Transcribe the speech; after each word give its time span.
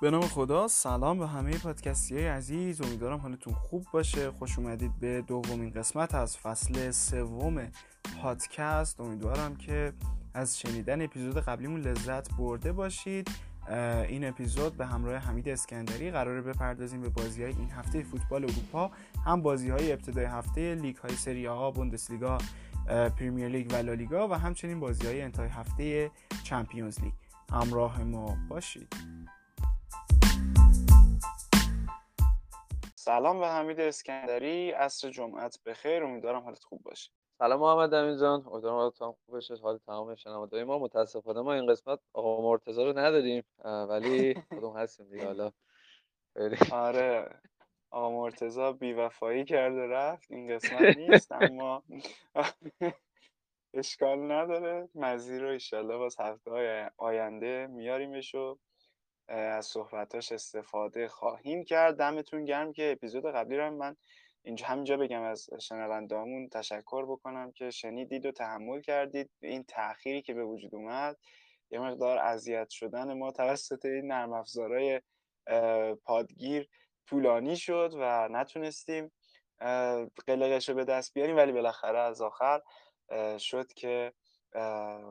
به 0.00 0.10
نام 0.10 0.22
خدا 0.22 0.68
سلام 0.68 1.18
به 1.18 1.26
همه 1.26 1.58
پادکستی 1.58 2.16
های 2.16 2.26
عزیز. 2.26 2.80
امیدوارم 2.82 3.18
حالتون 3.18 3.54
خوب 3.54 3.86
باشه. 3.92 4.30
خوش 4.30 4.58
اومدید 4.58 5.00
به 5.00 5.22
دومین 5.26 5.70
قسمت 5.70 6.14
از 6.14 6.36
فصل 6.36 6.90
سوم 6.90 7.68
پادکست. 8.22 9.00
امیدوارم 9.00 9.56
که 9.56 9.92
از 10.34 10.58
شنیدن 10.58 11.02
اپیزود 11.02 11.38
قبلیمون 11.38 11.80
لذت 11.80 12.34
برده 12.34 12.72
باشید. 12.72 13.30
این 14.08 14.28
اپیزود 14.28 14.76
به 14.76 14.86
همراه 14.86 15.16
حمید 15.16 15.48
اسکندری 15.48 16.10
قراره 16.10 16.42
بپردازیم 16.42 17.00
به 17.00 17.08
بازی 17.08 17.42
های 17.42 17.52
این 17.52 17.70
هفته 17.70 18.02
فوتبال 18.02 18.44
اروپا. 18.44 18.90
هم 19.26 19.42
بازی 19.42 19.70
های 19.70 19.92
ابتدای 19.92 20.24
هفته 20.24 20.74
لیگ 20.74 20.96
های 20.96 21.16
سری 21.16 21.48
آ 21.48 21.70
بوندسلیگا 21.70 22.38
پریمیر 22.86 23.48
لیگ 23.48 23.72
و 23.72 23.76
لالیگا 23.76 24.28
و 24.28 24.34
همچنین 24.34 24.80
بازی 24.80 25.06
های 25.06 25.22
انتهای 25.22 25.48
هفته 25.48 26.10
چمپیونز 26.44 27.00
لیگ. 27.00 27.12
همراه 27.52 28.02
ما 28.02 28.36
باشید. 28.48 28.94
سلام 33.00 33.40
به 33.40 33.46
حمید 33.48 33.80
اسکندری 33.80 34.70
عصر 34.70 35.10
جمعت 35.10 35.58
بخیر 35.66 36.04
امیدوارم 36.04 36.42
حالت 36.42 36.64
خوب 36.64 36.82
باشه. 36.82 37.10
سلام 37.38 37.60
محمد 37.60 37.94
امین 37.94 38.18
جان 38.18 38.44
امیدوارم 38.46 38.76
حالتون 38.76 39.12
خوب 39.12 39.34
باشه 39.34 39.54
حال 39.56 39.78
تمام 39.78 40.14
شنوندگان 40.14 40.64
ما. 40.64 40.78
متاسفانه 40.78 41.40
ما 41.40 41.52
این 41.54 41.66
قسمت 41.66 41.98
آقا 42.12 42.42
مرتضی 42.42 42.84
رو 42.84 42.98
نداریم 42.98 43.44
ولی 43.64 44.34
خودمون 44.48 44.76
هستیم 44.76 45.10
دیگه 45.10 45.26
حالا 45.26 45.52
آره 46.72 47.40
آقا 47.90 48.10
مرتضی 48.10 48.72
بیوفایی 48.72 49.44
کرد 49.44 49.74
و 49.74 49.80
رفت 49.80 50.30
این 50.30 50.54
قسمت 50.54 50.96
نیست 50.98 51.32
اما 51.32 51.82
اشکال 53.74 54.32
نداره. 54.32 54.88
مزیر 54.94 55.42
رو 55.42 55.48
ایشالله 55.48 55.96
باز 55.96 56.20
هفته 56.20 56.50
های 56.50 56.90
آینده 56.96 57.66
میاریمش 57.66 58.34
و 58.34 58.58
از 59.30 59.66
صحبتاش 59.66 60.32
استفاده 60.32 61.08
خواهیم 61.08 61.64
کرد. 61.64 61.96
دمتون 61.96 62.44
گرم 62.44 62.72
که 62.72 62.92
اپیزود 62.92 63.26
قبلی 63.26 63.56
رو 63.56 63.70
من 63.70 63.96
اینجا 64.42 64.66
همینجا 64.66 64.96
بگم 64.96 65.22
از 65.22 65.48
شنوندهامون 65.60 66.48
تشکر 66.48 67.06
بکنم 67.06 67.52
که 67.52 67.70
شنیدید 67.70 68.26
و 68.26 68.32
تحمل 68.32 68.80
کردید. 68.80 69.30
این 69.42 69.64
تأخیری 69.64 70.22
که 70.22 70.34
به 70.34 70.44
وجود 70.44 70.74
اومد 70.74 71.16
یه 71.70 71.80
مقدار 71.80 72.18
اذیت 72.18 72.70
شدن 72.70 73.18
ما 73.18 73.32
توسط 73.32 73.84
این 73.84 74.06
نرم 74.06 74.32
افزارهای 74.32 75.00
پادگیر 76.04 76.68
طولانی 77.06 77.56
شد 77.56 77.94
و 77.94 78.28
نتونستیم 78.28 79.12
قلقش 80.26 80.68
رو 80.68 80.74
به 80.74 80.84
دست 80.84 81.14
بیاریم. 81.14 81.36
ولی 81.36 81.52
بالاخره 81.52 81.98
از 81.98 82.22
آخر 82.22 82.60
شد 83.38 83.72
که 83.72 84.12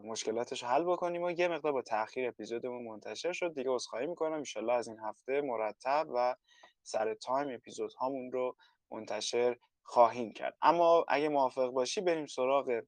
مشکلاتش 0.04 0.64
حل 0.64 0.84
بکنیم 0.84 1.24
و 1.24 1.32
یه 1.32 1.48
مقدار 1.48 1.72
با 1.72 1.82
تاخیر 1.82 2.28
اپیزودمون 2.28 2.84
منتشر 2.84 3.32
شد. 3.32 3.54
دیگه 3.54 3.70
عذرخواهی 3.70 4.08
می‌کنم. 4.08 4.34
انشالله 4.34 4.74
از 4.74 4.88
این 4.88 5.00
هفته 5.00 5.42
مرتب 5.42 6.08
و 6.16 6.36
سر 6.84 7.14
time 7.14 7.56
اپیزود 7.56 7.94
هامون 7.94 8.32
رو 8.32 8.56
منتشر 8.92 9.58
خواهیم 9.84 10.34
کرد. 10.34 10.58
اما 10.62 11.06
اگه 11.08 11.30
موافق 11.30 11.68
باشی 11.68 12.02
بریم 12.02 12.26
سراغ 12.26 12.82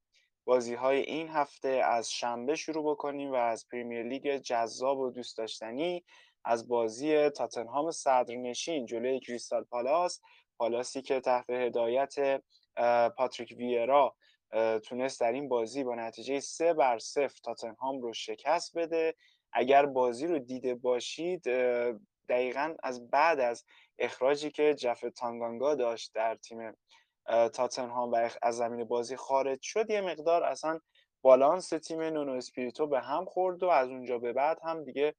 بازی 0.45 0.75
های 0.75 0.99
این 0.99 1.29
هفته. 1.29 1.69
از 1.69 2.11
شنبه 2.11 2.55
شروع 2.55 2.91
بکنیم 2.91 3.31
و 3.31 3.35
از 3.35 3.67
پریمیر 3.72 4.03
لیگ 4.03 4.38
جذاب 4.38 4.99
و 4.99 5.11
دوست 5.11 5.38
داشتنی 5.38 6.03
از 6.45 6.67
بازی 6.67 7.29
تاتنهام 7.29 7.91
صدرنشین 7.91 8.85
جلوی 8.85 9.19
کریستال 9.19 9.63
پالاس. 9.63 10.22
پالاسی 10.57 11.02
که 11.02 11.19
تحت 11.19 11.49
هدایت 11.49 12.44
پاتریک 13.17 13.53
ویرا 13.57 14.16
تونست 14.83 15.19
در 15.19 15.31
این 15.31 15.49
بازی 15.49 15.83
با 15.83 15.95
نتیجه 15.95 16.39
سه 16.39 16.73
بر 16.73 16.99
صفر 16.99 17.39
تاتنهام 17.44 18.02
رو 18.02 18.13
شکست 18.13 18.77
بده. 18.77 19.16
اگر 19.53 19.85
بازی 19.85 20.27
رو 20.27 20.39
دیده 20.39 20.75
باشید 20.75 21.44
دقیقا 22.30 22.75
از 22.83 23.09
بعد 23.09 23.39
از 23.39 23.66
اخراجی 24.00 24.51
که 24.51 24.73
جف 24.73 25.06
تانگانگا 25.16 25.75
داشت 25.75 26.12
در 26.13 26.35
تیم 26.35 26.73
تاتنهام 27.53 28.12
و 28.12 28.29
از 28.41 28.57
زمین 28.57 28.84
بازی 28.84 29.16
خارج 29.16 29.59
شد 29.62 29.89
یه 29.89 30.01
مقدار 30.01 30.44
اصلا 30.44 30.79
بالانس 31.22 31.69
تیم 31.69 32.01
نونو 32.01 32.31
اسپیریتو 32.31 32.88
به 32.88 33.00
هم 33.00 33.25
خورد 33.25 33.63
و 33.63 33.68
از 33.68 33.89
اونجا 33.89 34.19
به 34.19 34.33
بعد 34.33 34.59
هم 34.63 34.83
دیگه 34.83 35.16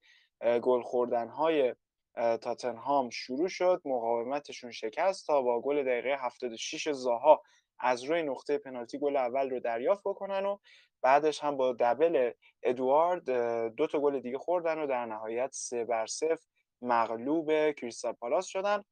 گل 0.63 0.83
خوردن 0.83 1.29
های 1.29 1.75
تاتنهام 2.15 3.11
شروع 3.11 3.49
شد. 3.49 3.83
مقاومتشون 3.85 4.71
شکست 4.71 5.27
تا 5.27 5.43
با 5.43 5.61
گل 5.61 5.83
دقیقه 5.83 6.17
76 6.21 6.89
زاها 6.93 7.43
از 7.83 8.05
روی 8.05 8.23
نقطه 8.23 8.59
پنالتی 8.59 8.99
گل 8.99 9.17
اول 9.17 9.51
رو 9.51 9.61
دریافت 9.61 10.03
بکنن 10.05 10.47
و 10.47 10.59
بعدش 11.03 11.45
هم 11.45 11.57
با 11.57 11.77
دبل 11.81 12.31
ادوارد 12.63 13.31
دو 13.77 13.87
تا 13.87 14.01
گل 14.01 14.21
دیگه 14.21 14.39
خوردن 14.39 14.79
و 14.79 14.87
در 14.87 15.07
نهایت 15.07 15.51
سه 15.53 15.85
بر 15.85 16.07
صفر 16.07 16.47
مغلوب 16.83 17.71
کریستال 17.71 18.13
پالاس 18.13 18.47
شدن 18.47 18.85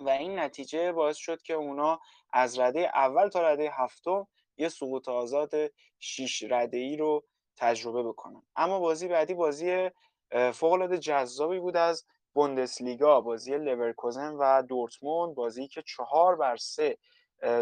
و 0.00 0.08
این 0.08 0.38
نتیجه 0.38 0.92
باعث 0.92 1.16
شد 1.16 1.42
که 1.42 1.54
اونا 1.54 2.00
از 2.32 2.58
رده 2.58 2.90
اول 2.94 3.28
تا 3.28 3.42
رده 3.42 3.70
هفتم 3.72 4.28
یه 4.56 4.68
سقوط 4.68 5.08
آزاد 5.08 5.54
شیش 5.98 6.42
رده 6.42 6.78
ای 6.78 6.96
رو 6.96 7.24
تجربه 7.56 8.02
بکنن. 8.02 8.42
اما 8.56 8.80
بازی 8.80 9.08
بعدی 9.08 9.34
بازی 9.34 9.90
فوق 10.52 10.72
العاده 10.72 10.98
جذابی 10.98 11.58
بود 11.58 11.76
از 11.76 12.06
بوندسلیگا. 12.34 13.20
بازی 13.20 13.58
لورکوزن 13.58 14.34
و 14.34 14.62
دورتموند 14.62 15.34
بازی 15.34 15.68
که 15.68 15.82
چهار 15.82 16.36
بر 16.36 16.56
سه 16.56 16.98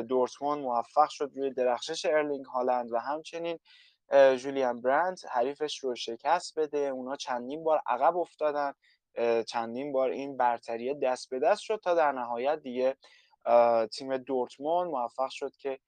دورتموند 0.09 0.63
موفق 0.63 1.09
شد 1.09 1.31
روی 1.37 1.51
درخشش 1.51 2.07
ارلینگ 2.07 2.45
هالند 2.45 2.93
و 2.93 2.99
همچنین 2.99 3.59
جولیان 4.13 4.81
برند 4.81 5.21
حریفش 5.31 5.79
رو 5.79 5.95
شکست 5.95 6.59
بده. 6.59 6.79
اونا 6.79 7.17
چندین 7.17 7.65
بار 7.65 7.83
عقب 7.87 8.17
افتادن. 8.17 8.73
چندین 9.47 9.93
بار 9.93 10.11
این 10.11 10.37
برتری 10.37 10.95
دست 10.95 11.31
به 11.31 11.39
دست 11.39 11.61
شد 11.61 11.81
تا 11.85 11.95
در 11.95 12.13
نهایت 12.13 12.63
دیگه 12.63 12.97
تیم 13.93 14.17
دورتموند 14.17 14.91
موفق 14.91 15.31
شد 15.31 15.53
که 15.57 15.79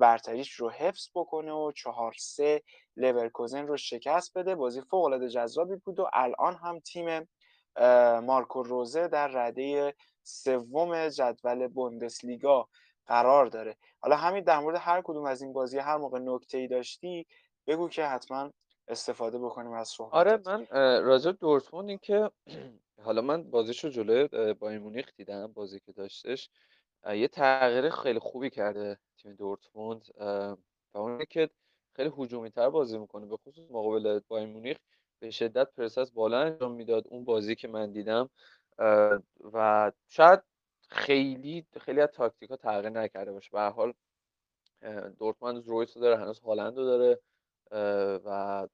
برتریش 0.00 0.52
رو 0.52 0.70
حفظ 0.70 1.08
بکنه 1.14 1.52
و 1.52 1.72
چهار 1.72 2.14
سه 2.18 2.62
لورکوزن 2.96 3.66
رو 3.66 3.76
شکست 3.76 4.38
بده. 4.38 4.54
بازی 4.54 4.80
فوق 4.80 5.04
العاده 5.04 5.28
جذابی 5.28 5.76
بود 5.76 6.00
و 6.00 6.06
الان 6.12 6.56
هم 6.56 6.80
تیم 6.80 7.28
مارکو 8.20 8.62
روزه 8.62 9.08
در 9.08 9.28
رده 9.28 9.94
سوم 10.22 11.08
جدول 11.08 11.68
بوندسلیگا 11.68 12.68
قرار 13.12 13.46
داره. 13.46 13.76
حالا 14.02 14.16
همین 14.16 14.44
در 14.44 14.58
مورد 14.58 14.76
هر 14.80 15.02
کدوم 15.04 15.24
از 15.24 15.42
این 15.42 15.52
بازی 15.52 15.78
هر 15.78 15.96
موقع 15.96 16.18
نکته 16.18 16.58
ای 16.58 16.68
داشتی 16.68 17.26
بگو 17.66 17.88
که 17.88 18.04
حتما 18.04 18.50
استفاده 18.88 19.38
بکنیم 19.38 19.72
از 19.72 19.88
صحبت 19.88 20.14
آره 20.14 20.40
من 20.46 20.66
راجع 21.04 21.32
دورتموند 21.32 21.88
این 21.88 21.98
که 22.02 22.30
حالا 23.06 23.22
من 23.22 23.50
بازیشو 23.50 23.88
جلوی 23.88 24.54
با 24.54 24.68
مونیخ 24.70 25.06
دیدم 25.16 25.52
بازی 25.52 25.80
که 25.80 25.92
داشتش. 25.92 26.50
یه 27.06 27.28
تغییر 27.28 27.90
خیلی 27.90 28.18
خوبی 28.18 28.50
کرده 28.50 28.98
تیم 29.16 29.34
دورتموند 29.34 30.02
و 30.94 30.98
اونه 30.98 31.26
که 31.26 31.50
خیلی 31.96 32.12
هجومی 32.18 32.50
تر 32.50 32.70
بازی 32.70 32.98
می‌کنه 32.98 33.26
به 33.26 33.36
خصوص 33.36 33.70
مقابل 33.70 34.20
بایر 34.28 34.46
مونیخ. 34.48 34.76
به 35.20 35.30
شدت 35.30 35.68
پرس 35.76 35.98
از 35.98 36.14
بالا 36.14 36.40
انجام 36.40 36.72
می‌داد. 36.72 37.04
اون 37.08 37.24
بازی 37.24 37.54
که 37.54 37.68
من 37.68 37.92
دیدم 37.92 38.30
و 39.54 39.92
شاید 40.08 40.40
خیلی 40.92 41.66
خیلی 41.80 42.00
از 42.00 42.08
تاکتیک 42.08 42.50
ها 42.50 42.56
تغییر 42.56 42.88
نکرده 42.88 43.32
باشه. 43.32 43.50
به 43.52 43.60
حال 43.60 43.92
دورتموند 45.18 45.68
رویس 45.68 45.94
داره 45.98 46.16
هنوز 46.16 46.40
هالند 46.40 46.76
رو 46.76 46.84
داره 46.84 47.18
و 48.24 48.68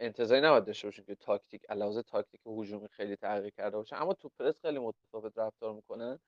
انتظاری 0.00 0.40
نباید 0.40 0.64
داشته 0.64 0.86
باشیم 0.86 1.04
که 1.04 1.14
تاکتیک 1.14 1.62
علاوه 1.68 2.02
تاکتیک 2.02 2.40
هجومی 2.46 2.88
خیلی 2.88 3.16
تغییر 3.16 3.50
کرده 3.50 3.76
باشه. 3.76 4.02
اما 4.02 4.14
تو 4.14 4.28
پرس 4.38 4.60
خیلی 4.60 4.78
متفاوت 4.78 5.38
رفتار 5.38 5.72
می‌کنن 5.72 6.18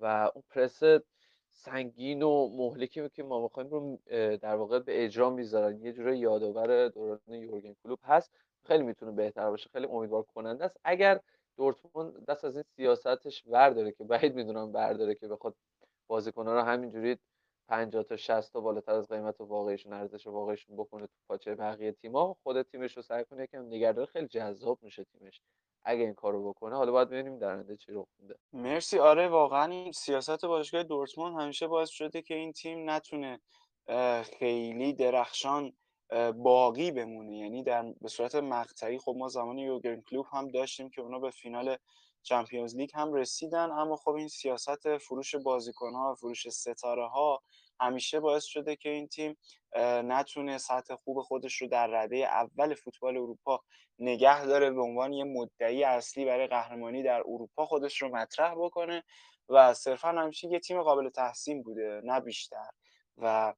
و 0.00 0.30
اون 0.34 0.44
پرس 0.50 0.80
سنگین 1.50 2.22
و 2.22 2.48
مهلکی 2.48 3.08
که 3.08 3.22
ما 3.22 3.42
می‌خوایم 3.42 3.68
رو 3.68 3.98
در 4.36 4.54
واقع 4.54 4.78
به 4.78 5.04
اجرا 5.04 5.30
می‌ذارن. 5.30 5.80
یه 5.80 5.92
جوری 5.92 6.18
یادآور 6.18 6.88
دوران 6.88 7.20
یورگن 7.28 7.74
کلوب 7.82 7.98
هست. 8.02 8.32
خیلی 8.62 8.82
می‌تونه 8.82 9.12
بهتر 9.12 9.50
باشه. 9.50 9.70
خیلی 9.72 9.86
امیدوار 9.86 10.22
کننده 10.22 10.64
است. 10.64 10.76
اگر 10.84 11.20
دورتموند 11.58 12.26
دست 12.26 12.44
از 12.44 12.54
این 12.56 12.64
سیاستش 12.76 13.42
برداره 13.42 13.92
که 13.92 14.04
بعید 14.04 14.34
می‌دونم 14.34 14.72
برداره 14.72 15.14
که 15.14 15.28
بخواد 15.28 15.54
بازیکن‌ها 16.06 16.54
رو 16.54 16.60
همینجوری 16.60 17.16
50 17.68 18.02
تا 18.02 18.16
60 18.16 18.52
تا 18.52 18.60
بالاتر 18.60 18.92
از 18.92 19.08
قیمت 19.08 19.40
واقعیشون 19.40 19.92
ارزش 19.92 20.26
واقعیشون 20.26 20.76
بکنه 20.76 21.06
تو 21.06 21.12
پاچه 21.28 21.54
بقیه 21.54 21.92
تیم‌ها. 21.92 22.36
خود 22.42 22.62
تیمش 22.62 22.96
رو 22.96 23.02
سعی 23.02 23.24
کنه 23.24 23.42
یکم 23.42 23.66
نگهداری 23.66 24.06
خیلی 24.06 24.26
جذاب 24.26 24.78
میشه 24.82 25.04
تیمش 25.04 25.40
اگه 25.84 26.00
این 26.00 26.14
کارو 26.14 26.48
بکنه. 26.48 26.76
حالا 26.76 26.92
باید 26.92 27.08
ببینیم 27.08 27.38
در 27.38 27.54
آینده 27.54 27.76
چی 27.76 27.92
رخ 27.92 28.06
میده. 28.18 28.34
مرسی. 28.52 28.98
آره 28.98 29.28
واقعا 29.28 29.72
این 29.72 29.92
سیاست 29.92 30.44
باشگاه 30.44 30.82
دورتموند 30.82 31.40
همیشه 31.40 31.66
باعث 31.66 31.88
شده 31.88 32.22
که 32.22 32.34
این 32.34 32.52
تیم 32.52 32.90
نتونه 32.90 33.40
خیلی 34.38 34.92
درخشان 34.92 35.72
باقی 36.36 36.90
بمونه. 36.90 37.38
یعنی 37.38 37.62
در 37.62 37.94
به 38.00 38.08
صورت 38.08 38.34
مقطعی 38.34 38.98
خب 38.98 39.14
ما 39.18 39.28
زمانی 39.28 39.62
یوگرن 39.62 40.00
کلوب 40.00 40.26
هم 40.32 40.48
داشتیم 40.48 40.90
که 40.90 41.00
اونا 41.00 41.18
به 41.18 41.30
فینال 41.30 41.76
چمپیونز 42.22 42.76
لیگ 42.76 42.90
هم 42.94 43.14
رسیدن. 43.14 43.70
اما 43.70 43.96
خب 43.96 44.10
این 44.10 44.28
سیاست 44.28 44.98
فروش 44.98 45.34
بازیکن 45.34 45.94
ها 45.94 46.14
فروش 46.14 46.48
ستاره 46.48 47.08
ها 47.08 47.42
همیشه 47.80 48.20
باعث 48.20 48.44
شده 48.44 48.76
که 48.76 48.88
این 48.88 49.08
تیم 49.08 49.36
نتونه 50.04 50.58
سطح 50.58 50.94
خوب 50.94 51.22
خودش 51.22 51.62
رو 51.62 51.68
در 51.68 51.86
رده 51.86 52.16
اول 52.16 52.74
فوتبال 52.74 53.16
اروپا 53.16 53.60
نگه 53.98 54.44
داره 54.44 54.70
به 54.70 54.82
عنوان 54.82 55.12
یه 55.12 55.24
مدعی 55.24 55.84
اصلی 55.84 56.24
برای 56.24 56.46
قهرمانی 56.46 57.02
در 57.02 57.20
اروپا 57.20 57.66
خودش 57.66 58.02
رو 58.02 58.08
مطرح 58.16 58.54
بکنه. 58.54 59.04
و 59.48 59.74
صرفا 59.74 60.08
همیشه 60.08 60.48
یه 60.48 60.60
تیم 60.60 60.82
قابل 60.82 61.08
تحسین 61.08 61.62
بوده 61.62 62.00
نه 62.04 62.20
بیشتر. 62.20 62.70
و 63.16 63.54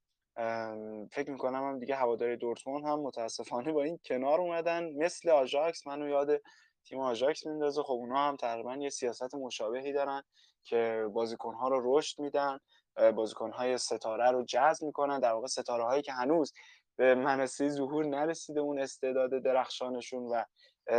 فکر 1.13 1.31
می‌کنم 1.31 1.63
هم 1.69 1.79
دیگه 1.79 1.95
هواداری 1.95 2.37
دورتموند 2.37 2.85
هم 2.85 3.01
متاسفانه 3.01 3.73
با 3.73 3.83
این 3.83 3.99
کنار 4.05 4.41
اومدن. 4.41 4.91
مثل 4.93 5.31
آژاکس 5.31 5.87
منو 5.87 6.09
یاد 6.09 6.41
تیم 6.85 7.01
آژاکس 7.01 7.47
میندازه. 7.47 7.83
خب 7.83 7.93
اونا 7.93 8.19
هم 8.19 8.37
تقریبا 8.37 8.77
یه 8.77 8.89
سیاست 8.89 9.35
مشابهی 9.35 9.93
دارن 9.93 10.23
که 10.65 11.09
بازیکنها 11.13 11.69
رو 11.69 11.99
رشد 11.99 12.21
میدن 12.21 12.59
بازیکنهای 13.15 13.79
ستاره 13.79 14.31
رو 14.31 14.45
جذب 14.45 14.87
می‌کنن. 14.87 15.21
در 15.21 15.33
واقع 15.33 15.47
ستاره 15.47 15.85
هایی 15.85 16.03
که 16.03 16.13
هنوز 16.13 16.53
به 16.97 17.15
منصه 17.15 17.69
ظهور 17.69 18.07
نرسیده 18.07 18.61
اون 18.61 18.81
استعداد 18.81 19.43
درخشانشون 19.43 20.23
و 20.23 20.45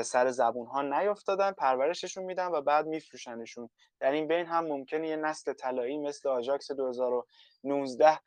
سر 0.04 0.32
زبون 0.32 0.68
ها 0.68 0.82
نیافتادن 0.82 1.52
پرورششون 1.52 2.24
میدن 2.24 2.48
و 2.48 2.62
بعد 2.62 2.88
میفروشنشون. 2.88 3.70
در 4.00 4.12
این 4.12 4.28
بین 4.28 4.46
هم 4.46 4.66
ممکنه 4.66 5.08
یه 5.08 5.16
نسل 5.16 5.54
طلایی 5.54 5.98
مثل 5.98 6.30
آژاکس 6.30 6.72
2019 6.72 8.20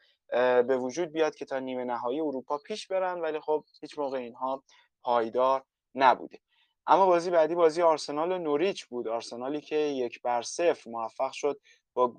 به 0.63 0.77
وجود 0.77 1.13
بیاد 1.13 1.35
که 1.35 1.45
تا 1.45 1.59
نیمه 1.59 1.85
نهایی 1.85 2.21
اروپا 2.21 2.59
پیش 2.59 2.87
برن 2.87 3.21
ولی 3.21 3.41
خب 3.41 3.65
هیچ 3.81 3.99
موقع 3.99 4.19
اینها 4.19 4.63
پایدار 5.03 5.65
نبوده. 5.95 6.39
اما 6.87 7.07
بازی 7.07 7.31
بعدی 7.31 7.55
بازی 7.55 7.83
آرسنال 7.83 8.33
و 8.33 8.39
نوریچ 8.39 8.87
بود. 8.87 9.09
آرسنالی 9.09 9.61
که 9.61 9.77
یک 9.77 10.23
بر 10.23 10.43
صفر 10.43 10.91
موفق 10.91 11.33
شد 11.33 11.61
با 11.95 12.15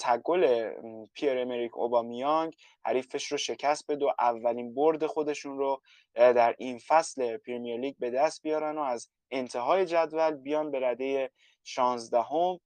تگل 0.00 0.70
پیر 1.14 1.38
امریک 1.38 1.76
اوبامیانگ 1.76 2.56
حریفش 2.84 3.32
رو 3.32 3.38
شکست 3.38 3.90
بده 3.90 4.06
و 4.06 4.12
اولین 4.18 4.74
برد 4.74 5.06
خودشون 5.06 5.58
رو 5.58 5.82
در 6.14 6.54
این 6.58 6.78
فصل 6.78 7.36
پریمیر 7.36 7.80
لیگ 7.80 7.94
به 7.98 8.10
دست 8.10 8.42
بیارن 8.42 8.78
و 8.78 8.80
از 8.80 9.08
انتهای 9.30 9.86
جدول 9.86 10.30
بیان 10.30 10.70
به 10.70 10.80
رده 10.80 11.30
16 11.64 12.20
هم 12.20 12.60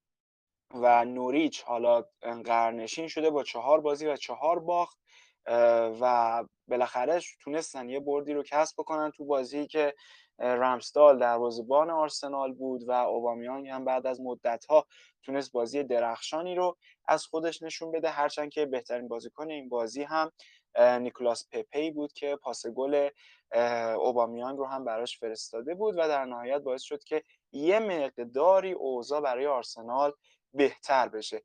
و 0.75 1.05
نوریچ 1.05 1.62
حالا 1.62 2.05
قرنشین 2.44 3.08
شده 3.08 3.31
با 3.31 3.43
چهار 3.43 3.81
بازی 3.81 4.06
و 4.06 4.16
چهار 4.16 4.58
باخت 4.58 4.99
و 6.00 6.44
بالاخره 6.69 7.20
تونستن 7.40 7.88
یه 7.88 8.00
بردی 8.00 8.32
رو 8.32 8.43
کسب 8.43 8.75
بکنن 8.78 9.11
تو 9.11 9.25
بازی 9.25 9.66
که 9.66 9.94
رمسدال 10.39 11.19
دروازه‌بان 11.19 11.91
آرسنال 11.91 12.53
بود 12.53 12.89
و 12.89 12.91
اوبامیانگ 12.93 13.69
هم 13.69 13.85
بعد 13.85 14.07
از 14.07 14.21
مدت‌ها 14.21 14.87
تونست 15.23 15.53
بازی 15.53 15.83
درخشانی 15.83 16.55
رو 16.55 16.77
از 17.09 17.27
خودش 17.27 17.63
نشون 17.63 17.93
بده 17.93 18.09
هرچند 18.09 18.51
که 18.51 18.67
بهترین 18.67 19.09
بازیکن 19.09 19.51
این 19.51 19.69
بازی 19.69 20.03
هم 20.03 20.33
نیکولاس 20.79 21.49
پپی 21.53 21.91
بود 21.91 22.13
که 22.13 22.37
پاس 22.37 22.67
گل 22.67 23.09
اوبامیانگ 23.99 24.59
رو 24.59 24.67
هم 24.67 24.85
براش 24.85 25.19
فرستاده 25.19 25.75
بود 25.75 25.95
و 25.99 26.09
در 26.09 26.25
نهایت 26.25 26.61
باعث 26.61 26.83
شد 26.83 27.05
که 27.05 27.23
یه 27.53 27.79
مقداری 27.79 28.73
اوضاع 28.73 29.21
برای 29.21 29.47
آرسنال 29.47 30.13
بهتر 30.55 31.09
بشه. 31.09 31.43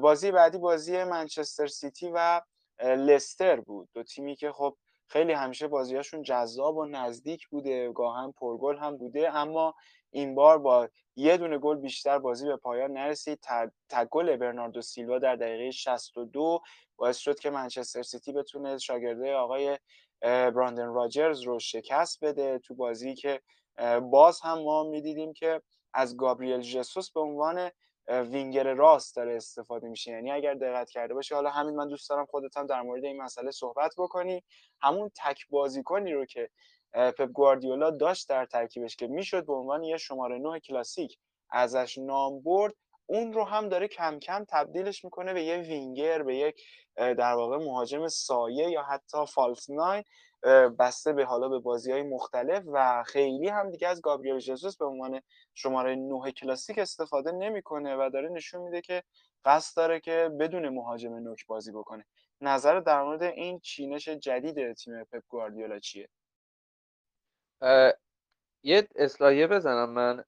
بازی 0.00 0.30
بعدی 0.30 0.58
بازی 0.58 1.04
منچستر 1.04 1.66
سیتی 1.66 2.10
و 2.14 2.40
لستر 2.80 3.60
بود. 3.60 3.88
دو 3.94 4.02
تیمی 4.02 4.36
که 4.36 4.52
خب 4.52 4.76
خیلی 5.12 5.32
همیشه 5.32 5.68
بازیاشون 5.68 6.22
جذاب 6.22 6.76
و 6.76 6.84
نزدیک 6.86 7.48
بوده 7.48 7.92
گاهن 7.92 8.32
پرگل 8.32 8.76
هم 8.76 8.96
بوده. 8.96 9.36
اما 9.36 9.74
این 10.10 10.34
بار 10.34 10.58
با 10.58 10.88
یه 11.16 11.36
دونه 11.36 11.58
گل 11.58 11.76
بیشتر 11.76 12.18
بازی 12.18 12.46
به 12.46 12.56
پایان 12.56 12.92
نرسید. 12.92 13.44
گل 14.10 14.36
برناردو 14.36 14.80
سیلوا 14.82 15.18
در 15.18 15.36
دقیقه 15.36 15.70
62 15.70 16.60
باعث 16.96 17.16
شد 17.16 17.38
که 17.38 17.50
منچستر 17.50 18.02
سیتی 18.02 18.32
بتونه 18.32 18.78
شاگرده 18.78 19.34
آقای 19.34 19.78
براندن 20.22 20.86
راجرز 20.86 21.40
رو 21.40 21.58
شکست 21.58 22.24
بده. 22.24 22.58
تو 22.58 22.74
بازی 22.74 23.14
که 23.14 23.40
باز 24.10 24.40
هم 24.40 24.58
ما 24.58 24.84
می‌دیدیم 24.84 25.32
که 25.32 25.62
از 25.94 26.16
گابریل 26.16 26.60
جسوس 26.60 27.10
به 27.10 27.20
عنوان 27.20 27.70
وینگر 28.08 28.74
راست 28.74 29.16
داره 29.16 29.36
استفاده 29.36 29.88
میشه. 29.88 30.10
یعنی 30.10 30.30
اگر 30.30 30.54
دقت 30.54 30.90
کرده 30.90 31.14
باشی 31.14 31.34
حالا 31.34 31.50
همین 31.50 31.76
من 31.76 31.88
دوست 31.88 32.10
دارم 32.10 32.26
خودت 32.26 32.56
هم 32.56 32.66
در 32.66 32.82
مورد 32.82 33.04
این 33.04 33.22
مسئله 33.22 33.50
صحبت 33.50 33.94
بکنی. 33.98 34.42
همون 34.80 35.10
تک 35.16 35.48
بازیکنی 35.50 36.12
رو 36.12 36.24
که 36.24 36.48
پپ 36.92 37.22
گواردیولا 37.22 37.90
داشت 37.90 38.28
در 38.28 38.46
ترکیبش 38.46 38.96
که 38.96 39.06
می‌شد 39.06 39.46
به 39.46 39.52
عنوان 39.52 39.82
یه 39.84 39.96
شماره 39.96 40.38
9 40.38 40.60
کلاسیک 40.60 41.18
ازش 41.50 41.98
نام 41.98 42.42
برد 42.42 42.74
اون 43.06 43.32
رو 43.32 43.44
هم 43.44 43.68
داره 43.68 43.88
کم 43.88 44.18
کم 44.18 44.44
تبدیلش 44.48 45.04
می‌کنه 45.04 45.32
به 45.32 45.42
یه 45.42 45.56
وینگر 45.56 46.22
به 46.22 46.36
یک 46.36 46.62
در 46.96 47.34
واقع 47.34 47.56
مهاجم 47.56 48.08
سایه 48.08 48.70
یا 48.70 48.82
حتی 48.82 49.26
فالس 49.26 49.70
ناین. 49.70 50.04
بسته 50.78 51.12
به 51.12 51.24
حالا 51.24 51.48
به 51.48 51.58
بازی 51.58 51.92
های 51.92 52.02
مختلف 52.02 52.64
و 52.72 53.02
خیلی 53.06 53.48
هم 53.48 53.70
دیگه 53.70 53.88
از 53.88 54.02
گابریل 54.02 54.38
ژسوس 54.38 54.76
به 54.76 54.84
عنوان 54.84 55.20
شماره 55.54 55.96
9 55.96 56.32
کلاسیک 56.32 56.78
استفاده 56.78 57.32
نمی‌کنه 57.32 57.96
و 57.96 58.10
داره 58.12 58.28
نشون 58.28 58.60
میده 58.60 58.80
که 58.80 59.02
قصد 59.44 59.76
داره 59.76 60.00
که 60.00 60.30
بدون 60.40 60.68
مهاجم 60.68 61.14
نوک 61.14 61.46
بازی 61.46 61.72
بکنه. 61.72 62.06
نظر 62.40 62.80
در 62.80 63.02
مورد 63.02 63.22
این 63.22 63.60
چینش 63.60 64.08
جدید 64.08 64.72
تیم 64.72 65.04
پپ 65.04 65.22
گواردیولا 65.28 65.78
چیه؟ 65.78 66.08
یه 68.62 68.88
اصلاحیه 68.96 69.46
بزنم 69.46 69.90
من. 69.90 70.24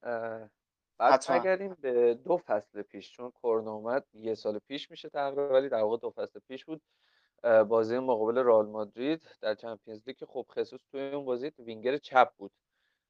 بعد 0.98 1.24
بگردیم 1.30 1.74
به 1.80 2.14
دو 2.14 2.36
فصل 2.36 2.82
پیش 2.82 3.12
چون 3.12 3.30
کرونا 3.30 3.72
اومد 3.72 4.04
یه 4.12 4.34
سال 4.34 4.58
پیش 4.58 4.90
میشه 4.90 5.08
تقریبا 5.08 5.48
ولی 5.48 5.68
در 5.68 5.82
واقع 5.82 5.96
دو 5.96 6.10
فصل 6.10 6.40
پیش 6.48 6.64
بود. 6.64 6.82
بازی 7.68 7.98
مقابل 7.98 8.38
رئال 8.38 8.66
مادرید 8.66 9.22
در 9.40 9.54
چمپیونز 9.54 10.02
لیگ 10.06 10.16
که 10.16 10.26
خب 10.26 10.46
خصوص 10.50 10.80
توی 10.90 11.10
اون 11.10 11.24
بازی 11.24 11.52
وینگر 11.58 11.96
چپ 11.96 12.30
بود. 12.36 12.52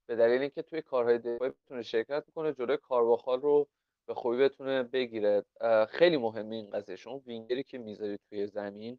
به 0.06 0.16
دلیل 0.16 0.40
اینکه 0.40 0.62
توی 0.62 0.82
کارهای 0.82 1.18
دفاعی 1.18 1.50
بتونه 1.50 1.82
شرکت 1.82 2.24
کنه 2.34 2.52
جلوی 2.52 2.76
کارواخال 2.76 3.40
رو 3.40 3.68
به 4.06 4.14
خوبی 4.14 4.36
بتونه 4.36 4.82
بگیره. 4.82 5.44
خیلی 5.88 6.16
مهمه 6.16 6.56
این 6.56 6.70
قضیه. 6.70 6.96
شما 6.96 7.18
وینگری 7.18 7.62
که 7.62 7.78
می‌ذاری 7.78 8.18
توی 8.28 8.46
زمین 8.46 8.98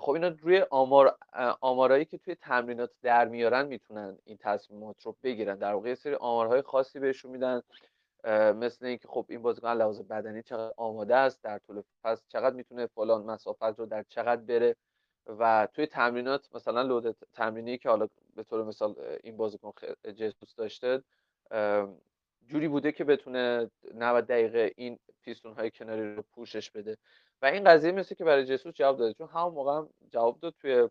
خب 0.00 0.10
اینا 0.10 0.28
روی 0.28 0.64
آمار 0.70 1.18
آمارایی 1.60 2.04
که 2.04 2.18
توی 2.18 2.34
تمرینات 2.34 2.90
در 3.02 3.28
میارن 3.28 3.66
می‌تونن 3.66 4.18
این 4.24 4.36
تصمیمات 4.40 5.02
رو 5.02 5.16
بگیرن. 5.22 5.58
در 5.58 5.72
واقع 5.72 5.94
سری 5.94 6.14
آمارهای 6.14 6.62
خاصی 6.62 6.98
بهشون 6.98 7.30
میدن. 7.30 7.62
مثل 8.34 8.86
اینکه 8.86 9.08
خب 9.08 9.26
این 9.28 9.42
بازیکن 9.42 9.68
لحاظ 9.72 10.00
بدنی 10.00 10.42
چقدر 10.42 10.74
آماده 10.76 11.16
است 11.16 11.42
در 11.42 11.58
طول 11.58 11.82
فصل 12.02 12.24
چقدر 12.28 12.56
می‌تونه 12.56 12.86
فلان 12.86 13.24
مسافت 13.24 13.78
رو 13.78 13.86
در 13.86 14.04
چقدر 14.08 14.42
بره 14.42 14.76
و 15.26 15.68
توی 15.72 15.86
تمرینات 15.86 16.48
مثلا 16.54 16.82
لود 16.82 17.16
تمرینی 17.32 17.78
که 17.78 17.88
حالا 17.88 18.08
به 18.36 18.42
طور 18.42 18.64
مثال 18.64 18.94
این 19.22 19.36
بازیکن 19.36 19.72
جسوس 20.16 20.54
داشته 20.54 21.02
جوری 22.46 22.68
بوده 22.68 22.92
که 22.92 23.04
بتونه 23.04 23.70
90 23.94 24.26
دقیقه 24.26 24.72
این 24.76 24.98
پیستون 25.22 25.54
های 25.54 25.70
کناری 25.70 26.14
رو 26.14 26.22
پوشش 26.22 26.70
بده. 26.70 26.96
و 27.42 27.46
این 27.46 27.64
قضیه 27.64 27.92
مثل 27.92 28.14
که 28.14 28.24
برای 28.24 28.44
جسوس 28.44 28.74
جواب 28.74 28.98
داده 28.98 29.14
چون 29.14 29.28
همون 29.28 29.54
موقع 29.54 29.72
هم 29.72 29.88
جواب 30.10 30.40
داد 30.40 30.54
توی 30.60 30.88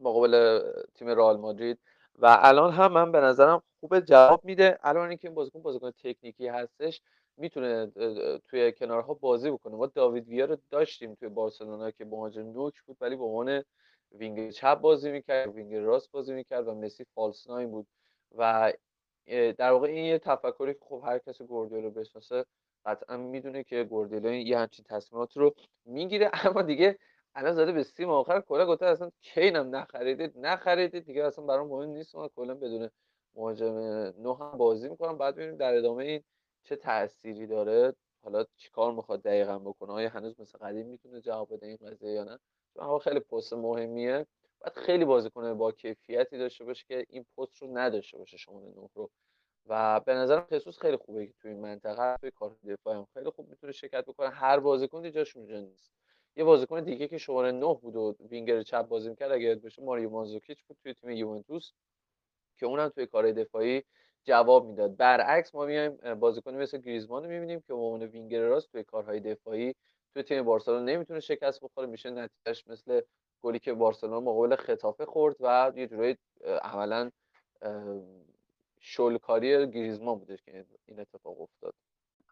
مقابل 0.00 0.60
تیم 0.94 1.08
رئال 1.08 1.36
مادرید. 1.36 1.78
و 2.18 2.38
الان 2.40 2.72
هم 2.72 2.92
من 2.92 3.12
به 3.12 3.20
نظرم 3.20 3.62
خوب 3.80 4.00
جواب 4.00 4.44
میده. 4.44 4.78
الان 4.82 5.08
اینکه 5.08 5.28
این 5.28 5.34
بازیکن 5.34 5.62
بازیکن 5.62 5.90
تکنیکی 5.90 6.46
هستش 6.48 7.02
می‌تونه 7.36 7.86
توی 8.48 8.72
کنارها 8.72 9.14
بازی 9.14 9.50
بکنه. 9.50 9.76
ما 9.76 9.86
داوید 9.86 10.28
ویا 10.28 10.44
رو 10.44 10.56
داشتیم 10.70 11.14
توی 11.14 11.28
بارسلونا 11.28 11.90
که 11.90 12.04
مهاجم 12.04 12.42
نوک 12.52 12.82
بود 12.82 12.96
ولی 13.00 13.16
به 13.16 13.24
عنوان 13.24 13.64
وینگ 14.12 14.50
چپ 14.50 14.74
بازی 14.80 15.10
می‌کرد 15.10 15.54
وینگ 15.54 15.74
راست 15.74 16.10
بازی 16.12 16.34
می‌کرد 16.34 16.68
و 16.68 16.74
مسی 16.74 17.04
false 17.14 17.46
nine 17.50 17.70
بود. 17.70 17.86
و 18.38 18.72
در 19.58 19.70
واقع 19.72 19.88
این 19.88 20.04
یه 20.04 20.18
تفکری 20.18 20.74
که 20.74 20.80
خب 20.82 21.02
هر 21.06 21.18
کسی 21.18 21.44
گوردیولا 21.44 21.90
بشناسه 21.90 22.44
قطعا 22.84 23.16
می‌دونه 23.16 23.64
که 23.64 23.84
گوردیولا 23.84 24.32
یه 24.34 24.58
همچین 24.58 24.84
تصمیمات 24.88 25.36
رو 25.36 25.54
می‌گیره. 25.84 26.30
اما 26.46 26.62
دیگه 26.62 26.98
الان 27.34 27.52
زده 27.54 27.72
به 27.72 27.82
سیم 27.82 28.10
آخر 28.10 28.40
کلا 28.40 28.66
گفته 28.66 28.86
اصلا 28.86 29.10
کین 29.22 29.58
هم 29.58 29.76
نخریدید 29.76 30.32
نخریدید. 30.38 31.04
دیگه 31.06 31.24
اصلا 31.24 31.44
برام 31.44 31.68
مهم 31.68 31.90
نیست 31.90 32.14
من 32.16 32.28
کلا 32.36 32.54
بدون 32.54 32.90
مهاجم 33.34 33.78
نوک 34.18 34.34
هم 34.34 34.58
بازی 34.58 34.88
می‌کنم. 34.88 35.18
بعد 35.18 35.34
ببینیم 35.34 35.56
در 35.56 35.74
ادامه 35.74 36.04
این 36.04 36.22
چه 36.62 36.76
تأثیری 36.76 37.46
داره. 37.46 37.94
حالا 38.22 38.44
چیکار 38.56 38.92
می‌خواد 38.92 39.22
دقیقا 39.22 39.58
بکنه؟ 39.58 39.92
آیا 39.92 40.08
هنوز 40.08 40.40
مثل 40.40 40.58
قدیم 40.58 40.86
می‌تونه 40.86 41.20
جواب 41.20 41.54
بده 41.54 41.66
این 41.66 41.76
قضیه 41.76 42.10
یا 42.10 42.24
نه؟ 42.24 42.38
چون 42.74 42.98
خیلی 42.98 43.20
پست 43.20 43.52
مهمیه. 43.52 44.26
باید 44.60 44.72
خیلی 44.74 45.04
بازیکن 45.04 45.54
با 45.58 45.72
کیفیتی 45.72 46.38
داشته 46.38 46.64
باشه 46.64 46.84
که 46.88 47.06
این 47.08 47.26
پست 47.38 47.56
رو 47.62 47.78
نداشته 47.78 48.18
باشه 48.18 48.36
شما 48.36 48.60
نه 48.60 48.88
رو. 48.94 49.10
و 49.66 50.00
به 50.00 50.14
نظرم 50.14 50.46
خصوص 50.52 50.78
خیلی 50.78 50.96
خوبه 50.96 51.26
که 51.26 51.32
توی 51.40 51.50
این 51.50 51.60
منطقه 51.60 52.16
توی 52.20 52.30
کار 52.30 52.56
دفاعی 52.68 52.96
هم 52.96 53.06
خیلی 53.14 53.30
خوب 53.30 53.48
می‌تونه 53.48 53.72
شرکت 53.72 54.04
بکنه. 54.04 54.28
هر 54.28 54.60
بازیکنی 54.60 55.10
جاش 55.10 55.36
اونجا 55.36 55.60
نیست. 55.60 55.92
یه 56.36 56.44
بازیکن 56.44 56.84
دیگه 56.84 57.08
که 57.08 57.18
شماره 57.18 57.52
9 57.52 57.74
بود 57.74 57.96
و 57.96 58.16
وینگر 58.20 58.62
چپ 58.62 58.82
بازی 58.88 59.08
می‌کرد 59.08 59.32
اگه 59.32 59.44
یاد 59.44 59.60
باشه 59.60 59.82
ماریو 59.82 60.10
مانزوکیچ 60.10 60.64
بود 60.64 60.76
توی 60.82 60.94
تیم 60.94 61.10
یوونتوس. 61.10 61.72
که 62.60 62.66
اونم 62.66 62.88
توی 62.88 63.06
کار 63.06 63.32
دفاعی 63.32 63.82
جواب 64.24 64.66
می‌داد. 64.66 64.96
برعکس 64.96 65.54
ما 65.54 65.64
میایم 65.64 66.14
بازیکنی 66.14 66.56
مثل 66.56 66.78
گریزمان 66.78 67.24
رو 67.24 67.30
می‌بینیم 67.30 67.60
که 67.60 67.66
به 67.66 67.74
عنوان 67.74 68.02
وینگر 68.02 68.40
راست 68.40 68.72
توی 68.72 68.84
کارهای 68.84 69.20
دفاعی 69.20 69.74
توی 70.14 70.22
تیم 70.22 70.44
بارسلونا 70.44 70.82
نمی‌تونه 70.82 71.20
شکست 71.20 71.60
بخوره. 71.60 71.86
میشه 71.86 72.10
نتیجهش 72.10 72.64
مثل 72.66 73.00
گلی 73.42 73.58
که 73.58 73.72
بارسلونا 73.72 74.20
مقابل 74.20 74.56
خطافه 74.56 75.06
خورد 75.06 75.36
و 75.40 75.72
یه 75.76 75.86
جورایی 75.86 76.16
عملا 76.62 77.10
شلکاری 78.80 79.70
گریزمان 79.70 80.18
بودش 80.18 80.42
که 80.42 80.64
این 80.86 81.00
اتفاق 81.00 81.40
افتاد. 81.40 81.74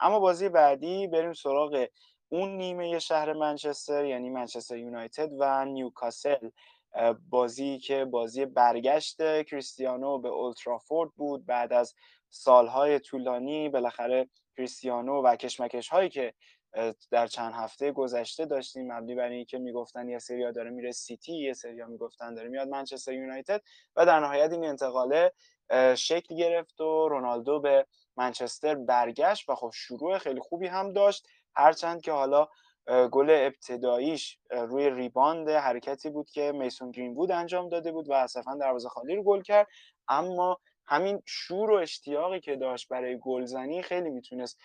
اما 0.00 0.20
بازی 0.20 0.48
بعدی 0.48 1.06
بریم 1.06 1.32
سراغ 1.32 1.86
اون 2.28 2.56
نیمه 2.56 2.98
شهر 2.98 3.32
منچستر 3.32 4.04
یعنی 4.04 4.30
منچستر 4.30 4.76
یونایتد 4.76 5.30
و 5.38 5.64
نیوکاسل. 5.64 6.50
بازی 7.30 7.78
که 7.78 8.04
بازی 8.04 8.46
برگشت 8.46 9.42
کریستیانو 9.42 10.18
به 10.18 10.28
اولترافورد 10.28 11.10
بود. 11.16 11.46
بعد 11.46 11.72
از 11.72 11.94
سالهای 12.30 12.98
طولانی 12.98 13.68
بالاخره 13.68 14.28
کریستیانو 14.56 15.22
و 15.22 15.36
کشمکش 15.36 15.88
هایی 15.88 16.08
که 16.08 16.34
در 17.10 17.26
چند 17.26 17.52
هفته 17.54 17.92
گذشته 17.92 18.46
داشتیم 18.46 18.92
مبنی 18.92 19.14
بر 19.14 19.28
اینکه 19.28 19.58
می‌گفتن 19.58 20.08
یه 20.08 20.18
سریا 20.18 20.50
داره 20.50 20.70
میره 20.70 20.92
سیتی 20.92 21.32
یه 21.32 21.52
سریا 21.52 21.86
می‌گفتن 21.86 22.34
داره 22.34 22.48
میاد 22.48 22.68
منچستر 22.68 23.12
یونایتد 23.12 23.62
و 23.96 24.06
در 24.06 24.20
نهایت 24.20 24.52
این 24.52 24.64
انتقاله 24.64 25.32
شکل 25.96 26.36
گرفت 26.36 26.80
و 26.80 27.08
رونالدو 27.08 27.60
به 27.60 27.86
منچستر 28.16 28.74
برگشت 28.74 29.48
و 29.48 29.54
خب 29.54 29.70
شروع 29.74 30.18
خیلی 30.18 30.40
خوبی 30.40 30.66
هم 30.66 30.92
داشت. 30.92 31.28
هرچند 31.56 32.00
که 32.00 32.12
حالا 32.12 32.48
گل 32.88 33.30
ابتداییش 33.30 34.38
روی 34.50 34.90
ریباند 34.90 35.50
حرکتی 35.50 36.10
بود 36.10 36.30
که 36.30 36.52
میسون 36.52 36.90
گرین 36.90 37.14
بود 37.14 37.30
انجام 37.30 37.68
داده 37.68 37.92
بود 37.92 38.08
و 38.08 38.12
اسفا 38.12 38.54
دروازه 38.60 38.88
خالی 38.88 39.16
رو 39.16 39.22
گل 39.22 39.42
کرد. 39.42 39.66
اما 40.08 40.58
همین 40.86 41.22
شور 41.26 41.70
و 41.70 41.74
اشتیاقی 41.74 42.40
که 42.40 42.56
داشت 42.56 42.88
برای 42.88 43.18
گلزنی 43.18 43.82
خیلی 43.82 44.10
می‌تونست 44.10 44.60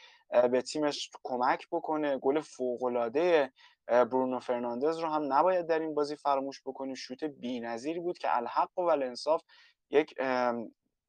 به 0.52 0.62
تیمش 0.62 1.12
کمک 1.24 1.68
بکنه. 1.72 2.18
گل 2.18 2.42
فوق‌العاده 2.42 3.52
برونو 3.88 4.40
فرناندز 4.40 4.98
رو 4.98 5.10
هم 5.10 5.34
نباید 5.34 5.68
در 5.68 5.80
این 5.80 5.94
بازی 5.94 6.16
فراموش 6.16 6.62
بکنیم. 6.66 6.96
شوت 6.96 7.24
بی‌نظیری 7.24 8.00
بود 8.00 8.18
که 8.18 8.38
الحق 8.38 8.80
و 8.80 8.82
الانصاف 8.82 9.44
یک 9.90 10.16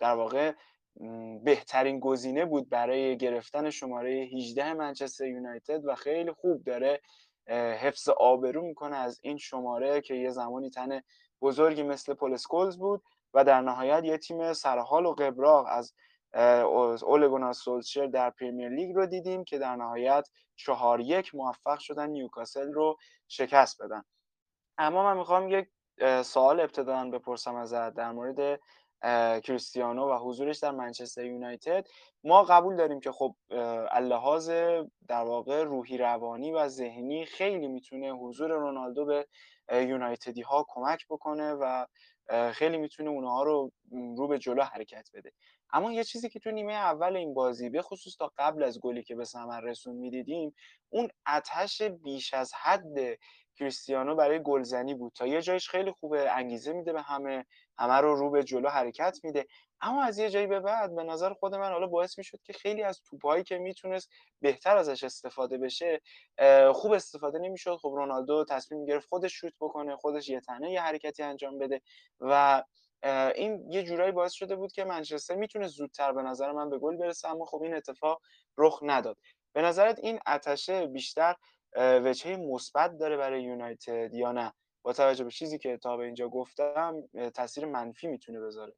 در 0.00 0.14
واقع 0.14 0.52
بهترین 1.45 2.01
گزینه 2.01 2.45
بود 2.45 2.69
برای 2.69 3.17
گرفتن 3.17 3.71
شماره 3.71 4.11
18 4.11 4.75
منچستر 4.75 5.27
یونایتد 5.27 5.85
و 5.85 5.95
خیلی 5.95 6.33
خوب 6.33 6.65
داره 6.65 7.01
حفظ 7.81 8.09
آبرو 8.09 8.63
می‌کنه 8.63 8.97
از 8.97 9.21
این 9.23 9.37
شماره 9.37 10.01
که 10.01 10.15
یه 10.15 10.31
زمانی 10.31 10.71
تن 10.71 11.01
بزرگی 11.43 11.83
مثل 11.83 12.15
پولسکولز 12.15 12.79
بود 12.79 13.03
و 13.35 13.45
در 13.45 13.61
نهایت 13.61 14.05
یه 14.05 14.19
تیم 14.19 14.53
سرحال 14.53 15.07
و 15.07 15.15
قبراق 15.15 15.67
از 15.69 15.95
اولگونا 17.03 17.53
سولشر 17.53 18.07
در 18.07 18.31
پریمیر 18.31 18.69
لیگ 18.69 18.97
رو 18.97 19.07
دیدیم 19.07 19.45
که 19.45 19.59
در 19.59 19.77
نهایت 19.77 20.29
چهار 20.57 21.01
یک 21.01 21.35
موفق 21.35 21.79
شدن 21.79 22.11
نیوکاسل 22.11 22.73
رو 22.73 22.97
شکست 23.29 23.83
بدن. 23.83 24.03
اما 24.79 25.05
من 25.05 25.17
می‌خوام 25.17 25.49
یک 25.49 25.69
سوال 26.23 26.61
ابتدان 26.61 27.11
بپرسم 27.11 27.55
ازت 27.55 27.95
در 27.95 28.13
مورد 28.13 28.61
کریستیانو 29.45 30.11
و 30.11 30.19
حضورش 30.19 30.59
در 30.59 30.71
منچستر 30.71 31.25
یونایتد. 31.25 31.87
ما 32.25 32.43
قبول 32.43 32.77
داریم 32.77 33.01
که 33.01 33.13
خب 33.13 33.35
اللحاظ 33.91 34.51
در 35.09 35.25
واقع 35.25 35.63
روحی 35.63 35.99
روانی 35.99 36.53
و 36.53 36.69
ذهنی 36.69 37.27
خیلی 37.27 37.69
می‌تونه 37.69 38.11
حضور 38.11 38.51
رونالدو 38.51 39.05
به 39.05 39.27
یونایتدی 39.71 40.43
ها 40.43 40.67
کمک 40.69 41.07
بکنه 41.11 41.53
و 41.53 41.87
خیلی 42.53 42.77
می‌تونه 42.79 43.11
اونها 43.11 43.43
رو 43.43 43.73
رو 43.91 44.29
به 44.29 44.39
جلو 44.39 44.63
حرکت 44.63 45.09
بده. 45.15 45.33
اما 45.73 45.93
یه 45.93 46.05
چیزی 46.05 46.29
که 46.29 46.39
تو 46.39 46.51
نیمه 46.51 46.73
اول 46.73 47.17
این 47.17 47.35
بازی 47.35 47.71
به 47.71 47.83
خصوص 47.83 48.17
تا 48.17 48.33
قبل 48.39 48.63
از 48.63 48.81
گلی 48.81 49.03
که 49.03 49.15
به 49.15 49.25
ثمر 49.25 49.61
رسون 49.61 49.97
می‌دیدیم 49.97 50.55
اون 50.89 51.09
اتش 51.29 51.83
بیش 51.83 52.35
از 52.35 52.53
حد 52.55 53.19
کریستیانو 53.59 54.15
برای 54.17 54.43
گلزنی 54.43 54.95
بود. 54.95 55.13
تا 55.13 55.27
یه 55.27 55.43
جایش 55.43 55.69
خیلی 55.69 55.93
خوبه 55.93 56.31
انگیزه 56.37 56.73
میده 56.73 56.93
به 56.93 57.03
همه. 57.03 57.47
همه 57.78 57.95
رو 57.95 58.14
رو 58.14 58.31
به 58.31 58.45
جلو 58.45 58.69
حرکت 58.69 59.19
میده. 59.23 59.47
اما 59.81 60.02
از 60.04 60.19
یه 60.19 60.31
جایی 60.31 60.47
به 60.47 60.61
بعد 60.61 60.95
به 60.95 61.02
نظر 61.02 61.33
خود 61.33 61.54
من 61.54 61.73
حالا 61.73 61.87
باعث 61.87 62.19
می‌شد 62.19 62.38
که 62.45 62.52
خیلی 62.52 62.83
از 62.83 63.02
توپهایی 63.02 63.45
که 63.45 63.59
می‌تونست 63.59 64.11
بهتر 64.40 64.76
ازش 64.76 65.04
استفاده 65.04 65.59
بشه 65.59 66.00
خوب 66.73 66.93
استفاده 66.93 67.38
نمی‌شد. 67.38 67.76
خب 67.76 67.88
رونالدو 67.88 68.45
تصمیم 68.49 68.85
گرفت 68.87 69.09
خودش 69.09 69.33
شوت 69.33 69.52
بکنه 69.61 69.97
خودش 69.97 70.28
یه 70.28 70.40
تنه 70.40 70.71
یه 70.71 70.83
حرکتی 70.83 71.23
انجام 71.23 71.59
بده 71.59 71.81
و 72.21 72.62
این 73.35 73.73
یه 73.73 73.83
جورایی 73.83 74.12
باعث 74.12 74.33
شده 74.33 74.57
بود 74.57 74.73
که 74.73 74.85
منچستر 74.85 75.35
می‌تونه 75.35 75.66
زودتر 75.66 76.12
به 76.12 76.23
نظر 76.23 76.52
من 76.52 76.71
به 76.71 76.78
گل 76.78 76.97
برسه 76.97 77.28
اما 77.28 77.45
خب 77.45 77.62
این 77.62 77.75
اتفاق 77.75 78.21
رخ 78.59 78.81
نداد. 78.83 79.16
به 79.52 79.62
نظرت 79.62 79.99
این 79.99 80.21
اتشه 80.26 80.87
بیشتر 80.87 81.35
وجهه 81.76 82.37
مثبت 82.37 82.99
داره 82.99 83.16
برای 83.16 83.43
یونایتد 83.43 84.14
یا 84.14 84.33
نه؟ 84.33 84.52
با 84.85 84.93
توجه 84.93 85.25
به 85.25 85.31
چیزی 85.31 85.59
که 85.59 85.76
تا 85.76 85.97
به 85.97 86.05
اینجا 86.05 86.29
گفتم 86.29 87.03
تاثیر 87.35 87.67
منفی 87.67 88.07
می‌تونه 88.07 88.41
بذاره. 88.41 88.75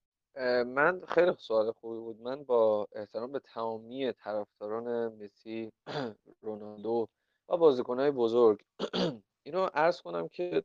من 0.64 1.02
خیلی 1.08 1.32
سوال 1.38 1.72
خوبی 1.72 1.98
بود. 1.98 2.20
من 2.20 2.44
با 2.44 2.88
احترام 2.92 3.32
به 3.32 3.38
تمامی 3.40 4.12
طرفداران 4.12 5.14
مسی 5.14 5.72
رونالدو 6.42 7.08
و 7.48 7.56
بازیکنهای 7.56 8.10
بزرگ 8.10 8.60
اینو 9.46 9.66
عرض 9.74 10.02
کنم 10.02 10.28
که 10.28 10.64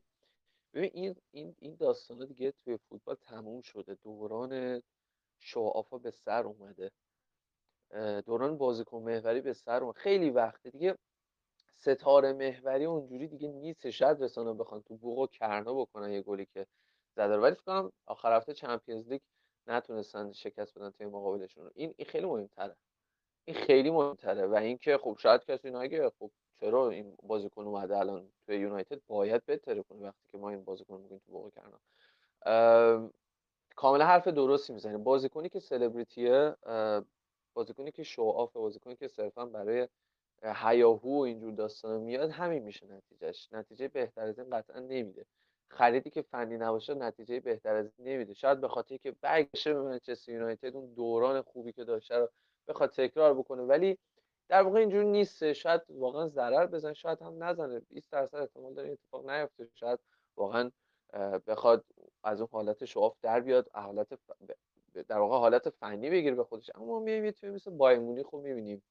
ببین 0.74 0.90
این 0.94 1.16
این 1.30 1.56
این 1.58 1.76
داستانا 1.76 2.24
دیگه 2.24 2.52
توی 2.64 2.78
فوتبال 2.88 3.16
تموم 3.16 3.60
شده. 3.60 3.94
دوران 3.94 4.82
شوآفا 5.40 5.98
به 5.98 6.10
سر 6.10 6.44
اومده. 6.46 6.90
دوران 8.26 8.58
بازیکن 8.58 8.98
محوری 9.02 9.40
به 9.40 9.52
سر 9.52 9.82
اومده 9.82 9.98
خیلی 9.98 10.30
وقته 10.30 10.70
دیگه 10.70 10.98
ستاره 11.82 12.32
محوری 12.32 12.84
اونجوری 12.84 13.28
دیگه 13.28 13.48
نیست. 13.48 13.90
شاید 13.90 14.22
رسانه 14.22 14.52
بخوان 14.52 14.82
تو 14.82 14.96
بوق 14.96 15.18
و 15.18 15.26
کرنا 15.26 15.74
بکنن 15.74 16.12
یه 16.12 16.22
گلی 16.22 16.46
که 16.46 16.66
زده 17.16 17.36
ولی 17.36 17.54
فکر 17.54 17.64
کنم 17.64 17.92
آخر 18.06 18.36
هفته 18.36 18.54
چمپیونز 18.54 19.08
لیگ 19.08 19.20
نتونستن 19.66 20.32
شکست 20.32 20.78
بدن 20.78 20.90
تیم 20.90 21.08
مقابلشون. 21.08 21.70
این 21.74 21.94
خیلی 22.06 22.26
مهمتره. 22.26 22.76
این 23.44 23.56
خیلی 23.56 23.90
مهمتره. 23.90 24.46
و 24.46 24.54
اینکه 24.54 24.98
خب 24.98 25.16
شاید 25.18 25.44
کسی 25.44 25.70
نگه 25.70 26.10
خب 26.18 26.30
چرا 26.60 26.90
این 26.90 27.16
بازیکن 27.22 27.64
اومده 27.64 27.98
الان 27.98 28.28
توی 28.46 28.56
یونایتد؟ 28.56 29.00
باید 29.06 29.46
بهتره 29.46 29.82
کنه 29.82 30.02
وقتی 30.02 30.28
که 30.32 30.38
ما 30.38 30.50
این 30.50 30.64
بازیکن 30.64 31.00
میگیم 31.00 31.18
تو 31.18 31.32
بوق 31.32 31.52
کرنا. 31.52 31.80
کاملا 33.76 34.06
حرف 34.06 34.28
درستی 34.28 34.72
می‌زنه 34.72 34.98
بازیکنی 34.98 35.48
که 35.48 35.60
سلبریتیه 35.60 36.56
بازیکنی 37.54 37.90
که 37.92 38.02
شو 38.02 38.22
آف 38.22 38.52
بازیکنی 38.52 38.96
که 38.96 39.08
صرفا 39.08 39.46
برای 39.46 39.88
هیاهو 40.44 41.18
و 41.18 41.20
اینجور 41.20 41.52
داستان 41.52 42.00
میاد 42.00 42.30
همین 42.30 42.62
میشه 42.62 42.86
نتیجهش. 42.86 43.48
نتیجه 43.52 43.88
بهتر 43.88 44.22
از 44.22 44.38
این 44.38 44.50
قطعا 44.50 44.80
نمیده. 44.80 45.26
خریدی 45.68 46.10
که 46.10 46.22
فنی 46.22 46.56
نباشه 46.56 46.94
نتیجه 46.94 47.40
بهتر 47.40 47.74
از 47.74 47.92
این 47.98 48.08
نمیده. 48.08 48.34
شاید 48.34 48.60
به 48.60 48.68
خاطر 48.68 48.96
که 48.96 49.16
برگشه 49.20 49.74
به 49.74 49.82
منچستر 49.82 50.32
یونایتد 50.32 50.76
اون 50.76 50.94
دوران 50.94 51.42
خوبی 51.42 51.72
که 51.72 51.84
داشته 51.84 52.18
رو 52.18 52.28
بخواد 52.68 52.90
تکرار 52.90 53.34
بکنه. 53.34 53.62
ولی 53.62 53.98
در 54.48 54.62
واقع 54.62 54.80
اینجور 54.80 55.04
نیست. 55.04 55.52
شاید 55.52 55.80
واقعا 55.88 56.28
ضرر 56.28 56.66
بزنه. 56.66 56.94
شاید 56.94 57.22
هم 57.22 57.44
نزنه. 57.44 57.80
20 57.80 58.12
درصد 58.12 58.36
احتمال 58.36 58.74
داره 58.74 58.90
اتفاق 58.90 59.30
نیفته. 59.30 59.68
شاید 59.74 59.98
واقعا 60.36 60.70
بخواد 61.46 61.84
از 62.24 62.40
اون 62.40 62.48
حالت 62.52 62.84
شواف 62.84 63.16
در 63.22 63.40
بیاد 63.40 63.70
حالت 63.74 64.08
در 65.08 65.18
واقع 65.18 65.38
حالت 65.38 65.68
فنی 65.68 66.10
بگیره 66.10 66.34
به 66.34 66.44
خودش. 66.44 66.70
اما 66.74 66.86
ما 66.86 66.98
میایم 66.98 67.24
یه 67.24 67.34
مثل 67.42 67.70
بایر 67.70 68.22
خوب 68.22 68.42
می‌بینیم. 68.42 68.82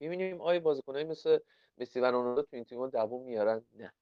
می‌بینیم 0.00 0.40
آیا 0.40 0.60
بازیکنایی 0.60 1.04
مثل 1.04 1.38
مسی 1.78 2.00
و 2.00 2.04
رونالدو 2.04 2.42
تو 2.42 2.48
این 2.56 2.64
تیم 2.64 2.88
دووم 2.88 3.22
میارن؟ 3.22 3.64
نه. 3.72 3.92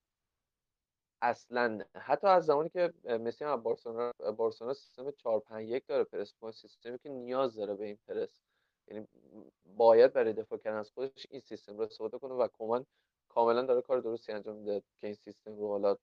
اصلا 1.22 1.68
نه. 1.68 1.86
حتی 1.94 2.26
از 2.26 2.46
زمانی 2.46 2.68
که 2.68 2.92
مسی 3.04 3.44
هم 3.44 3.56
بارسلونا 3.62 4.12
بارسلونا 4.36 4.74
سیستم 4.74 5.10
4 5.10 5.40
5 5.40 5.68
1 5.68 5.86
داره 5.86 6.04
پرس 6.04 6.34
سیستمی 6.52 6.98
که 6.98 7.08
نیاز 7.08 7.54
داره 7.54 7.74
به 7.74 7.84
این 7.84 7.98
پرس. 8.08 8.40
یعنی 8.88 9.08
باید 9.76 10.12
برای 10.12 10.32
دفاع 10.32 10.58
کردن 10.58 10.76
از 10.76 10.90
خودش 10.90 11.26
این 11.30 11.40
سیستم 11.40 11.76
رو 11.76 11.82
استفاده 11.82 12.18
کنه 12.18 12.34
و 12.34 12.48
کمان 12.58 12.86
کاملا 13.28 13.62
داره 13.62 13.82
کار 13.82 14.00
درستی 14.00 14.32
انجام 14.32 14.56
میده 14.56 14.82
که 15.00 15.06
این 15.06 15.14
سیستم 15.14 15.56
رو 15.56 15.68
حالا 15.68 15.96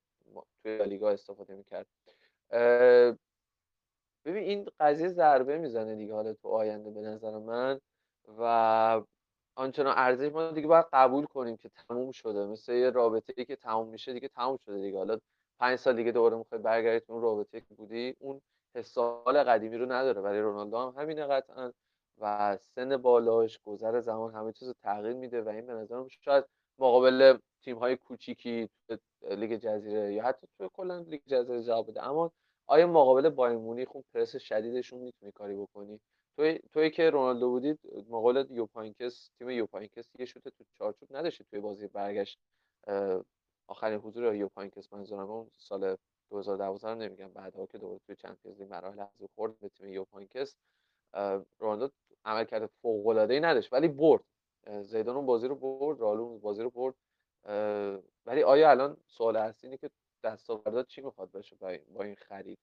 توی 0.64 0.86
لیگا 0.86 1.10
استفاده 1.10 1.56
می‌کرد. 1.56 1.88
ببین 4.26 4.44
این 4.44 4.70
قضیه 4.80 5.08
ضربه 5.08 5.58
می‌زنه 5.58 5.96
دیگه 5.96 6.14
حالا 6.14 6.34
تو 6.34 6.48
آینده 6.48 6.92
به 6.92 7.02
نظر 7.02 7.38
من 7.38 7.80
و 8.40 9.02
آنچنان 9.56 9.94
ارزش 9.98 10.32
ما 10.32 10.52
دیگه 10.52 10.68
باید 10.68 10.86
قبول 10.94 11.26
کنیم 11.26 11.58
که 11.58 11.70
تموم 11.70 12.12
شده. 12.12 12.46
مثل 12.46 12.74
یه 12.74 12.90
رابطه 12.90 13.34
ای 13.38 13.46
که 13.46 13.56
تموم 13.56 13.88
میشه 13.88 14.14
دیگه 14.14 14.28
تموم 14.28 14.58
شده 14.58 14.82
دیگه. 14.82 14.98
حالا 14.98 15.20
پنج 15.60 15.76
سال 15.80 15.96
دیگه 15.96 16.12
دوباره 16.12 16.38
می‌خوای 16.38 16.62
برگردی 16.62 17.06
اون 17.08 17.22
رابطه 17.22 17.62
که 17.62 17.74
بودی 17.76 18.16
اون 18.20 18.42
حس 18.76 19.03
و 19.03 19.17
حال 19.17 19.44
قدیمی 19.44 19.78
رو 19.78 19.92
نداره. 19.92 20.22
برای 20.22 20.40
رونالدو 20.42 20.78
هم 20.78 21.02
همینه 21.02 21.26
قطعا. 21.26 21.72
و 22.22 22.58
سن 22.58 22.98
بالاش 22.98 23.60
گذر 23.66 24.00
زمان 24.00 24.34
همه 24.34 24.52
چیز 24.52 24.68
رو 24.68 24.74
تغییر 24.84 25.14
میده 25.14 25.42
و 25.42 25.50
این 25.50 25.66
به 25.66 25.74
نظرم 25.74 26.08
شاید 26.08 26.46
مقابل 26.80 27.38
تیم 27.62 27.78
های 27.78 27.96
کوچیکی 27.98 28.70
لیگ 29.32 29.56
جزیره 29.56 30.14
یا 30.14 30.24
حتی 30.24 30.48
تو 30.58 30.70
کلا 30.74 30.98
لیگ 30.98 31.22
جزیره 31.26 31.64
جواب 31.64 31.88
بده. 31.90 32.04
اما 32.08 32.32
آیا 32.68 32.88
مقابل 32.88 33.30
بایر 33.30 33.58
مونیخ 33.58 33.90
اون 33.96 34.04
پرس 34.14 34.36
شدیدشون 34.36 35.00
می‌تونی 35.00 35.32
کاری 35.32 35.56
بکنی؟ 35.56 36.00
توی 36.38 36.60
توی 36.74 36.90
که 36.90 37.10
رونالدو 37.10 37.50
بودید 37.50 37.80
مقابل 38.10 38.46
یوپ 38.50 38.77
هاینکس 38.77 39.30
تیم 39.38 39.50
یوپ 39.50 39.70
هاینکس 39.70 40.10
یه 40.20 40.26
شوت 40.26 40.48
تو 40.48 40.64
چارچوب 40.74 41.16
نداشتید 41.16 41.48
توی 41.50 41.60
بازی 41.60 41.88
برگشت 41.88 42.40
آخرین 43.68 44.00
حضور 44.00 44.36
یوپ 44.36 44.55
هاینکس 44.55 44.94
منظورم 44.94 45.32
اون 45.32 45.52
سال 45.58 45.98
2012 46.30 46.90
رو 46.90 46.96
نمیگم 46.96 47.28
بعدها 47.28 47.66
که 47.66 47.78
دوباره 47.78 48.00
توی 48.06 48.16
چمپیونز 48.16 48.60
لیگ 48.60 48.70
مراحل 48.70 49.00
حذفی 49.00 49.28
خورد 49.36 49.60
به 49.60 49.70
تیم 49.70 49.88
یوپانکس 49.90 50.56
رونالدو 51.60 51.90
عملکرد 52.26 52.66
فوق 52.66 53.08
العاده 53.08 53.34
ای 53.34 53.40
نداشت 53.40 53.74
ولی 53.74 53.88
برد. 53.88 54.24
زیدان 54.82 55.16
اون 55.16 55.26
بازی 55.26 55.48
رو 55.48 55.56
برد 55.56 56.00
رالو 56.00 56.40
بازی 56.40 56.64
رو 56.64 56.70
برد 56.70 56.96
ولی 58.26 58.44
آیا 58.44 58.70
الان 58.72 58.98
سوال 59.08 59.36
اصلی 59.36 59.68
اینه 59.68 59.78
که 59.78 59.90
دستاوردات 60.24 60.88
چی 60.88 61.02
می‌خواد 61.02 61.32
باشه 61.32 61.56
با 61.94 62.04
این 62.04 62.16
خرید 62.16 62.60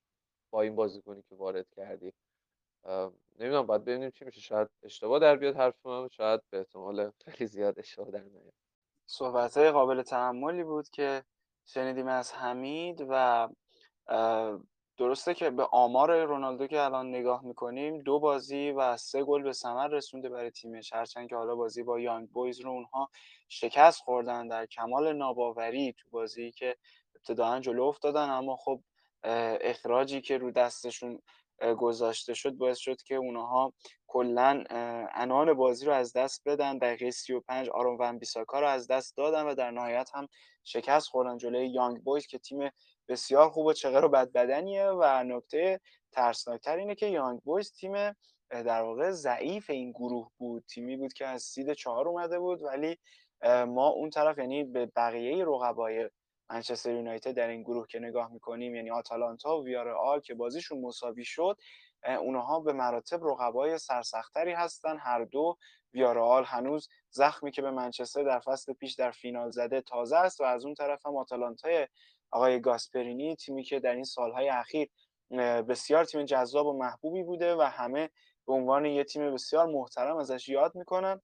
با 0.53 0.63
این 0.63 0.75
بازیکنی 0.77 1.23
که 1.23 1.35
وارد 1.35 1.71
کردی؟ 1.71 2.13
نمی‌دونم 3.39 3.67
باید 3.67 3.85
ببینیم 3.85 4.11
چی 4.11 4.25
میشه. 4.25 4.41
شاید 4.41 4.69
اشتباه 4.83 5.19
در 5.19 5.37
بیاد 5.37 5.57
حرف 5.57 5.87
من 5.87 6.09
شاید 6.09 6.41
به 6.51 6.59
احتمال 6.59 7.11
خیلی 7.27 7.47
زیاد 7.47 7.79
اشتباه 7.79 8.11
در 8.11 8.23
نیاد. 8.23 8.53
صحبت 9.07 9.57
های 9.57 9.71
قابل 9.71 10.03
تحملی 10.03 10.65
بود 10.65 10.89
که 10.89 11.25
شنیدیم 11.67 12.07
از 12.07 12.33
حمید 12.33 13.07
و 13.09 13.49
درسته 14.97 15.35
که 15.35 15.51
به 15.51 15.65
آمار 15.73 16.25
رونالدو 16.25 16.67
که 16.67 16.81
الان 16.81 17.09
نگاه 17.09 17.45
می‌کنیم 17.45 17.99
دو 17.99 18.19
بازی 18.19 18.71
و 18.71 18.97
سه 18.97 19.25
گل 19.25 19.43
به 19.43 19.53
ثمر 19.53 19.89
رسونده 19.89 20.29
برای 20.29 20.51
تیمش. 20.51 20.93
هرچند 20.93 21.29
که 21.29 21.37
حالا 21.37 21.55
بازی 21.55 21.83
با 21.83 22.01
یانگ 22.01 22.31
بویز 22.31 22.61
رو 22.61 22.71
اونها 22.71 23.11
شکست 23.49 24.01
خوردن 24.01 24.49
در 24.49 24.67
کمال 24.67 25.13
ناباوری 25.13 25.93
تو 25.93 26.11
بازی 26.11 26.51
که 26.51 26.77
ابتداعا 27.17 27.61
جلو 27.61 27.83
افتادن 27.83 28.31
اما 28.31 28.57
خب 28.57 28.81
اخراجی 29.61 30.21
که 30.21 30.39
رو 30.39 30.51
دستشون 30.51 31.23
گذاشته 31.79 32.35
شد 32.35 32.51
باعث 32.51 32.79
شد 32.79 33.03
که 33.03 33.15
اونها 33.15 33.73
کلا 34.07 34.65
انان 35.15 35.53
بازی 35.53 35.87
رو 35.87 35.93
از 35.93 36.13
دست 36.13 36.43
بدن. 36.47 36.79
دقیقه 36.79 37.11
35 37.11 37.69
آرون 37.69 37.97
ون 38.01 38.19
بیساکا 38.19 38.61
رو 38.61 38.67
از 38.67 38.87
دست 38.87 39.17
دادن 39.17 39.43
و 39.43 39.55
در 39.55 39.71
نهایت 39.71 40.11
هم 40.15 40.29
شکست 40.65 41.09
خوردن 41.09 41.39
جلوی 41.39 41.69
یانگ 41.69 42.03
بویز 42.03 42.27
که 42.27 42.39
تیم 42.39 42.71
بسیار 43.09 43.51
خوب 43.51 43.67
و 43.67 43.73
چقدر 43.73 44.09
بد 44.09 44.33
بدنیه 44.33 44.87
و 44.87 45.23
نکته 45.25 45.81
ترسناکتر 46.13 46.77
اینه 46.77 46.95
که 46.95 47.07
یانگ 47.07 47.41
بویز 47.41 47.73
تیم 47.73 47.93
در 48.51 48.83
واقع 48.83 49.11
ضعیف 49.11 49.71
این 49.71 49.91
گروه 49.91 50.31
بود. 50.39 50.65
تیمی 50.65 50.97
بود 50.97 51.13
که 51.13 51.27
از 51.27 51.43
سید 51.43 51.73
چهار 51.73 52.09
اومده 52.09 52.39
بود 52.39 52.63
ولی 52.63 52.99
ما 53.67 53.89
اون 53.89 54.11
طرف 54.11 54.39
یعنی 54.39 54.65
به 54.65 54.87
بقیه 54.97 55.45
رقبای 55.45 56.11
منچستر 56.51 56.91
یونایتد 56.91 57.31
در 57.31 57.49
این 57.49 57.63
گروه 57.63 57.87
که 57.87 57.99
نگاه 57.99 58.33
می‌کنیم 58.33 58.75
یعنی 58.75 58.91
آتالانتا 58.91 59.59
و 59.59 59.65
ویارال 59.65 60.21
که 60.21 60.35
بازیشون 60.35 60.81
مساوی 60.81 61.25
شد 61.25 61.57
اونها 62.07 62.61
به 62.61 62.73
مراتب 62.73 63.25
رقبای 63.25 63.79
سرسختری 63.79 64.53
هستن. 64.53 64.99
هر 64.99 65.25
دو 65.25 65.57
ویارال 65.95 66.45
هنوز 66.45 66.89
زخمی 67.11 67.51
که 67.51 67.63
به 67.63 67.71
منچستر 67.71 68.23
در 68.23 68.39
فصل 68.39 68.73
پیش 68.73 68.95
در 68.95 69.11
فینال 69.11 69.51
زده 69.51 69.81
تازه 69.81 70.17
است 70.17 70.41
و 70.41 70.45
از 70.45 70.65
اون 70.65 70.75
طرف 70.75 71.07
هم 71.07 71.17
آتالانتای 71.17 71.89
آقای 72.31 72.61
گاسپرینی 72.61 73.37
تیمی 73.37 73.63
که 73.63 73.81
در 73.81 73.95
این 73.95 74.05
سالهای 74.05 74.49
اخیر 74.49 74.89
بسیار 75.69 76.05
تیم 76.05 76.25
جذاب 76.25 76.67
و 76.67 76.79
محبوبی 76.79 77.23
بوده 77.23 77.57
و 77.57 77.63
همه 77.63 78.11
به 78.47 78.53
عنوان 78.53 78.85
یه 78.85 79.05
تیم 79.05 79.35
بسیار 79.35 79.67
محترم 79.67 80.17
ازش 80.17 80.49
یاد 80.49 80.75
می‌کنن. 80.75 81.21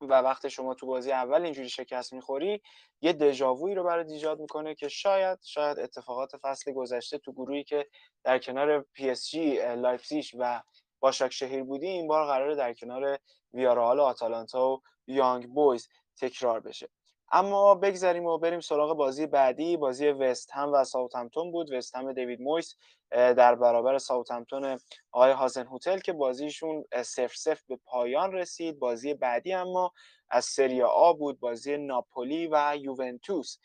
و 0.00 0.14
وقتی 0.22 0.50
شما 0.50 0.74
تو 0.74 0.86
بازی 0.86 1.12
اول 1.12 1.42
اینجوری 1.42 1.68
شکست 1.68 2.12
می‌خوری 2.12 2.62
یه 3.00 3.12
دژاوویی 3.12 3.74
رو 3.74 3.84
برای 3.84 4.12
ایجاد 4.12 4.40
می‌کنه 4.40 4.74
که 4.74 4.88
شاید 4.88 5.38
شاید 5.42 5.78
اتفاقات 5.78 6.36
فصل 6.42 6.72
گذشته 6.72 7.18
تو 7.18 7.32
گروهی 7.32 7.64
که 7.64 7.86
در 8.24 8.38
کنار 8.38 8.80
پی 8.92 9.10
اس 9.10 9.28
جی 9.28 9.56
لایپزیگ 9.76 10.24
و 10.38 10.62
باشاک 11.00 11.32
شهیر 11.32 11.62
بودی 11.64 11.86
این 11.86 12.08
بار 12.08 12.26
قراره 12.26 12.54
در 12.54 12.74
کنار 12.74 13.18
ویارال 13.52 14.00
آتالانتا 14.00 14.70
و 14.70 14.82
یانگ 15.06 15.48
بویز 15.48 15.88
تکرار 16.20 16.60
بشه. 16.60 16.88
اما 17.32 17.74
بگذریم 17.74 18.26
و 18.26 18.38
بریم 18.38 18.60
سراغ 18.60 18.96
بازی 18.96 19.26
بعدی. 19.26 19.76
بازی 19.76 20.08
وست 20.08 20.50
هم 20.52 20.72
و 20.72 20.84
ساوثهمپتون 20.84 21.50
بود. 21.52 21.72
وست 21.72 21.96
هم 21.96 22.12
دیوید 22.12 22.40
مویس 22.40 22.76
در 23.10 23.54
برابر 23.54 23.98
ساوثهمپتون 23.98 24.78
آقای 25.12 25.32
هازنهوتل 25.32 25.98
که 25.98 26.12
بازیشون 26.12 26.84
صفر 27.02 27.36
صفر 27.36 27.62
به 27.62 27.78
پایان 27.84 28.32
رسید. 28.32 28.78
بازی 28.78 29.14
بعدی 29.14 29.52
اما 29.52 29.92
از 30.30 30.44
سری 30.44 30.82
آ 30.82 31.12
بود. 31.12 31.40
بازی 31.40 31.76
ناپولی 31.76 32.48
و 32.52 32.76
یوونتوس. 32.80 33.58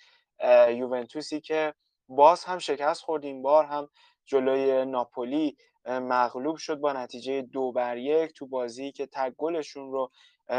یوونتوسی 0.69 1.41
که 1.41 1.73
باز 2.09 2.43
هم 2.43 2.57
شکست 2.57 3.01
خورد. 3.01 3.25
این 3.25 3.41
بار 3.41 3.65
هم 3.65 3.89
جلوی 4.25 4.85
ناپولی 4.85 5.57
مغلوب 5.85 6.57
شد 6.57 6.79
با 6.79 6.93
نتیجه 6.93 7.41
دو 7.41 7.71
بر 7.71 7.97
یک. 7.97 8.33
تو 8.33 8.47
بازی 8.47 8.91
که 8.91 9.05
تک 9.05 9.33
گلشون 9.37 9.91
رو 9.91 10.11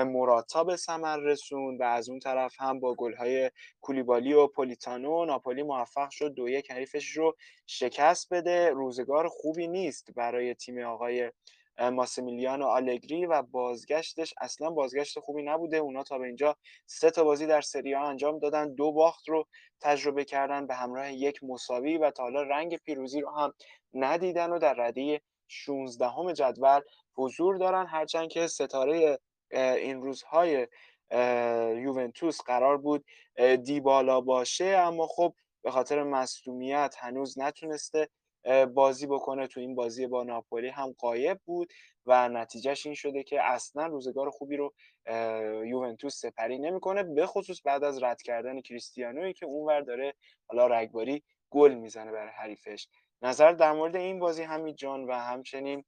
موراتا 0.03 0.65
به 0.65 0.77
ثمر 0.77 1.17
رسوند 1.17 1.81
و 1.81 1.85
از 1.85 2.09
اون 2.09 2.19
طرف 2.19 2.55
هم 2.59 2.81
با 2.81 2.95
گل‌های 2.95 3.51
کولیبالی 3.81 4.33
و 4.33 4.47
پولیتانو 4.47 5.25
ناپولی 5.25 5.63
موفق 5.63 6.11
شد. 6.11 6.35
دو 6.35 6.49
یک 6.49 6.71
حریفش 6.71 7.17
رو 7.17 7.37
شکست 7.67 8.35
بده. 8.35 8.71
روزگار 8.71 9.29
خوبی 9.29 9.69
نیست 9.69 10.11
برای 10.17 10.55
تیم 10.55 10.79
آقای 10.79 11.31
ماسیمیلیانو 11.93 12.67
آلگری 12.67 13.27
و 13.27 13.43
بازگشتش 13.43 14.35
اصلا 14.41 14.71
بازگشت 14.71 15.21
خوبی 15.21 15.43
نبوده. 15.43 15.77
اونا 15.77 16.03
تا 16.03 16.19
به 16.19 16.27
اینجا 16.27 16.57
سه 16.87 17.11
تا 17.11 17.25
بازی 17.25 17.47
در 17.47 17.61
سری 17.61 17.95
انجام 17.95 18.39
دادن. 18.39 18.75
دو 18.75 18.93
باخت 18.93 19.29
رو 19.29 19.47
تجربه 19.81 20.25
کردن 20.25 20.67
به 20.67 20.75
همراه 20.75 21.13
یک 21.13 21.45
مساوی 21.45 21.99
و 21.99 22.11
تا 22.11 22.23
حالا 22.23 22.43
رنگ 22.43 22.77
پیروزی 22.77 23.21
رو 23.21 23.31
هم 23.31 23.53
ندیدن 23.95 24.51
و 24.51 24.59
در 24.59 24.75
رده 24.75 25.21
16 25.49 26.33
جدول 26.35 26.81
حضور 27.17 27.57
دارن. 27.57 27.87
هرچند 27.87 28.29
که 28.29 28.47
ستاره 28.47 29.19
این 29.55 30.03
روزهای 30.03 30.69
یوونتوس 31.83 32.41
قرار 32.41 32.79
بود 32.79 33.05
دیبالا 33.65 34.21
باشه 34.21 34.65
اما 34.65 35.07
خب 35.07 35.35
به 35.63 35.71
خاطر 35.71 36.03
مصدومیت 36.03 36.95
هنوز 36.99 37.39
نتونسته 37.39 38.09
بازی 38.75 39.07
بکنه 39.07 39.47
تو 39.47 39.61
این 39.61 39.75
بازی 39.75 40.07
با 40.07 40.25
ناپولی 40.25 40.69
هم 40.69 40.95
قایب 40.99 41.41
بود 41.45 41.73
و 42.07 42.29
نتیجهش 42.29 42.87
این 42.87 42.95
شده 42.95 43.23
که 43.23 43.43
اصلا 43.43 43.87
روزگار 43.87 44.31
خوبی 44.31 44.57
رو 44.57 44.75
یوونتوس 45.67 46.21
سپری 46.21 46.59
نمی‌کنه 46.59 47.03
به 47.03 47.27
خصوص 47.27 47.61
بعد 47.65 47.85
از 47.85 48.03
رد 48.03 48.23
کردن 48.23 48.61
کریستیانوی 48.61 49.33
که 49.33 49.47
اونور 49.47 49.81
داره 49.81 50.15
حالا 50.47 50.67
رگباری 50.67 51.23
گل 51.51 51.75
می‌زنه 51.75 52.13
برای 52.13 52.33
حریفش. 52.33 52.89
نظر 53.23 53.53
در 53.53 53.73
مورد 53.73 53.97
این 53.97 54.19
بازی 54.19 54.43
همین 54.43 54.75
جان 54.75 55.05
و 55.05 55.13
همچنین 55.13 55.85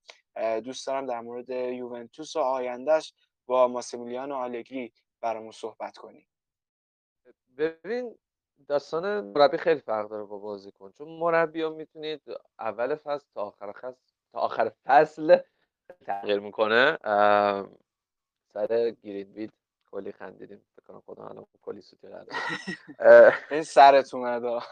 دوست 0.65 0.87
دارم 0.87 1.07
در 1.07 1.21
مورد 1.21 1.51
یوونتوس 1.51 2.37
و 2.37 2.41
آیندهش 2.41 3.13
با 3.47 3.69
ماسیمیلیانو 3.69 4.35
آلگری 4.35 4.93
برامون 5.21 5.51
صحبت 5.51 5.99
کنیم. 5.99 6.27
ببین 7.59 8.19
داستان 8.69 9.21
مربی 9.21 9.57
خیلی 9.57 9.81
فرق 9.81 10.09
داره 10.09 10.25
با 10.25 10.39
بازیکن. 10.39 10.93
چون 10.93 11.09
مربی 11.09 11.63
ها 11.63 11.71
می‌تونید 11.71 12.23
اول 12.59 12.95
فصل 12.95 13.27
تا 13.35 13.43
آخر 13.43 13.73
فصل 13.73 14.15
تا 14.33 14.39
آخر 14.39 14.73
فصل 14.85 15.39
تغییر 16.07 16.41
می‌کنه. 16.41 16.99
سر 18.53 18.91
گرین 18.91 19.33
بید 19.33 19.53
کلی 19.91 20.13
خندیدیم. 20.13 20.67
فکر 20.77 21.01
خدا 21.07 21.29
الان 21.29 21.47
کلی 21.63 21.81
سوتی 21.81 22.09
این 23.51 23.63
سرت 23.63 24.15
اومد 24.15 24.43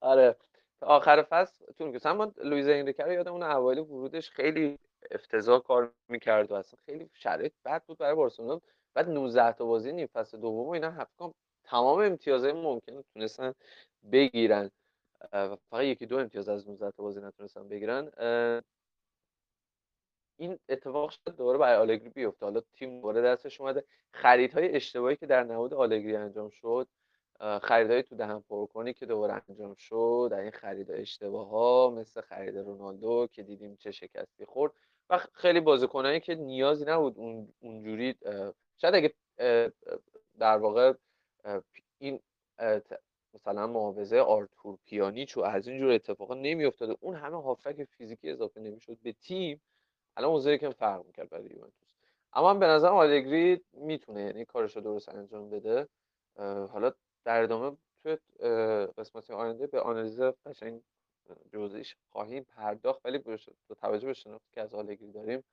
آره. 0.00 0.36
تا 0.80 0.86
آخر 0.86 1.22
فصل 1.22 1.72
طول 1.72 1.98
که 1.98 2.08
اما 2.08 2.32
لویز 2.44 2.68
انریکه 2.68 3.02
رو 3.02 3.12
یادم 3.12 3.32
اون 3.32 3.42
اوایل 3.42 3.78
ورودش 3.78 4.30
خیلی 4.30 4.78
افتضاح 5.10 5.62
کار 5.62 5.92
می‌کرد 6.08 6.50
و 6.50 6.54
اصلا 6.54 6.78
خیلی 6.86 7.10
شرایط 7.14 7.52
بد 7.64 7.84
بود 7.84 7.98
برای 7.98 8.14
بارسلونا. 8.14 8.60
بعد 8.94 9.08
19 9.08 9.52
تا 9.52 9.64
بازی 9.64 9.92
نیم 9.92 10.06
فصل 10.06 10.38
دوم 10.38 10.68
اینا 10.68 10.90
حتما 10.90 11.34
تمام 11.64 12.00
امتیازهای 12.00 12.52
ممکن 12.52 13.02
تونستن 13.14 13.54
بگیرن. 14.12 14.70
و 15.32 15.56
فقط 15.70 15.82
یکی 15.82 16.06
دو 16.06 16.18
امتیاز 16.18 16.48
از 16.48 16.68
19 16.68 16.90
تا 16.90 17.02
بازی 17.02 17.20
نتونستن 17.20 17.68
بگیرن. 17.68 18.10
این 20.36 20.58
اتفاق 20.68 21.10
شد 21.10 21.36
دوباره 21.36 21.58
برای 21.58 21.76
آلگری 21.76 22.08
بیفته. 22.08 22.46
حالا 22.46 22.60
تیم 22.60 22.96
دوباره 22.96 23.22
دستش 23.22 23.60
اومده. 23.60 23.84
خریدهای 24.12 24.76
اشتباهی 24.76 25.16
که 25.16 25.26
در 25.26 25.44
نهاد 25.44 25.74
آلگری 25.74 26.16
انجام 26.16 26.50
شد 26.50 26.88
خریدهای 27.62 28.02
تو 28.02 28.16
دهن 28.16 28.40
پر 28.40 28.66
کنی 28.66 28.92
که 28.92 29.06
دوباره 29.06 29.42
انجام 29.48 29.74
شد. 29.74 30.28
در 30.30 30.40
این 30.40 30.50
خرید 30.50 30.90
اشتباه 30.90 31.48
ها 31.48 31.90
مثل 31.90 32.20
خرید 32.20 32.58
رونالدو 32.58 33.26
که 33.32 33.42
دیدیم 33.42 33.76
چه 33.76 33.90
شکستی 33.90 34.44
خورد. 34.44 34.72
و 35.10 35.18
خیلی 35.18 35.60
بازیکنایی 35.60 36.20
که 36.20 36.34
نیازی 36.34 36.84
نبود 36.84 37.18
اون 37.18 37.52
اونجوری 37.60 38.14
شاید 38.76 38.94
اگه 38.94 39.14
در 40.38 40.56
واقع 40.56 40.92
این 41.98 42.20
مثلا 43.34 43.66
معاوضه 43.66 44.20
آرتور 44.20 44.78
پیانیچ 44.84 45.36
و 45.36 45.40
از 45.40 45.68
اینجور 45.68 45.92
اتفاقا 45.92 46.34
نمیافتاده 46.34 46.96
اون 47.00 47.14
همه 47.14 47.42
هافک 47.42 47.84
فیزیکی 47.84 48.30
اضافه 48.30 48.60
نمی‌شد 48.60 48.98
به 49.02 49.12
تیم 49.12 49.60
الان 50.16 50.30
اوضاعی 50.30 50.58
که 50.58 50.70
فرق 50.70 51.06
می‌کرد 51.06 51.30
برای 51.30 51.44
یوونتوس. 51.44 51.94
اما 52.32 52.54
به 52.54 52.66
نظر 52.66 52.88
آلگری 52.88 53.60
می‌تونه 53.72 54.22
یعنی 54.22 54.44
کارش 54.44 54.76
رو 54.76 54.82
درست 54.82 55.08
انجام 55.08 55.50
بده. 55.50 55.88
حالا 56.72 56.92
در 57.24 57.42
ادامه 57.42 57.76
توی 58.02 58.16
قسمت 58.98 59.30
آینده 59.30 59.66
به 59.66 59.80
آنالیز 59.80 60.20
قشنگ 60.20 60.82
جزئیش 61.52 61.96
خواهیم 62.12 62.44
پرداخت 62.44 63.00
ولی 63.04 63.18
با 63.18 63.74
توجه 63.80 64.06
به 64.06 64.14
شناختی 64.14 64.48
که 64.52 64.60
از 64.60 64.74
آلگری 64.74 65.12
داریم 65.12 65.44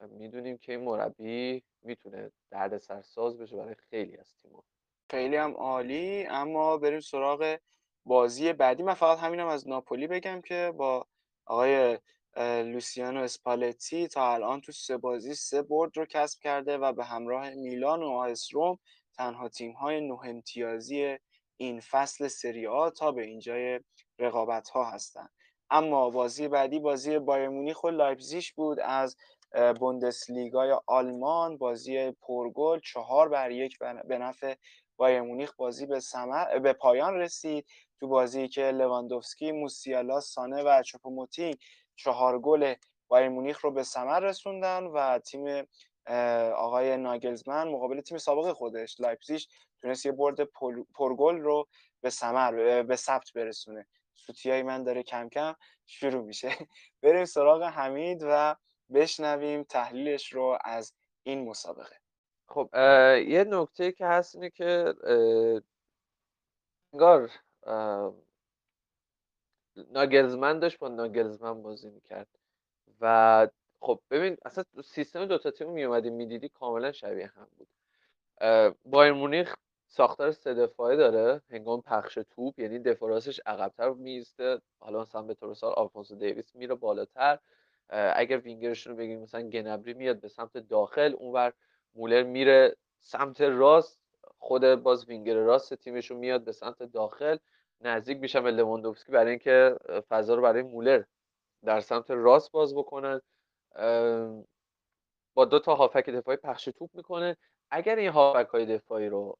می‌دونیم 0.00 0.58
که 0.58 0.72
این 0.72 0.80
مربی 0.84 1.62
می‌تونه 1.82 2.30
درد 2.50 2.78
سرساز 2.78 3.38
بشه 3.38 3.56
برای 3.56 3.74
خیلی 3.90 4.16
از 4.16 4.34
تیم‌ها. 4.42 4.64
خیلی 5.10 5.36
هم 5.36 5.52
عالی 5.52 6.26
اما 6.26 6.76
بریم 6.76 7.00
سراغ 7.00 7.58
بازی 8.04 8.52
بعدی. 8.52 8.82
من 8.82 8.94
فقط 8.94 9.18
همینم 9.18 9.46
از 9.46 9.68
ناپولی 9.68 10.06
بگم 10.06 10.40
که 10.40 10.72
با 10.76 11.06
آقای 11.46 11.98
لوسیانو 12.36 13.20
اسپالتی 13.20 14.08
تا 14.08 14.32
الان 14.32 14.60
تو 14.60 14.72
سه 14.72 14.96
بازی 14.96 15.34
سه 15.34 15.62
برد 15.62 15.96
رو 15.96 16.06
کسب 16.06 16.40
کرده 16.40 16.78
و 16.78 16.92
به 16.92 17.04
همراه 17.04 17.50
میلان 17.50 18.02
و 18.02 18.08
آیس 18.08 18.54
روم 18.54 18.78
تنها 19.12 19.48
تیم 19.48 19.72
های 19.72 20.00
نه 20.00 20.18
امتیازی 20.24 21.18
این 21.56 21.80
فصل 21.80 22.28
سری 22.28 22.66
آ 22.66 22.90
تا 22.90 23.12
به 23.12 23.22
اینجای 23.22 23.80
رقابت 24.18 24.68
ها 24.68 24.84
هستند 24.84 25.30
اما 25.70 26.10
بازی 26.10 26.48
بعدی 26.48 26.78
بازی 26.78 27.18
بایر 27.18 27.48
مونیخ 27.48 27.84
و 27.84 27.88
لایپزیگ 27.88 28.44
بود 28.56 28.80
از 28.80 29.16
بوندسلیگای 29.80 30.76
آلمان. 30.86 31.56
بازی 31.56 32.10
پرگل 32.10 32.80
چهار 32.80 33.28
بر 33.28 33.50
یک 33.50 33.78
به 33.78 34.18
نفع 34.18 34.54
بایر 34.96 35.20
مونیخ 35.20 35.54
بازی 35.56 35.86
به, 35.86 36.00
سمر... 36.00 36.58
به 36.58 36.72
پایان 36.72 37.14
رسید. 37.14 37.66
تو 38.00 38.08
بازی 38.08 38.48
که 38.48 38.62
لواندوفسکی، 38.62 39.52
موسیالا، 39.52 40.20
سانه 40.20 40.62
و 40.62 40.82
چوپوموتینگ 40.82 41.56
چهار 41.96 42.38
گل 42.38 42.74
بایر 43.08 43.28
مونیخ 43.28 43.60
رو 43.60 43.70
به 43.70 43.82
ثمر 43.82 44.20
رسوندن 44.20 44.84
و 44.84 45.18
تیم 45.18 45.66
آقای 46.56 46.96
ناگلزمن 46.96 47.68
مقابل 47.68 48.00
تیم 48.00 48.18
سابق 48.18 48.52
خودش 48.52 49.00
لایپزیگ 49.00 49.40
تونست 49.82 50.06
یه 50.06 50.12
برد 50.12 50.42
پرگل 50.94 51.36
رو 51.40 51.68
به 52.00 52.10
ثمر 52.10 52.82
به 52.82 52.96
ثبت 52.96 53.32
برسونه. 53.32 53.86
سوتیای 54.26 54.62
من 54.62 54.84
داره 54.84 55.02
کم 55.02 55.28
کم 55.28 55.54
شروع 55.86 56.24
میشه. 56.24 56.48
بریم 57.02 57.24
سراغ 57.24 57.62
حمید 57.62 58.22
و 58.22 58.56
بشنویم 58.94 59.62
تحلیلش 59.62 60.32
رو 60.32 60.58
از 60.64 60.94
این 61.22 61.48
مسابقه. 61.48 61.96
خب 62.46 62.68
یه 63.28 63.44
نکته 63.48 63.92
که 63.92 64.06
هست 64.06 64.34
اینه 64.34 64.50
که 64.50 64.94
انگار 66.92 67.30
ناگلزمن 69.76 70.58
داشت 70.58 70.78
با 70.78 70.88
ناگلزمن 70.88 71.62
بازی 71.62 71.90
می‌کرد. 71.90 72.28
و 73.00 73.48
خب 73.80 74.00
ببین 74.10 74.36
اصلا 74.44 74.64
سیستم 74.84 75.26
دوتا 75.26 75.50
تیم 75.50 75.70
میومدی 75.70 76.10
می‌دیدی 76.10 76.48
کاملا 76.48 76.92
شبیه 76.92 77.26
هم 77.26 77.48
بود. 77.56 77.68
بایر 78.84 79.12
مونیخ 79.12 79.54
ساختار 79.96 80.30
سه 80.30 80.54
دفاعه 80.54 80.96
داره 80.96 81.42
هنگام 81.50 81.82
پخش 81.82 82.18
توپ 82.30 82.58
یعنی 82.58 82.78
دفاع 82.78 83.10
راستش 83.10 83.40
عقبتر 83.46 83.90
میسته 83.90 84.60
حالا 84.80 85.00
مثلا 85.00 85.22
به 85.22 85.34
طور 85.34 85.50
مثال 85.50 85.72
آلفونسو 85.72 86.14
دیویس 86.14 86.56
میره 86.56 86.74
بالاتر. 86.74 87.38
اگر 87.88 88.38
وینگرشون 88.38 88.92
رو 88.92 88.98
بگیم 88.98 89.20
مثلا 89.20 89.42
گنابری 89.42 89.94
میاد 89.94 90.20
به 90.20 90.28
سمت 90.28 90.56
داخل 90.56 91.14
اونور 91.18 91.52
مولر 91.94 92.22
میره 92.22 92.76
سمت 93.00 93.40
راست 93.40 94.00
خود 94.38 94.74
باز 94.74 95.08
وینگر 95.08 95.34
راست 95.34 95.74
تیمشون 95.74 96.16
میاد 96.16 96.44
به 96.44 96.52
سمت 96.52 96.82
داخل. 96.82 97.36
نزدیک 97.80 98.20
میشن 98.20 98.42
به 98.42 98.50
لواندوفسکی 98.50 99.12
برای 99.12 99.30
اینکه 99.30 99.76
فضا 100.08 100.34
رو 100.34 100.42
برای 100.42 100.62
مولر 100.62 101.02
در 101.64 101.80
سمت 101.80 102.10
راست 102.10 102.52
باز 102.52 102.74
بکنن. 102.74 103.20
با 105.34 105.44
دو 105.44 105.58
تا 105.58 105.74
هافک 105.74 106.10
دفاعی 106.10 106.36
پخش 106.36 106.64
توپ 106.64 106.90
می‌کنه. 106.94 107.36
اگر 107.70 107.96
این 107.96 108.10
هافک 108.10 108.48
های 108.48 108.66
دفاعی 108.66 109.08
رو 109.08 109.38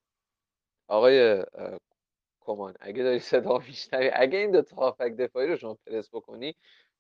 آقای 0.89 1.45
کمان 2.41 2.75
اگه 2.81 3.03
داری 3.03 3.19
صدا 3.19 3.59
میشنوی 3.59 4.11
اگه 4.15 4.39
این 4.39 4.51
دو 4.51 4.63
تا 4.63 4.77
هافک 4.77 5.13
دفاعی 5.19 5.49
رو 5.49 5.57
شما 5.57 5.75
پرس 5.87 6.09
بکنی 6.15 6.55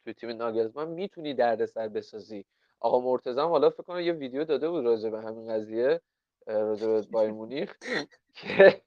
توی 0.05 0.15
تیم 0.15 0.31
ناگلزمن 0.31 0.89
می‌تونی 0.89 1.35
دردسر 1.35 1.89
بسازی. 1.89 2.45
آقا 2.81 3.01
مرتضی 3.01 3.41
حالا 3.41 3.71
فکر 3.71 3.83
کنم 3.83 4.01
یه 4.01 4.13
ویدیو 4.13 4.45
داده 4.45 4.71
بود 4.71 4.85
راجع 4.85 5.11
به 5.11 5.21
همین 5.23 5.49
قضیه 5.49 6.01
راجع 6.47 6.87
به 6.87 7.03
بایر 7.03 7.31
مونیخ 7.33 7.77
که 8.35 8.83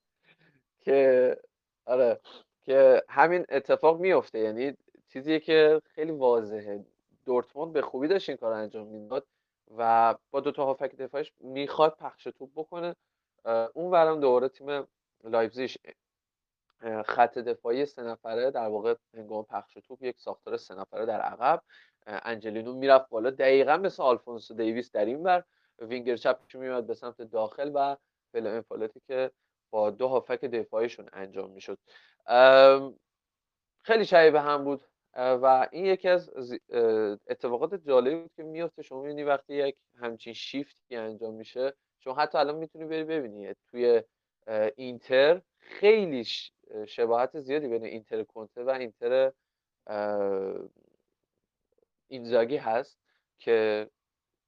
که 0.81 1.37
آره 1.85 2.19
که 2.63 3.03
همین 3.09 3.45
اتفاق 3.49 3.99
میفته 4.01 4.39
یعنی 4.39 4.73
چیزیه 5.09 5.39
که 5.39 5.81
خیلی 5.85 6.11
واضحه. 6.11 6.85
دورتموند 7.25 7.73
به 7.73 7.81
خوبی 7.81 8.07
داشت 8.07 8.29
این 8.29 8.37
کار 8.37 8.53
انجام 8.53 8.87
می‌داد 8.87 9.27
و 9.77 10.15
با 10.31 10.39
دو 10.39 10.51
تا 10.51 10.65
هافک 10.65 10.95
دفاعش 10.95 11.33
می‌خواد 11.41 11.97
پخش 11.99 12.23
توپ 12.23 12.51
بکنه. 12.55 12.95
اون 13.73 13.91
ور 13.91 14.05
هم 14.05 14.19
دوباره 14.19 14.49
تیم 14.49 14.87
لایپزیگ 15.23 15.77
خط 17.05 17.37
دفاعی 17.37 17.85
سه 17.85 18.03
نفره 18.03 18.51
در 18.51 18.67
واقع 18.67 18.95
هنگام 19.13 19.43
پخش 19.43 19.73
توپ 19.73 20.03
یک 20.03 20.19
ساختار 20.19 20.57
سه 20.57 20.75
نفره 20.75 21.05
در 21.05 21.21
عقب. 21.21 21.61
انجلینو 22.07 22.73
می‌رفت 22.73 23.09
بالا. 23.09 23.29
دقیقا 23.29 23.77
مثل 23.77 24.03
آلفونسو 24.03 24.53
دیویس 24.53 24.91
در 24.91 25.05
این 25.05 25.23
ور 25.23 25.43
وینگر 25.79 26.15
چپش 26.15 26.55
میاد 26.55 26.85
به 26.85 26.93
سمت 26.93 27.21
داخل 27.21 27.71
و 27.73 27.97
فعل 28.31 28.51
و 28.51 28.58
انفعالاتی 28.58 29.01
که 29.07 29.31
با 29.69 29.89
دو 29.89 30.07
هافک 30.07 30.45
دفاعیشون 30.45 31.09
انجام 31.13 31.51
می‌شد. 31.51 31.77
خیلی 33.83 34.05
شبیه 34.05 34.31
به 34.31 34.41
هم 34.41 34.63
بود. 34.63 34.81
و 35.15 35.67
این 35.71 35.85
یکی 35.85 36.09
از 36.09 36.31
اتفاقات 37.27 37.75
جالبی 37.75 38.15
بود 38.15 38.31
که 38.35 38.43
میفته 38.43 38.81
شما 38.81 39.01
می‌بینی 39.01 39.23
وقتی 39.23 39.53
یک 39.55 39.75
همچین 39.95 40.33
شیفتی 40.33 40.95
انجام 40.95 41.33
میشه 41.33 41.73
شما 41.99 42.13
حتی 42.13 42.37
الان 42.37 42.55
می‌تونی 42.55 42.85
بری 42.85 43.03
ببینی 43.03 43.53
توی 43.71 44.03
اینتر 44.75 45.41
خیلی 45.57 46.25
شباهت 46.87 47.39
زیادی 47.39 47.67
بین 47.67 47.85
اینتر 47.85 48.23
کنته 48.23 48.63
و 48.63 48.69
اینتر 48.69 49.31
اینزاگی 52.07 52.57
هست 52.57 52.99
که 53.39 53.89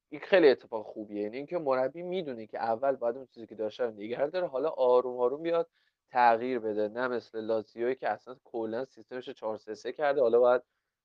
این 0.09 0.21
خیلی 0.21 0.49
اتفاق 0.49 0.85
خوبیه. 0.85 1.21
یعنی 1.23 1.37
اینکه 1.37 1.57
مربی 1.57 2.03
می‌دونه 2.03 2.47
که 2.47 2.59
اول 2.59 2.95
باید 2.95 3.17
اون 3.17 3.27
چیزی 3.33 3.47
که 3.47 3.55
داشته 3.55 3.83
رو 3.83 3.91
نگه 3.91 4.27
داره 4.27 4.47
حالا 4.47 4.69
آروم 4.69 5.19
آروم 5.19 5.43
بیاد 5.43 5.69
تغییر 6.11 6.59
بده. 6.59 6.87
نه 6.87 7.07
مثل 7.07 7.41
لاتزیوی 7.41 7.95
که 7.95 8.09
اصلا 8.09 8.37
کلا 8.43 8.85
سیستمش 8.85 9.29
4 9.29 9.57
3 9.57 9.75
3 9.75 9.91
کرده 9.91 10.21
حالا 10.21 10.39
باید 10.39 10.61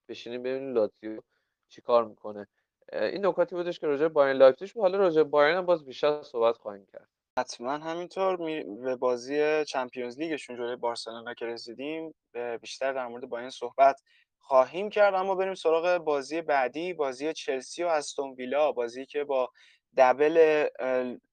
بشینیم 0.08 0.42
ببینیم 0.42 0.74
لاتزیو 0.74 1.20
چیکار 1.68 2.04
می‌کنه. 2.04 2.48
این 2.92 3.26
نکاتی 3.26 3.54
بودش 3.54 3.78
که 3.78 3.86
راجع 3.86 4.08
بایرن 4.08 4.36
لایپزیگ 4.36 4.70
حالا 4.78 4.98
راجع 4.98 5.22
بایرن 5.22 5.56
هم 5.56 5.66
باز 5.66 5.84
بیشتر 5.84 6.22
صحبت 6.22 6.56
خواهیم 6.56 6.86
کرد. 6.92 7.08
حتما 7.38 7.72
همینطور 7.72 8.36
به 8.84 8.96
بازی 8.96 9.64
چمپیونز 9.64 10.18
لیگشون 10.18 10.56
جلوی 10.56 10.76
بارسلونا 10.76 11.34
که 11.34 11.46
رسیدیم 11.46 12.14
بیشتر 12.60 12.92
در 12.92 13.06
مورد 13.06 13.28
بایرن 13.28 13.50
صحبت 13.50 14.00
خواهیم 14.38 14.90
کرد. 14.90 15.14
اما 15.14 15.34
بریم 15.34 15.54
سراغ 15.54 15.98
بازی 15.98 16.40
بعدی 16.42 16.92
بازی 16.92 17.32
چلسی 17.32 17.84
و 17.84 17.86
استون 17.86 18.30
ویلا. 18.30 18.72
بازی 18.72 19.06
که 19.06 19.24
با 19.24 19.50
دبل 19.96 20.66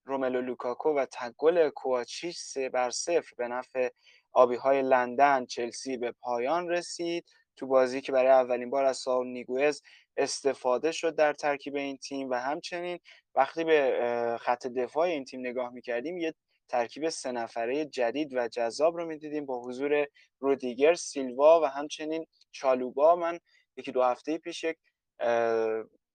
روملو 0.06 0.42
لوکاکو 0.42 0.90
و 0.90 1.06
تگل 1.12 1.70
کوواچیچ 1.70 2.38
سه 2.38 2.70
بر 2.70 2.90
صفر 2.90 3.34
به 3.38 3.48
نفع 3.48 3.90
آبی 4.34 4.56
های 4.56 4.82
لندن 4.82 5.46
چلسی 5.46 5.98
به 5.98 6.12
پایان 6.12 6.70
رسید. 6.70 7.26
تو 7.56 7.68
بازی 7.68 8.02
که 8.02 8.12
برای 8.12 8.32
اولین 8.32 8.70
بار 8.70 8.86
از 8.86 8.98
ساول 8.98 9.28
نیگوز 9.28 9.82
استفاده 10.22 10.92
شد 10.92 11.16
در 11.16 11.34
ترکیب 11.34 11.76
این 11.76 11.98
تیم 11.98 12.30
و 12.30 12.34
همچنین 12.34 13.00
وقتی 13.36 13.64
به 13.64 14.38
خط 14.42 14.68
دفاع 14.68 15.08
این 15.08 15.26
تیم 15.26 15.40
نگاه 15.40 15.70
می‌کردیم 15.70 16.18
یه 16.18 16.34
ترکیب 16.70 17.10
سه 17.10 17.32
نفره 17.32 17.86
جدید 17.86 18.34
و 18.34 18.48
جذاب 18.48 18.98
رو 18.98 19.06
می‌دیدیم 19.06 19.46
با 19.46 19.62
حضور 19.62 20.08
رودیگر 20.40 20.94
سیلوا 20.94 21.62
و 21.62 21.66
همچنین 21.66 22.26
چالوبا. 22.52 23.16
من 23.16 23.40
یکی 23.78 23.92
دو 23.92 24.04
هفته 24.04 24.38
پیش 24.38 24.64
یک 24.64 24.78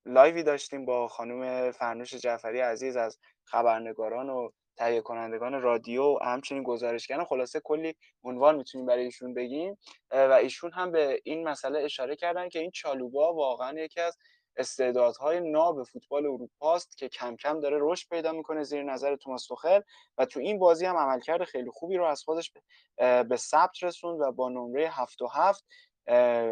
لایوی 0.06 0.42
داشتیم 0.42 0.84
با 0.84 1.08
خانم 1.08 1.70
فرنوش 1.70 2.14
جعفری 2.14 2.60
عزیز 2.60 2.96
از 2.96 3.18
خبرنگاران 3.44 4.30
و 4.30 4.50
تهیه 4.76 5.00
کنندگان 5.00 5.62
رادیو 5.62 6.02
و 6.02 6.18
همچنین 6.24 6.62
گزارشگران. 6.62 7.24
خلاصه 7.24 7.60
کلی 7.60 7.94
عنوان 8.24 8.56
می‌تونیم 8.56 8.86
برای 8.86 9.04
ایشون 9.04 9.34
بگیم. 9.34 9.78
و 10.10 10.32
ایشون 10.32 10.72
هم 10.72 10.92
به 10.92 11.20
این 11.24 11.48
مسئله 11.48 11.78
اشاره 11.78 12.16
کردن 12.16 12.48
که 12.48 12.58
این 12.58 12.70
چالوبا 12.70 13.34
واقعا 13.34 13.80
یکی 13.80 14.00
از 14.00 14.18
استعدادهای 14.56 15.40
ناب 15.40 15.82
فوتبال 15.82 16.26
اروپا 16.26 16.74
است 16.74 16.96
که 16.96 17.08
کم 17.08 17.36
کم 17.36 17.60
داره 17.60 17.78
رشد 17.80 18.08
پیدا 18.08 18.32
می‌کنه 18.32 18.62
زیر 18.62 18.82
نظر 18.82 19.16
توماس 19.16 19.46
توخل 19.46 19.80
و 20.18 20.26
تو 20.26 20.40
این 20.40 20.58
بازی 20.58 20.86
هم 20.86 20.96
عملکرد 20.96 21.44
خیلی 21.44 21.70
خوبی 21.70 21.96
رو 21.96 22.04
از 22.04 22.22
خودش 22.22 22.52
به 22.98 23.36
ثبت 23.36 23.82
رسوند 23.82 24.20
و 24.20 24.32
با 24.32 24.48
نمره 24.48 24.88
7 24.88 25.22
و 25.22 25.26
7 25.26 25.64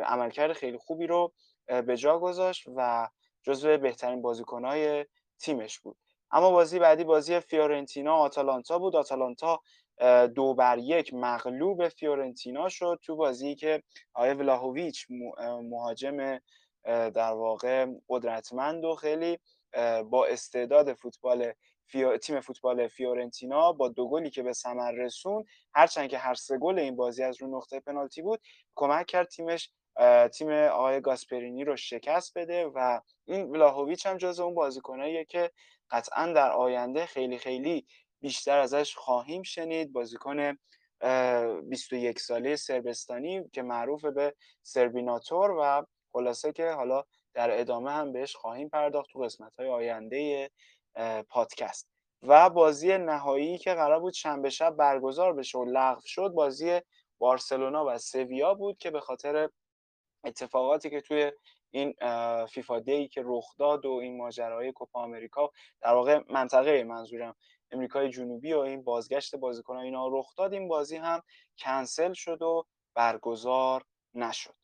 عملکرد 0.05 0.53
خیلی 0.53 0.79
خوبی 0.79 1.07
رو 1.07 1.33
به 1.67 1.97
جا 1.97 2.19
گذاشت 2.19 2.65
و 2.77 3.09
جزو 3.43 3.79
بهترین 3.79 4.23
بازیکنهای 4.23 5.07
تیمش 5.39 5.79
بود. 5.81 5.97
اما 6.35 6.51
بازی 6.51 6.79
بعدی 6.79 7.05
بازی 7.05 7.41
فیورنتینا 7.41 8.15
آتالانتا 8.15 8.79
بود. 8.79 8.97
آتالانتا 8.97 9.61
دو 10.35 10.55
بر 10.55 10.79
یک 10.79 11.15
مغلوب 11.15 11.89
فیورنتینا 11.89 12.69
شد 12.69 12.99
تو 13.03 13.17
بازی 13.17 13.55
که 13.55 13.83
آقای 14.15 14.35
ولاهویچ 14.35 15.07
مهاجم 15.63 16.39
در 16.85 17.33
واقع 17.33 17.87
قدرتمند 18.09 18.85
و 18.85 18.95
خیلی 18.95 19.39
با 20.11 20.27
استعداد 20.27 20.93
فوتبال 20.93 21.53
تیم 22.23 22.41
فوتبال 22.41 22.89
فیورنتینا 22.89 23.73
با 23.73 23.89
دو 23.89 24.09
گلی 24.09 24.31
که 24.31 24.43
به 24.43 24.53
ثمر 24.53 24.93
رسون 24.93 25.45
هرچند 25.75 26.09
که 26.09 26.19
هر 26.19 26.35
سه 26.35 26.59
گل 26.59 26.79
این 26.79 26.97
بازی 26.97 27.23
از 27.23 27.43
رو 27.43 27.57
نقطه 27.57 27.81
پنالتی 27.81 28.23
بود 28.23 28.41
کمک 28.75 29.07
کرد 29.07 29.29
تیمش 29.29 29.71
تیم 30.33 30.51
آقای 30.51 31.01
گاسپرینی 31.01 31.65
رو 31.65 31.77
شکست 31.77 32.39
بده 32.39 32.67
و 32.67 33.01
این 33.25 33.43
ولاهویچ 33.51 34.07
هم 34.07 34.17
جز 34.17 34.41
اون 34.41 34.55
بازیکناییه 34.55 35.25
که 35.25 35.51
قطعا 35.95 36.33
در 36.33 36.53
آینده 36.53 37.07
خیلی 37.07 37.39
خیلی 37.39 37.87
بیشتر 38.21 38.59
ازش 38.59 38.95
خواهیم 38.95 39.43
شنید. 39.43 39.93
بازیکن 39.93 40.59
21 41.69 42.21
ساله 42.21 42.57
سربستانی 42.57 43.49
که 43.53 43.63
معروف 43.63 44.05
به 44.05 44.35
سربیناتور 44.63 45.51
و 45.51 45.87
خلاصه 46.13 46.53
که 46.53 46.71
حالا 46.71 47.05
در 47.35 47.61
ادامه 47.61 47.93
هم 47.93 48.13
بهش 48.13 48.37
خواهیم 48.37 48.69
پرداخت 48.69 49.11
تو 49.11 49.19
قسمت 49.19 49.53
های 49.59 49.69
آینده 49.69 50.51
پادکست. 51.29 51.89
و 52.23 52.51
بازی 52.51 52.99
نهایی 52.99 53.59
که 53.59 53.75
قرار 53.75 54.01
بود 54.01 54.13
شنبه 54.13 54.51
شب 54.51 54.71
برگزار 54.71 55.33
بشه 55.33 55.59
و 55.59 55.65
لغو 55.65 56.01
شد 56.05 56.29
بازی 56.29 56.81
بارسلونا 57.19 57.85
و 57.87 57.99
سویا 57.99 58.55
بود 58.55 58.79
که 58.79 58.91
به 58.91 59.01
خاطر 59.01 59.49
اتفاقاتی 60.25 60.91
که 60.91 61.01
توی 61.01 61.33
این 61.75 61.95
فیفا 62.47 62.81
دی 62.81 63.09
که 63.09 63.23
رخ 63.25 63.57
داد 63.59 63.87
و 63.87 63.91
این 63.93 64.17
ماجرای 64.17 64.73
کوپا 64.73 65.01
آمریکا 65.03 65.51
در 65.81 65.95
واقع 65.95 66.21
منطقه 66.31 66.85
منظورم 66.85 67.37
امریکای 67.71 68.11
جنوبی 68.11 68.53
و 68.53 68.59
این 68.59 68.85
بازگشت 68.85 69.37
بازیکنان 69.37 69.85
اینا 69.85 70.09
رخ 70.09 70.37
داد. 70.37 70.53
این 70.53 70.69
بازی 70.69 70.97
هم 70.97 71.23
کنسل 71.59 72.13
شد 72.13 72.43
و 72.43 72.65
برگزار 72.95 73.85
نشد. 74.15 74.55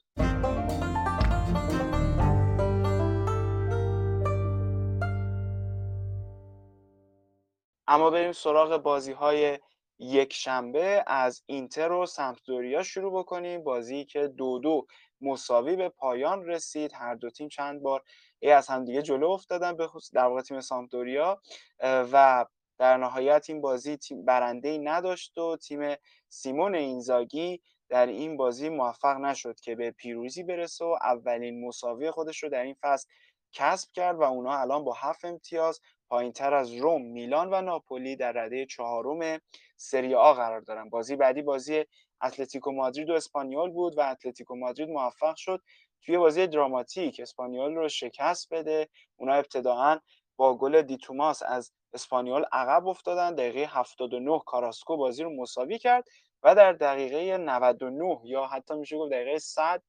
اما 7.86 8.10
بریم 8.10 8.32
سراغ 8.32 8.76
بازی 8.76 9.12
های 9.12 9.58
یک 9.98 10.32
شنبه 10.32 11.04
از 11.06 11.42
اینتر 11.46 11.92
و 11.92 12.06
سمپدوریا 12.06 12.82
شروع 12.82 13.18
بکنیم. 13.18 13.64
بازی 13.64 14.04
که 14.04 14.28
دو 14.28 14.58
دو 14.58 14.86
مساوی 15.20 15.76
به 15.76 15.88
پایان 15.88 16.46
رسید 16.46 16.92
هر 16.94 17.14
دو 17.14 17.30
تیم 17.30 17.48
چند 17.48 17.82
بار 17.82 18.02
ای 18.38 18.50
از 18.50 18.68
همدیگه 18.68 19.02
جلو 19.02 19.30
افتادن 19.30 19.76
به 19.76 19.88
در 20.12 20.24
واقع 20.24 20.40
تیم 20.40 20.60
سامپدوریا 20.60 21.40
و 21.82 22.46
در 22.78 22.96
نهایت 22.96 23.44
این 23.48 23.60
بازی 23.60 23.96
تیم 23.96 24.24
برنده 24.24 24.68
ای 24.68 24.78
نداشت 24.78 25.38
و 25.38 25.56
تیم 25.56 25.94
سیمون 26.28 26.74
اینزاگی 26.74 27.62
در 27.88 28.06
این 28.06 28.36
بازی 28.36 28.68
موفق 28.68 29.16
نشد 29.16 29.60
که 29.60 29.74
به 29.74 29.90
پیروزی 29.90 30.42
برسه 30.42 30.84
و 30.84 30.96
اولین 31.02 31.66
مساوی 31.66 32.10
خودش 32.10 32.42
رو 32.42 32.48
در 32.48 32.62
این 32.62 32.76
فصل 32.80 33.08
کسب 33.52 33.92
کرد 33.92 34.18
و 34.18 34.22
اونا 34.22 34.58
الان 34.60 34.84
با 34.84 34.92
هفت 34.92 35.24
امتیاز 35.24 35.80
پایین 36.08 36.32
تر 36.32 36.54
از 36.54 36.72
روم، 36.72 37.02
میلان 37.02 37.48
و 37.54 37.62
ناپولی 37.62 38.16
در 38.16 38.32
رده 38.32 38.66
چهارم 38.66 39.40
سری 39.76 40.14
آ 40.14 40.32
قرار 40.32 40.60
دارن. 40.60 40.88
بازی 40.88 41.16
بعدی 41.16 41.42
بازی 41.42 41.84
اتلتیکو 42.22 42.72
مادرید 42.72 43.10
و 43.10 43.12
اسپانیول 43.12 43.70
بود 43.70 43.98
و 43.98 44.00
اتلتیکو 44.00 44.56
مادرید 44.56 44.88
موفق 44.88 45.36
شد 45.36 45.62
توی 46.02 46.18
بازی 46.18 46.46
دراماتیک 46.46 47.20
اسپانیول 47.20 47.74
رو 47.74 47.88
شکست 47.88 48.48
بده. 48.54 48.88
اونا 49.16 49.34
ابتداعا 49.34 49.98
با 50.36 50.56
گل 50.56 50.82
د 50.82 50.94
توماس 50.94 51.42
از 51.42 51.72
اسپانیول 51.92 52.44
عقب 52.52 52.86
افتادن 52.86 53.34
دقیقه 53.34 53.66
79 53.72 54.40
کاراسکو 54.46 54.96
بازی 54.96 55.22
رو 55.22 55.36
مساوی 55.36 55.78
کرد 55.78 56.04
و 56.42 56.54
در 56.54 56.72
دقیقه 56.72 57.38
99 57.38 58.20
یا 58.24 58.46
حتی 58.46 58.74
میشه 58.74 58.96
گفت 58.98 59.12
دقیقه 59.12 59.38
100 59.38 59.82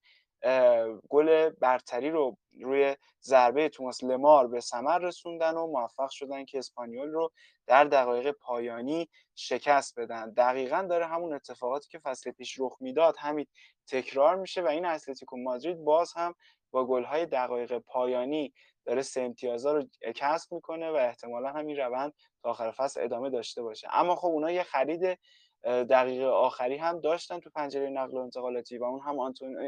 گل 1.09 1.49
برتری 1.49 2.09
رو 2.09 2.37
روی 2.61 2.95
ضربه 3.23 3.69
توماس 3.69 4.03
لمار 4.03 4.47
به 4.47 4.59
ثمر 4.59 4.99
رسوندن 4.99 5.57
و 5.57 5.67
موفق 5.67 6.09
شدن 6.09 6.45
که 6.45 6.57
اسپانیول 6.57 7.11
رو 7.11 7.31
در 7.67 7.83
دقایق 7.83 8.31
پایانی 8.31 9.09
شکست 9.35 9.99
بدن. 9.99 10.33
دقیقا 10.33 10.87
داره 10.89 11.07
همون 11.07 11.33
اتفاقاتی 11.33 11.89
که 11.89 11.99
فصل 11.99 12.31
پیش 12.31 12.59
رخ 12.59 12.77
می‌داد 12.79 13.15
همین 13.19 13.45
تکرار 13.87 14.35
میشه 14.35 14.61
و 14.61 14.67
این 14.67 14.85
اتلتیکو 14.85 15.37
مادرید 15.37 15.77
باز 15.77 16.13
هم 16.13 16.35
با 16.71 16.85
گل‌های 16.85 17.25
دقایق 17.25 17.77
پایانی 17.77 18.53
داره 18.85 19.01
سه 19.01 19.21
امتیازا 19.21 19.73
رو 19.73 19.83
کسب 20.15 20.53
می‌کنه 20.53 20.91
و 20.91 20.95
احتمالا 20.95 21.49
همین 21.49 21.77
روند 21.77 22.13
تا 22.43 22.49
آخر 22.49 22.71
فصل 22.71 23.03
ادامه 23.03 23.29
داشته 23.29 23.61
باشه. 23.61 23.87
اما 23.91 24.15
خب 24.15 24.27
اونا 24.27 24.51
یه 24.51 24.63
خرید 24.63 25.19
دقیقه 25.63 26.25
آخری 26.25 26.77
هم 26.77 26.99
داشتن 26.99 27.39
تو 27.39 27.49
پنجره 27.49 27.89
نقل 27.89 28.17
و 28.17 28.21
انتقالاتی 28.21 28.77
و 28.77 28.83
اون 28.83 28.99
هم 29.01 29.19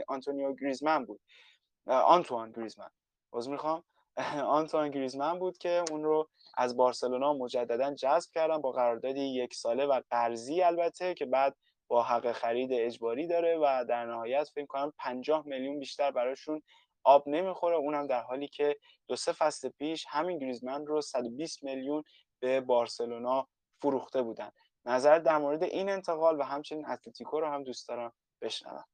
آنتونیو 0.08 0.54
گریزمن 0.54 1.06
بود. 1.06 1.22
آنتوان 1.88 2.52
گریزمن. 2.52 2.90
باز 3.32 3.50
می‌خوام. 3.50 3.84
آنتوان 4.58 4.92
گریزمن 4.92 5.40
بود 5.40 5.58
که 5.58 5.84
اون 5.92 6.04
رو 6.04 6.30
از 6.58 6.78
بارسلونا 6.78 7.34
مجددا 7.34 7.94
جذب 7.94 8.32
کردن 8.32 8.58
با 8.62 8.72
قراردادی 8.72 9.22
یک 9.22 9.54
ساله 9.54 9.86
و 9.86 10.02
قرضی 10.10 10.62
البته 10.62 11.14
که 11.14 11.26
بعد 11.26 11.56
با 11.88 12.04
حق 12.04 12.32
خرید 12.32 12.70
اجباری 12.74 13.28
داره 13.28 13.58
و 13.58 13.86
در 13.90 14.06
نهایت 14.06 14.50
فکر 14.56 14.66
کنم 14.66 14.94
50 15.00 15.48
میلیون 15.48 15.80
بیشتر 15.80 16.12
براشون 16.12 16.62
آب 17.04 17.24
نمی‌خوره. 17.30 17.76
اونم 17.76 18.08
در 18.08 18.22
حالی 18.22 18.48
که 18.48 18.78
دو 19.08 19.16
سه 19.16 19.32
فصل 19.32 19.70
پیش 19.70 20.06
همین 20.10 20.40
گریزمن 20.40 20.86
رو 20.86 21.02
120 21.02 21.64
میلیون 21.64 22.04
به 22.40 22.62
بارسلونا 22.62 23.48
فروخته 23.82 24.22
بودن. 24.22 24.52
نظر 24.86 25.20
در 25.20 25.38
مورد 25.38 25.64
این 25.64 25.90
انتقال 25.90 26.40
و 26.40 26.44
همچنین 26.44 26.86
اتلتیکو 26.86 27.40
رو 27.40 27.48
هم 27.48 27.64
دوست 27.64 27.88
دارم 27.88 28.14
بشنوم. 28.42 28.86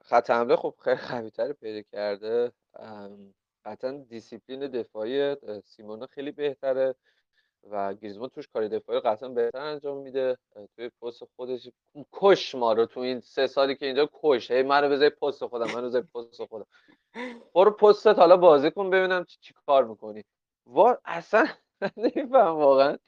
خط 0.00 0.30
حمله 0.30 0.56
خب 0.56 0.74
خیلی 0.84 0.96
قویتر 0.96 1.52
پیدا 1.52 1.82
کرده. 1.92 2.52
قطعا 3.64 3.92
دیسیپلین 4.08 4.70
دفاعی 4.70 5.36
سیمونه 5.64 6.06
خیلی 6.06 6.30
بهتره 6.30 6.94
و 7.70 7.94
گریزمان 7.94 8.28
توش 8.28 8.48
کاری 8.48 8.68
دفاعی 8.68 9.00
قطعا 9.00 9.28
بهتر 9.28 9.60
انجام 9.60 9.98
میده. 9.98 10.38
توی 10.76 10.90
پست 11.02 11.24
خودش 11.36 11.68
کشت 12.12 12.54
ما 12.54 12.72
رو 12.72 12.86
تو 12.86 13.00
این 13.00 13.20
سه 13.20 13.46
سالی 13.46 13.76
که 13.76 13.86
اینجا 13.86 14.10
کشت. 14.12 14.50
هی 14.50 14.62
من 14.62 14.84
رو 14.84 14.90
بذاری 14.90 15.10
پست 15.10 15.46
خودم 15.46 15.66
من 15.74 15.92
رو 15.94 16.02
پست 16.02 16.44
خودم. 16.44 16.66
برو 17.54 17.70
پستت 17.70 18.18
حالا 18.18 18.36
بازی 18.36 18.70
کن 18.70 18.90
ببینم 18.90 19.24
چی, 19.24 19.54
کار 19.66 19.84
می‌کنی. 19.84 20.24
وار 20.66 21.00
اصلا 21.04 21.46
نمیفهم 21.96 22.56
واقعا. 22.56 22.98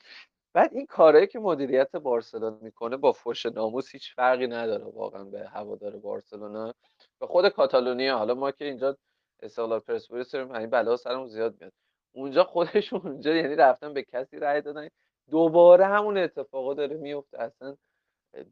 بعد 0.54 0.74
این 0.74 0.87
کارهایی 0.87 1.26
که 1.26 1.38
مدیریت 1.38 1.96
بارسلونا 1.96 2.58
می‌کنه 2.62 2.96
با 2.96 3.12
فوش 3.12 3.46
ناموس 3.46 3.90
هیچ 3.92 4.14
فرقی 4.14 4.46
نداره 4.46 4.84
واقعا 4.84 5.24
به 5.24 5.48
هوادار 5.48 5.96
بارسلونا. 5.96 6.74
و 7.20 7.26
خود 7.26 7.48
کاتالونیا 7.48 8.18
حالا 8.18 8.34
ما 8.34 8.50
که 8.50 8.64
اینجا 8.64 8.96
استقلال 9.42 9.80
پرسپولیس 9.80 10.30
داریم 10.30 10.54
همین 10.54 10.70
بلا 10.70 10.96
سرمون 10.96 11.28
زیاد 11.28 11.56
میاد. 11.60 11.72
اونجا 12.12 12.44
خودشون 12.44 13.00
اونجا 13.04 13.34
یعنی 13.34 13.56
رفتن 13.56 13.92
به 13.94 14.02
کسی 14.02 14.38
رأی 14.38 14.60
دادن. 14.60 14.88
دوباره 15.30 15.87
همون 15.87 16.18
اتفاقا 16.18 16.74
داره 16.74 16.96
میفته. 16.96 17.42
اصلا 17.42 17.76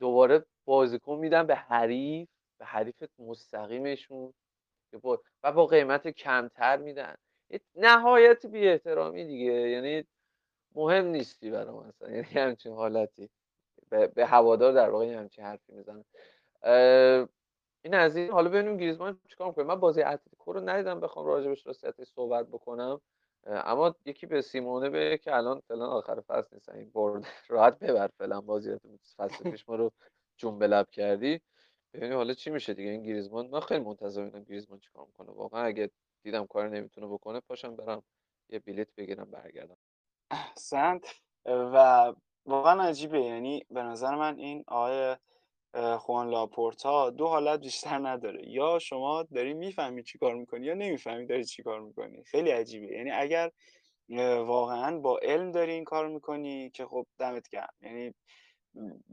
دوباره 0.00 0.44
بازیکن 0.64 1.18
میدن 1.18 1.46
به 1.46 1.54
حریف 1.54 2.28
به 2.58 2.64
حریف 2.64 3.02
مستقیمشون. 3.18 4.32
و 5.42 5.52
با 5.52 5.66
قیمت 5.66 6.08
کمتر 6.08 6.76
میدن. 6.76 7.14
نهایت 7.76 8.46
بی 8.46 8.68
احترامی 8.68 9.24
دیگه 9.24 9.52
یعنی 9.52 10.04
مهم 10.74 11.04
نیستی 11.06 11.50
برای 11.50 11.76
اصلا. 11.88 12.10
یعنی 12.10 12.26
همچین 12.26 12.72
حالتی. 12.72 13.30
به, 13.90 14.26
هوادار 14.26 14.72
در 14.72 14.90
واقع 14.90 15.06
همچین 15.06 15.44
حرفی 15.44 15.72
می‌زنن 15.72 16.04
این 17.84 17.94
از 17.94 18.16
این. 18.16 18.30
حالا 18.30 18.48
ببینیم 18.48 18.76
گریزمان 18.76 19.20
چیکار 19.28 19.48
می‌کنه. 19.48 19.64
من 19.64 19.80
بازی 19.80 20.02
اتلتیکو 20.02 20.52
رو 20.52 20.60
ندیدم 20.60 21.00
بخوام 21.00 21.26
راجبش 21.26 21.66
راستیتش 21.66 22.06
صحبت 22.06 22.46
بکنم. 22.46 23.00
اما 23.46 23.94
یکی 24.06 24.26
به 24.26 24.40
سیمونه 24.40 24.90
به 24.90 25.18
که 25.18 25.36
الان 25.36 25.60
فعلا 25.60 25.86
آخر 25.86 26.20
فصل 26.20 26.48
نیستن 26.52 26.76
این 26.76 26.90
برد 26.90 27.26
راحت 27.48 27.78
ببر 27.78 28.06
فعلا 28.18 28.40
بازی 28.40 28.76
فصل 29.16 29.50
پیش 29.50 29.68
ما 29.68 29.74
رو 29.74 29.92
جون 30.36 30.62
لب 30.62 30.90
کردی. 30.90 31.40
ببینیم 31.94 32.16
حالا 32.16 32.34
چی 32.34 32.50
میشه 32.50 32.74
دیگه. 32.74 32.90
این 32.90 33.02
گریزمان 33.02 33.46
من 33.46 33.60
خیلی 33.60 33.84
منتظر 33.84 34.24
بودم 34.24 34.44
گریزمان 34.44 34.78
چیکار 34.78 35.06
می‌کنه. 35.06 35.30
واقعا 35.30 35.62
اگه 35.62 35.90
دیدم 36.22 36.46
کار 36.46 36.68
نمی‌تونه 36.68 37.06
بکنه 37.06 37.40
پاشم 37.40 37.76
برم 37.76 38.02
یه 38.48 38.58
بلیت 38.58 38.94
بگیرم 38.96 39.30
برگردم. 39.30 39.76
احسنت. 40.30 41.14
و 41.46 42.12
واقعا 42.46 42.82
عجیبه. 42.82 43.20
یعنی 43.20 43.66
به 43.70 43.82
نظر 43.82 44.14
من 44.14 44.38
این 44.38 44.64
آقای 44.66 45.16
خوان 45.98 46.30
لاپورتا 46.30 47.10
دو 47.10 47.26
حالت 47.26 47.60
بیشتر 47.60 48.08
نداره. 48.08 48.48
یا 48.48 48.78
شما 48.78 49.22
داری 49.22 49.54
می‌فهمی 49.54 50.02
چی 50.02 50.18
کار 50.18 50.34
می‌کنی 50.34 50.66
یا 50.66 50.74
نمی‌فهمی 50.74 51.26
داری 51.26 51.44
چی 51.44 51.62
کار 51.62 51.80
می‌کنی. 51.80 52.24
خیلی 52.24 52.50
عجیبه. 52.50 52.86
یعنی 52.86 53.10
اگر 53.10 53.50
واقعا 54.46 54.98
با 54.98 55.18
علم 55.18 55.50
داری 55.52 55.72
این 55.72 55.84
کار 55.84 56.08
می‌کنی 56.08 56.70
که 56.70 56.86
خب 56.86 57.06
دمت 57.18 57.48
گرم. 57.48 57.74
یعنی 57.80 58.14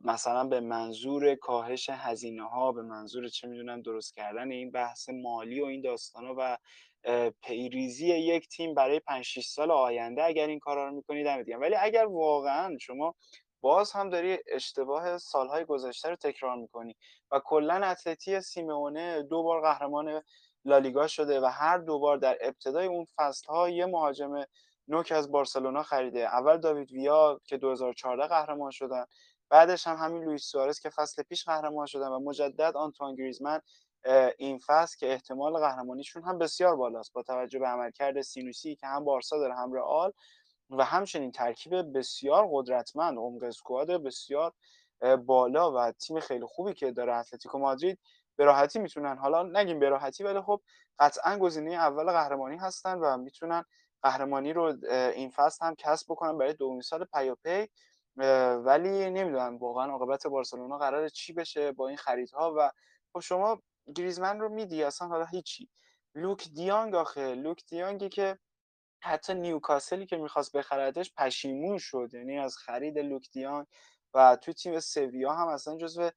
مثلا 0.03 0.43
به 0.43 0.59
منظور 0.59 1.35
کاهش 1.35 1.89
هزینه 1.89 2.49
ها 2.49 2.71
به 2.71 2.81
منظور 2.81 3.27
چه 3.27 3.47
می‌دونم 3.47 3.81
درست 3.81 4.13
کردن 4.15 4.51
این 4.51 4.71
بحث 4.71 5.09
مالی 5.09 5.61
و 5.61 5.65
این 5.65 5.81
داستان 5.81 6.25
ها 6.25 6.35
و 6.37 6.57
پیریزی 7.41 8.07
یک 8.07 8.47
تیم 8.47 8.73
برای 8.73 8.99
5 8.99 9.25
6 9.25 9.45
سال 9.45 9.71
آینده 9.71 10.23
اگر 10.23 10.47
این 10.47 10.59
کارا 10.59 10.87
رو 10.87 10.95
می‌کنید 10.95 11.25
دمت 11.25 11.45
ولی 11.61 11.75
اگر 11.75 12.05
واقعا 12.05 12.77
شما 12.81 13.15
باز 13.61 13.91
هم 13.91 14.09
داری 14.09 14.37
اشتباه 14.47 15.17
سالهای 15.17 15.65
گذشته 15.65 16.09
رو 16.09 16.15
تکرار 16.15 16.55
می‌کنی 16.55 16.95
و 17.31 17.39
کلا 17.45 17.75
اتلتی 17.75 18.41
سیمونه 18.41 19.23
دو 19.23 19.43
بار 19.43 19.61
قهرمان 19.61 20.23
لالیگا 20.65 21.07
شده 21.07 21.39
و 21.41 21.45
هر 21.45 21.77
دو 21.77 21.99
بار 21.99 22.17
در 22.17 22.37
ابتدای 22.41 22.87
اون 22.87 23.05
فصل 23.15 23.47
ها 23.47 23.69
یه 23.69 23.85
مهاجم 23.85 24.43
نوک 24.87 25.11
از 25.11 25.31
بارسلونا 25.31 25.83
خریده. 25.83 26.19
اول 26.19 26.57
داوید 26.57 26.91
ویا 26.91 27.39
که 27.45 27.57
2014 27.57 28.27
قهرمان 28.27 28.71
شدن 28.71 29.05
بعدش 29.49 29.87
هم 29.87 29.95
همین 29.95 30.23
لوئیس 30.23 30.43
سوارز 30.43 30.79
که 30.79 30.89
فصل 30.89 31.23
پیش 31.23 31.45
قهرمان 31.45 31.85
شدن 31.85 32.07
و 32.07 32.19
مجدد 32.19 32.77
آنتوان 32.77 33.15
گریزمن 33.15 33.61
این 34.37 34.59
فصل 34.65 34.97
که 34.97 35.11
احتمال 35.11 35.57
قهرمانیشون 35.57 36.23
هم 36.23 36.37
بسیار 36.37 36.75
بالاست. 36.75 37.13
با 37.13 37.23
توجه 37.23 37.59
به 37.59 37.67
عملکرد 37.67 38.21
سینوسی 38.21 38.75
که 38.75 38.87
هم 38.87 39.03
بارسا 39.03 39.37
داره 39.37 39.55
هم 39.55 39.73
رئال 39.73 40.13
و 40.69 40.85
همچنین 40.85 41.31
ترکیب 41.31 41.97
بسیار 41.97 42.47
قدرتمند 42.51 43.17
عمق 43.17 43.43
اسکواد 43.43 43.87
بسیار 43.91 44.53
بالا 45.25 45.71
و 45.71 45.91
تیم 45.91 46.19
خیلی 46.19 46.45
خوبی 46.45 46.73
که 46.73 46.91
داره 46.91 47.15
اتلتیکو 47.15 47.57
مادرید 47.59 47.99
به 48.35 48.45
راحتی 48.45 48.79
می‌تونن. 48.79 49.17
حالا 49.17 49.43
نگیم 49.43 49.79
به 49.79 49.89
راحتی 49.89 50.23
ولی 50.23 50.41
خب 50.41 50.61
قطعا 50.99 51.37
گزینه 51.37 51.73
اول 51.73 52.11
قهرمانی 52.11 52.57
هستن 52.57 52.97
و 52.99 53.17
می‌تونن 53.17 53.63
قهرمانی 54.03 54.53
رو 54.53 54.75
این 54.91 55.29
فصل 55.29 55.65
هم 55.65 55.75
کسب 55.75 56.05
بکنن 56.09 56.37
برای 56.37 56.53
دومین 56.53 56.81
سال 56.81 57.05
پیاپی. 57.05 57.67
ولی 58.65 59.09
نمی‌دونم 59.09 59.57
واقعا 59.57 59.91
عاقبت 59.91 60.27
بارسلونا 60.27 60.77
قرار 60.77 61.09
چی 61.09 61.33
بشه 61.33 61.71
با 61.71 61.87
این 61.87 61.97
خریدها 61.97 62.53
و 62.57 62.71
خب 63.13 63.19
شما 63.19 63.61
گریزمن 63.95 64.39
رو 64.39 64.49
میدی 64.49 64.83
اصلا 64.83 65.07
حالا 65.07 65.25
هیچی. 65.25 65.69
لوک 66.15 66.49
دیانگ 66.49 66.95
آخه. 66.95 67.35
لوک 67.35 67.65
دیانگی 67.67 68.09
که 68.09 68.39
حتی 69.03 69.33
نیوکاسلی 69.33 70.05
که 70.05 70.17
می‌خواست 70.17 70.57
بخردش 70.57 71.13
پشیمون 71.17 71.77
شد. 71.77 72.09
یعنی 72.13 72.39
از 72.39 72.57
خرید 72.57 72.99
لوک 72.99 73.29
دیانگ 73.31 73.65
و 74.13 74.35
توی 74.35 74.53
تیم 74.53 74.79
سویا 74.79 75.33
هم 75.33 75.47
اصلا 75.47 75.77
جزو 75.77 76.09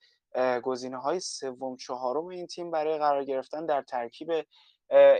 گزینه 0.62 0.96
های 0.96 1.20
سوم 1.20 1.76
چهارم 1.76 2.26
این 2.26 2.46
تیم 2.46 2.70
برای 2.70 2.98
قرار 2.98 3.24
گرفتن 3.24 3.66
در 3.66 3.82
ترکیب 3.82 4.30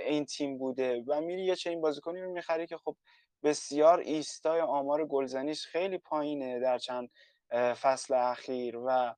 این 0.06 0.24
تیم 0.24 0.58
بوده. 0.58 1.04
و 1.08 1.20
میری 1.20 1.44
یه 1.44 1.56
چنین 1.56 1.80
بازیکنی 1.80 2.20
رو 2.20 2.32
می‌خری 2.32 2.66
که 2.66 2.76
خب 2.76 2.96
بسیار 3.42 3.98
ایستای 3.98 4.60
آمار 4.60 5.06
گلزنیش 5.06 5.66
خیلی 5.66 5.98
پایینه 5.98 6.60
در 6.60 6.78
چند 6.78 7.10
فصل 7.52 8.14
اخیر. 8.14 8.76
و 8.76 9.14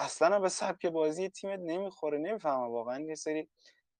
اصلا 0.00 0.40
به 0.40 0.48
سبک 0.48 0.86
بازی 0.86 1.28
تیمت 1.28 1.58
نمی‌خوره 1.62 2.18
نمی‌فهمم. 2.18 2.70
واقعا 2.72 3.00
یه 3.00 3.14
سری 3.14 3.48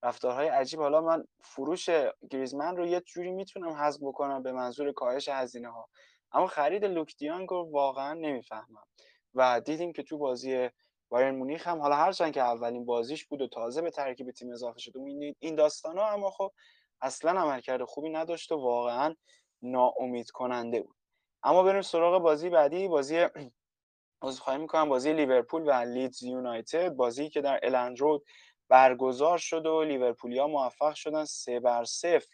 رفتارهای 0.03 0.47
عجیب. 0.47 0.79
حالا 0.79 1.01
من 1.01 1.25
فروش 1.41 1.89
گریزمن 2.29 2.77
رو 2.77 2.87
یه 2.87 3.01
جوری 3.01 3.31
می‌تونم 3.31 3.69
حذف 3.69 3.99
بکنم 4.03 4.43
به 4.43 4.51
منظور 4.51 4.91
کاهش 4.91 5.29
هزینه 5.29 5.69
ها 5.69 5.89
اما 6.31 6.47
خرید 6.47 6.85
لوک 6.85 7.15
دیانگ 7.17 7.49
رو 7.49 7.69
واقعا 7.71 8.13
نمی‌فهمم. 8.13 8.83
و 9.33 9.61
دیدیم 9.61 9.93
که 9.93 10.03
تو 10.03 10.17
بازی 10.17 10.69
بایرن 11.09 11.35
مونیخ 11.35 11.67
هم 11.67 11.81
حالا 11.81 11.95
هرچند 11.95 12.33
که 12.33 12.41
اولین 12.41 12.85
بازیش 12.85 13.25
بود 13.25 13.41
و 13.41 13.47
تازه 13.47 13.81
به 13.81 13.91
ترکیب 13.91 14.31
تیم 14.31 14.51
اضافه 14.51 14.79
شده 14.79 14.99
این 15.39 15.55
داستان 15.55 15.97
ها 15.97 16.09
اما 16.13 16.29
خب 16.31 16.51
اصلا 17.01 17.41
عملکرد 17.41 17.83
خوبی 17.83 18.09
نداشت 18.09 18.51
و 18.51 18.55
واقعا 18.55 19.15
ناامید 19.61 20.29
کننده 20.31 20.81
بود. 20.81 20.95
اما 21.43 21.63
بریم 21.63 21.81
سراغ 21.81 22.21
بازی 22.21 22.49
بعدی. 22.49 22.87
بازی 22.87 23.25
خواهی 24.21 24.59
می‌کنم. 24.59 24.89
بازی 24.89 25.13
لیورپول 25.13 25.61
و 25.61 25.71
لیدز 25.71 26.23
یونایتد. 26.23 26.89
بازی 26.89 27.29
که 27.29 27.41
در 27.41 27.59
الندرود 27.63 28.25
برگزار 28.69 29.37
شد 29.37 29.65
و 29.65 29.83
لیورپولیا 29.83 30.47
موفق 30.47 30.93
شدن 30.93 31.25
سه 31.25 31.59
بر 31.59 31.83
صفر. 31.83 32.27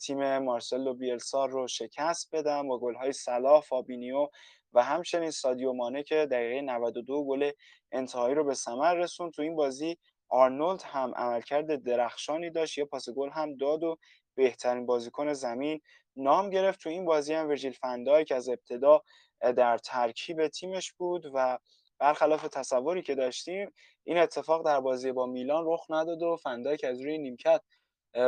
تیم 0.00 0.38
مارسلو 0.38 0.94
بیلسار 0.94 1.50
رو 1.50 1.68
شکست 1.68 2.28
بدن 2.32 2.68
با 2.68 2.78
گل‌های 2.78 3.12
صلاح، 3.12 3.60
فابینیو 3.60 4.28
و 4.72 4.82
همچنین 4.82 5.30
سادیو 5.30 5.72
مانه 5.72 6.02
که 6.02 6.26
دقیقه 6.30 6.60
92 6.60 7.24
گل 7.24 7.50
انتهایی 7.92 8.34
رو 8.34 8.44
به 8.44 8.54
ثمر 8.54 8.94
رسون 8.94 9.30
تو 9.30 9.42
این 9.42 9.56
بازی 9.56 9.98
آرنولد 10.28 10.82
هم 10.82 11.14
عملکرد 11.16 11.82
درخشانی 11.82 12.50
داشت. 12.50 12.78
یه 12.78 12.84
پاس 12.84 13.10
گل 13.10 13.30
هم 13.30 13.56
داد 13.56 13.82
و 13.82 13.98
بهترین 14.34 14.86
بازیکن 14.86 15.32
زمین 15.32 15.80
نام 16.16 16.50
گرفت. 16.50 16.80
تو 16.80 16.88
این 16.88 17.04
بازی 17.04 17.34
هم 17.34 17.48
ورجیل 17.48 17.72
فن 17.72 17.89
دایک 17.89 18.24
که 18.24 18.34
از 18.34 18.48
ابتدا 18.48 19.02
در 19.42 19.78
ترکیب 19.78 20.48
تیمش 20.48 20.92
بود 20.92 21.30
و 21.34 21.58
برخلاف 21.98 22.42
تصوری 22.42 23.02
که 23.02 23.14
داشتیم 23.14 23.72
این 24.04 24.18
اتفاق 24.18 24.64
در 24.64 24.80
بازی 24.80 25.12
با 25.12 25.26
میلان 25.26 25.64
رخ 25.66 25.86
نداد 25.90 26.22
و 26.22 26.38
که 26.76 26.88
از 26.88 27.00
روی 27.00 27.18
نیمکت 27.18 27.62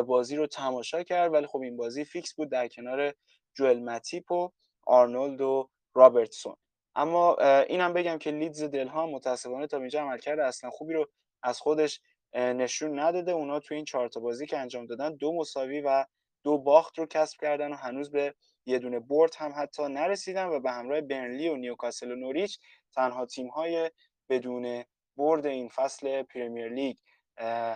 بازی 0.07 0.37
رو 0.37 0.47
تماشا 0.47 1.03
کرد. 1.03 1.33
ولی 1.33 1.47
خب 1.47 1.61
این 1.61 1.77
بازی 1.77 2.05
فیکس 2.05 2.35
بود 2.35 2.51
در 2.51 2.69
کنار 2.69 3.15
جوئل 3.55 3.81
متیپ 3.81 4.33
و 4.33 4.51
آرنولد 4.87 5.41
و 5.41 5.71
رابرتسون. 5.95 6.57
اما 6.95 7.37
اینم 7.69 7.93
بگم 7.93 8.19
که 8.19 8.31
لیدز 8.31 8.63
دلها 8.63 9.07
متاسفانه 9.07 9.67
تا 9.67 9.79
اینجا 9.79 10.01
عملکرد 10.01 10.41
اصلا 10.41 10.71
خوبی 10.71 10.95
رو 10.95 11.07
از 11.43 11.61
خودش 11.61 12.01
نشون 12.35 12.99
نداده. 12.99 13.33
اونا 13.33 13.61
تو 13.61 13.75
این 13.75 13.85
چهار 13.85 14.09
بازی 14.09 14.47
که 14.47 14.59
انجام 14.59 14.87
دادن 14.87 15.17
دو 15.17 15.33
مساوی 15.33 15.81
و 15.81 16.05
دو 16.45 16.59
باخت 16.59 16.99
رو 16.99 17.07
کسب 17.07 17.41
کردن 17.41 17.73
و 17.73 17.77
هنوز 17.77 18.11
به 18.11 18.35
یه 18.67 18.79
دونه 18.79 19.01
برد 19.01 19.35
هم 19.39 19.53
حتی 19.57 19.83
نرسیدن 19.83 20.47
و 20.47 20.61
به 20.61 20.71
همراه 20.71 21.01
برنلی 21.01 21.49
و 21.49 21.57
نیوکاسل 21.57 22.13
و 22.13 22.17
نوریچ 22.17 22.59
تنها 22.95 23.27
تیم 23.27 23.49
های 23.49 23.91
بدون 24.29 24.85
برد 25.17 25.47
این 25.47 25.69
فصل 25.69 26.23
پریمیر 26.23 26.69
لیگ 26.69 26.97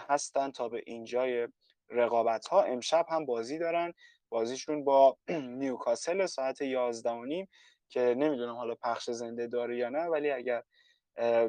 هستن 0.08 0.50
تا 0.50 0.68
به 0.68 0.82
اینجای 0.86 1.48
رقابت 1.90 2.46
ها 2.46 2.62
امشب 2.62 3.06
هم 3.08 3.26
بازی 3.26 3.58
دارن. 3.58 3.92
بازیشون 4.28 4.84
با 4.84 5.16
نیوکاسل 5.60 6.26
ساعت 6.26 6.60
11 6.60 7.10
و 7.10 7.24
نیم 7.24 7.48
که 7.88 8.00
نمی‌دونم 8.00 8.54
حالا 8.54 8.74
پخش 8.74 9.10
زنده 9.10 9.46
داره 9.46 9.76
یا 9.78 9.88
نه 9.88 10.04
ولی 10.04 10.30
اگر 10.30 10.62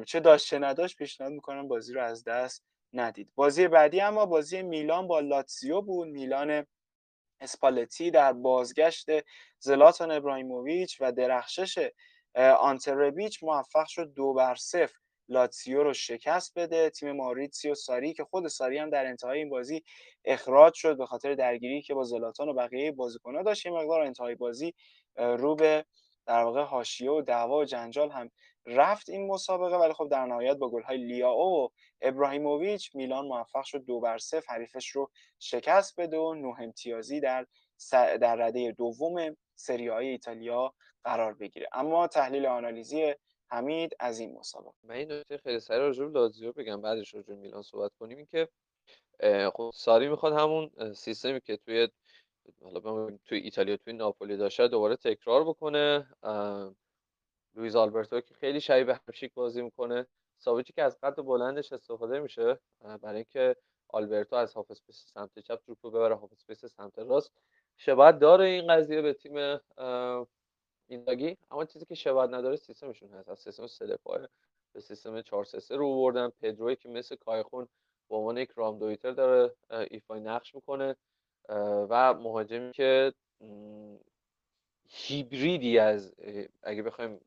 چه 0.06 0.20
داشت 0.20 0.46
چه 0.46 0.58
نداشت 0.58 0.96
پیشنهاد 0.96 1.32
می‌کنم 1.32 1.68
بازی 1.68 1.92
رو 1.94 2.02
از 2.02 2.24
دست 2.24 2.64
ندید. 2.92 3.32
بازی 3.34 3.68
بعدی 3.68 4.00
اما 4.00 4.26
بازی 4.26 4.62
میلان 4.62 5.06
با 5.06 5.20
لاتسیو 5.20 5.80
بود. 5.80 6.08
میلان 6.08 6.66
اسپالتی 7.40 8.10
در 8.10 8.32
بازگشت 8.32 9.06
زلاتان 9.58 10.10
ابراهیموویچ 10.10 10.96
و 11.00 11.12
درخشش 11.12 11.88
آنتربیچ 12.58 13.42
موفق 13.42 13.86
شد 13.86 14.12
دو 14.14 14.32
بر 14.32 14.54
صفر 14.54 14.94
لاتسیو 15.28 15.82
رو 15.82 15.92
شکست 15.92 16.58
بده. 16.58 16.90
تیم 16.90 17.12
ماریتسیو 17.12 17.74
ساری 17.74 18.12
که 18.12 18.24
خود 18.24 18.48
ساری 18.48 18.78
هم 18.78 18.90
در 18.90 19.06
انتهای 19.06 19.38
این 19.38 19.50
بازی 19.50 19.82
اخراج 20.24 20.74
شد 20.74 20.98
به 20.98 21.06
خاطر 21.06 21.34
درگیری 21.34 21.82
که 21.82 21.94
با 21.94 22.04
زلاتان 22.04 22.48
و 22.48 22.54
بقیه 22.54 22.92
بازیکن‌ها 22.92 23.42
داشت. 23.42 23.66
یه 23.66 23.72
مقدار 23.72 24.00
انتهای 24.00 24.34
بازی 24.34 24.74
رو 25.16 25.54
به 25.54 25.84
در 26.26 26.44
واقع 26.44 26.62
حاشیه 26.62 27.10
و 27.10 27.22
دعوا 27.22 27.58
و 27.58 27.64
جنجال 27.64 28.10
هم 28.10 28.30
رفت 28.66 29.08
این 29.08 29.26
مسابقه 29.26 29.76
ولی 29.76 29.92
خب 29.92 30.08
در 30.10 30.26
نهایت 30.26 30.56
با 30.56 30.70
گل‌های 30.70 30.98
لیاو 30.98 31.64
و 31.64 31.68
ابراهیموویچ 32.00 32.94
میلان 32.94 33.26
موفق 33.26 33.64
شد 33.64 33.84
دو 33.84 34.00
بر 34.00 34.18
صفر 34.18 34.54
حریفش 34.54 34.88
رو 34.88 35.10
شکست 35.38 36.00
بده 36.00 36.18
و 36.18 36.34
نه 36.34 36.60
امتیازی 36.60 37.20
در 37.20 37.46
در 38.20 38.36
رده 38.36 38.72
دوم 38.72 39.36
سری 39.54 39.88
های 39.88 40.08
ایتالیا 40.08 40.74
قرار 41.04 41.34
بگیره. 41.34 41.68
اما 41.72 42.06
تحلیل 42.06 42.46
آنالیزی 42.46 43.14
حمید 43.46 43.96
از 44.00 44.20
این 44.20 44.38
مسابقه. 44.38 44.74
من 44.82 44.94
این 44.94 45.12
نکته 45.12 45.38
خیلی 45.38 45.60
سریع 45.60 45.80
راجع 45.80 46.04
به 46.04 46.10
لازیو 46.10 46.52
بگم 46.52 46.80
بعدش 46.80 47.14
راجع 47.14 47.34
میلان 47.34 47.62
صحبت 47.62 47.90
کنیم. 48.00 48.26
که 48.26 48.48
خب 49.54 49.70
ساری 49.74 50.08
می‌خواد 50.08 50.32
همون 50.32 50.92
سیستمی 50.94 51.40
که 51.40 51.56
توی 51.56 51.88
حالا 52.62 53.10
توی 53.24 53.38
ایتالیا 53.38 53.76
توی 53.76 53.92
ناپولی 53.92 54.36
داشته 54.36 54.68
دوباره 54.68 54.96
تکرار 54.96 55.44
بکنه. 55.44 56.06
لویز 57.54 57.76
آلبرتو 57.76 58.20
که 58.20 58.34
خیلی 58.34 58.60
شبیه 58.60 58.84
به 58.84 59.00
همشیک 59.08 59.34
بازی 59.34 59.62
می‌کنه. 59.62 60.06
ساویچی 60.38 60.72
که 60.72 60.82
از 60.82 61.00
قد 61.00 61.14
بلندش 61.14 61.72
استفاده 61.72 62.20
میشه 62.20 62.58
برای 62.80 63.14
اینکه 63.14 63.56
آلبرتو 63.88 64.36
از 64.36 64.54
half 64.54 64.70
space 64.70 65.12
سمت 65.14 65.38
چپ 65.38 65.60
توپو 65.66 65.90
ببره 65.90 66.14
half 66.14 66.32
space 66.32 66.64
سمت 66.64 66.98
راست. 66.98 67.32
شباهت 67.76 68.18
داره 68.18 68.44
این 68.44 68.74
قضیه 68.74 69.02
به 69.02 69.12
تیم 69.12 69.60
اینزاگی. 70.86 71.36
اما 71.50 71.64
چیزی 71.64 71.84
که 71.84 71.94
شباهت 71.94 72.30
نداره 72.30 72.56
سیستمشون 72.56 73.10
هست. 73.10 73.28
از 73.28 73.38
سیستم 73.38 73.66
سه 73.66 73.86
دفاعه 73.86 74.28
به 74.72 74.80
سیستم 74.80 75.22
4 75.22 75.44
3 75.44 75.76
رو 75.76 75.94
بردن 75.94 76.28
پدروی 76.28 76.76
که 76.76 76.88
مثل 76.88 77.16
کایخون 77.16 77.68
به 78.08 78.16
عنوان 78.16 78.36
یک 78.36 78.50
رام 78.50 78.78
دویتر 78.78 79.10
داره 79.10 79.54
ایفای 79.70 80.20
نقش 80.20 80.54
می‌کنه. 80.54 80.96
و 81.88 82.14
مهاجمی 82.14 82.72
که 82.72 83.12
هیبریدی 84.88 85.78
از 85.78 86.14
اگه 86.62 86.82
بخوایم 86.82 87.20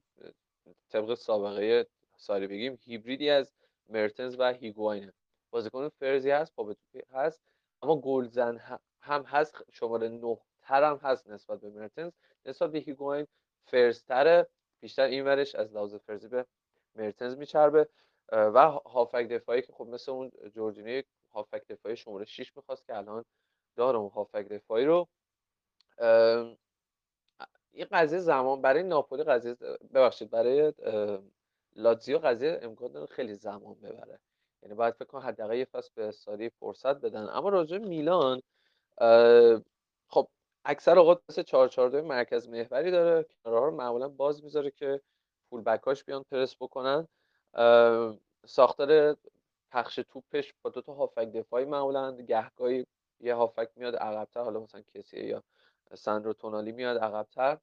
طبق 0.90 1.14
سابقه 1.14 1.88
سالی 2.18 2.48
بگیم 2.48 2.80
هیبریدی 2.86 3.30
از 3.30 3.54
مرتنز 3.90 4.36
و 4.40 4.54
هیگواینه. 4.54 5.14
بازیکن 5.50 5.90
فرزی 5.90 6.30
هست 6.30 6.56
پا 6.56 6.76
هست 7.12 7.42
اما 7.82 7.96
گلزن 7.96 8.80
هم 9.02 9.24
هست 9.24 9.64
شماره 9.72 10.10
9 10.10 10.38
تر 10.62 10.84
هم 10.84 10.98
هست 10.98 11.28
نسبت 11.28 11.60
به 11.60 11.70
مرتنز. 11.70 12.12
نسبت 12.46 12.72
به 12.72 12.80
هیگواین 12.80 13.28
فرزتره 13.66 14.48
بیشتر 14.80 15.04
این 15.04 15.26
ورش 15.26 15.56
از 15.56 15.74
لحاظ 15.74 15.96
فرزی 15.96 16.28
به 16.28 16.46
مرتنز 16.96 17.38
میچربه. 17.38 17.90
و 18.32 18.60
هافک 18.70 19.28
دفاعی 19.28 19.62
که 19.62 19.74
خب 19.74 19.88
مثل 19.88 20.12
اون 20.12 20.32
جورجینی 20.56 21.04
هافک 21.34 21.68
دفاعی 21.68 21.96
شماره 21.96 22.26
6 22.26 22.58
می‌خواست 22.58 22.86
که 22.86 22.98
الان 22.98 23.26
داره 23.76 23.98
اون 23.98 24.10
هافک 24.10 24.48
دفاعی 24.48 24.86
رو. 24.86 25.08
این 27.74 27.88
قضیه 27.92 28.20
زمان 28.20 28.62
برای 28.62 28.84
ناپولی 28.84 29.24
قضیه 29.24 29.54
ببخشید 29.94 30.30
برای 30.30 30.74
لاتزیو 31.76 32.18
قضیه 32.18 32.60
امکان 32.62 32.92
داره 32.92 33.06
خیلی 33.06 33.36
زمان 33.36 33.74
ببره. 33.74 34.20
یعنی 34.64 34.76
باید 34.76 34.94
فکر 34.94 35.06
کنم 35.06 35.22
حداقل 35.22 35.56
یه 35.56 35.66
فصل 35.66 35.90
به 35.96 36.12
ساری 36.12 36.50
فرصت 36.50 36.96
بدن. 37.02 37.30
اما 37.30 37.50
راجع 37.50 37.78
میلان 37.78 38.42
خب 40.10 40.28
اکثر 40.66 41.00
اوقات 41.00 41.22
مثل 41.30 41.44
4 41.44 42.02
مرکز 42.02 42.50
محوری 42.50 42.92
داره 42.92 43.26
کنارها 43.44 43.66
رو 43.66 43.76
معمولا 43.76 44.10
باز 44.10 44.44
می‌ذاره 44.44 44.72
که 44.72 45.02
فول 45.50 45.62
بکاش 45.62 46.04
بیان 46.04 46.24
پرس 46.32 46.56
بکنن. 46.56 47.08
ساختار 48.46 49.18
پخش 49.72 49.96
توپش 49.96 50.54
با 50.62 50.70
دو 50.70 50.82
تا 50.82 50.94
هافک 50.94 51.32
دفاعی 51.32 51.66
معمولا 51.66 52.12
گهگاهی 52.12 52.86
یه 53.20 53.36
هافک 53.36 53.70
میاد 53.76 53.96
عقبتر 53.96 54.44
حالا 54.44 54.60
مثلا 54.60 54.82
کسی 54.82 55.20
یا 55.20 55.44
ساندرو 55.96 56.34
تونالی 56.34 56.72
میاد 56.72 56.98
عقبتر 56.98 57.58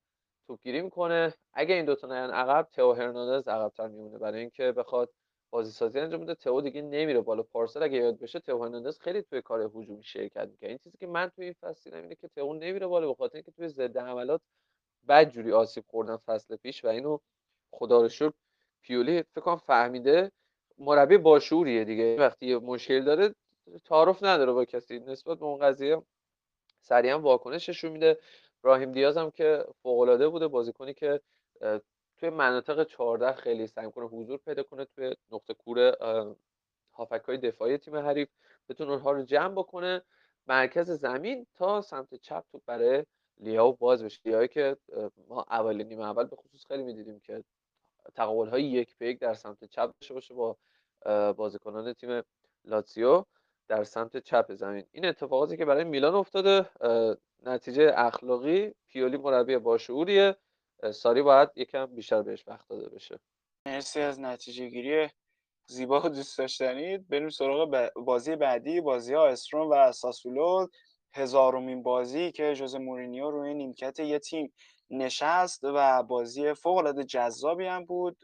توپگیری 0.47 0.83
می‌کنه. 0.83 1.35
اگه 1.53 1.75
این 1.75 1.85
دوتا 1.85 2.07
نیان 2.07 2.31
عقب 2.31 2.69
تئو 2.73 2.93
هرناندز 2.93 3.49
عقبتر 3.49 3.89
میمونه. 3.89 4.19
برای 4.19 4.41
اینکه 4.41 4.73
بخواد 4.73 5.11
بازی 5.51 5.71
سازی 5.71 6.01
انجام 6.01 6.21
بده 6.21 6.35
تئو 6.35 6.61
دیگه 6.61 6.83
نمیره 6.83 7.21
بالا. 7.21 7.43
پارسل 7.43 7.83
اگه 7.83 7.99
یاد 7.99 8.19
بشه 8.19 8.41
تئو 8.41 8.65
هرناندز 8.65 8.99
خیلی 8.99 9.23
توی 9.23 9.43
کار 9.43 9.61
هجومی 9.61 10.03
شرکت 10.03 10.49
می‌کنه. 10.49 10.69
این 10.69 10.79
چیزی 10.79 10.99
که 10.99 11.07
من 11.07 11.29
توی 11.29 11.45
این 11.45 11.55
فصل 11.61 11.91
دیدم 11.91 12.03
اینه 12.03 12.15
که 12.15 12.29
تئو 12.29 12.55
نمیره 12.55 12.87
بالا 12.87 13.09
به 13.09 13.15
خاطر 13.15 13.37
اینکه 13.37 13.51
توی 13.51 13.69
ضد 13.69 13.97
حملات 13.97 14.41
بد 15.09 15.31
جوری 15.31 15.53
آسیب 15.53 15.85
خوردن 15.87 16.17
فصل 16.17 16.57
پیش 16.57 16.85
و 16.85 16.89
اینو 16.89 17.19
خدا 17.73 18.03
رو 18.03 18.09
شکر 18.09 18.33
پیولی 18.83 19.23
فکر 19.23 19.41
کنم 19.41 19.57
فهمیده. 19.57 20.33
مربی 20.79 21.19
باشوریه 21.19 21.85
دیگه. 21.85 22.17
وقتی 22.19 22.47
یه 22.47 22.59
مشکل 22.59 23.05
داره 23.05 23.35
تعارف 23.85 24.23
نداره 24.23 24.53
با 24.53 24.65
کسی. 24.65 24.99
نسبت 24.99 25.39
به 25.39 25.45
اون 25.45 25.59
قضیه 25.59 26.03
سریعا 26.81 27.19
واکنششون 27.19 27.93
میده. 27.93 28.19
براهیم 28.63 28.93
دیاز 28.93 29.17
هم 29.17 29.31
که 29.31 29.65
فوق 29.83 30.01
العاده 30.01 30.29
بوده 30.29 30.49
بازیکنی 30.49 30.95
که 30.95 31.21
توی 32.19 32.31
مناطق 32.31 32.85
14 32.85 33.33
خیلی 33.33 33.67
سعی 33.67 33.87
می‌کنه 33.87 34.07
حضور 34.07 34.39
پیدا 34.39 34.63
کنه 34.63 34.85
توی 34.85 35.17
نقطه 35.31 35.55
کور 35.55 35.97
هافک 36.93 37.23
های 37.29 37.39
دفاعی 37.39 37.79
تیم 37.79 37.97
حریف. 37.97 38.29
بتونه 38.69 38.91
اونها 38.91 39.13
رو 39.13 39.23
جمع 39.23 39.55
بکنه 39.55 40.03
مرکز 40.47 40.91
زمین 40.91 41.47
تا 41.55 41.81
سمت 41.81 42.15
چپ 42.15 42.45
تو 42.53 42.61
برای 42.67 43.05
لیاو 43.39 43.77
باز 43.77 44.05
بشه. 44.05 44.21
لیاوی 44.25 44.49
که 44.49 44.77
ما 45.29 45.45
اول 45.51 45.83
نیمه 45.83 46.05
اول 46.05 46.25
به 46.25 46.37
خصوص 46.37 46.67
خیلی 46.67 46.83
می‌دیدیم 46.83 47.21
که 47.21 47.45
تقابل 48.15 48.49
های 48.49 48.63
یک 48.63 48.97
به 48.99 49.09
یک 49.09 49.19
در 49.19 49.35
سمت 49.35 49.65
چپ 49.65 49.91
داشته 50.01 50.15
باشه 50.15 50.35
با 50.35 50.57
بازیکنان 51.33 51.93
تیم 51.93 52.23
لاتسیو 52.65 53.25
در 53.71 53.85
سمت 53.85 54.17
چپ 54.17 54.55
زمین. 54.55 54.85
این 54.93 55.07
اتفاقاتی 55.07 55.57
که 55.57 55.65
برای 55.65 55.85
میلان 55.85 56.15
افتاده 56.15 56.67
نتیجه 57.43 57.93
اخلاقی 57.97 58.75
پیولی 58.89 59.17
مربی 59.17 59.59
باشعوریه. 59.59 60.37
ساری 60.95 61.23
باید 61.23 61.49
یکم 61.57 61.87
بیشتر 61.87 62.23
بهش 62.23 62.45
وقت 62.47 62.69
داده 62.69 62.89
بشه. 62.89 63.21
مرسی 63.67 64.01
از 64.01 64.21
نتیجه 64.21 64.69
گیری 64.69 65.09
زیبا 65.67 66.01
و 66.01 66.09
دوست 66.09 66.39
داشتنی. 66.39 66.99
بریم 66.99 67.29
سراغ 67.29 67.91
بازی 67.97 68.37
بعدی 68.37 68.81
بازی 68.81 69.15
ها 69.15 69.27
استرون 69.27 69.69
و 69.69 69.93
ساسولو. 69.93 70.67
هزارمین 71.15 71.83
بازی 71.83 72.33
که 72.33 72.55
جوز 72.55 72.75
مورینیو 72.75 73.31
روی 73.31 73.55
نیمکت 73.55 74.01
یه 74.01 74.19
تیم 74.19 74.53
نشست 74.91 75.61
و 75.65 76.03
بازی 76.03 76.55
فوق 76.55 76.77
العاده 76.77 77.05
جذابی 77.05 77.67
هم 77.67 77.85
بود. 77.85 78.17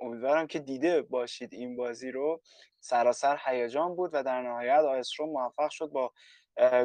امیدوارم 0.00 0.46
که 0.46 0.58
دیده 0.58 1.02
باشید 1.02 1.54
این 1.54 1.76
بازی 1.76 2.10
رو. 2.10 2.40
سراسر 2.80 3.38
هیجان 3.46 3.96
بود 3.96 4.10
و 4.12 4.22
در 4.22 4.42
نهایت 4.42 4.80
آیسترو 4.80 5.26
موفق 5.26 5.70
شد 5.70 5.90
با 5.90 6.12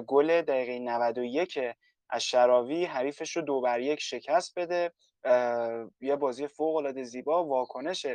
گل 0.07 0.41
دقیقه 0.41 0.79
91 0.79 1.59
از 2.09 2.23
شراوی 2.23 2.85
حریفش 2.85 3.35
رو 3.35 3.41
دو 3.41 3.61
بر 3.61 3.79
یک 3.79 3.99
شکست 3.99 4.59
بده. 4.59 4.91
یه 6.01 6.15
بازی 6.15 6.47
فوق 6.47 6.75
العاده 6.75 7.03
زیبا 7.03 7.45
واکنش 7.45 8.05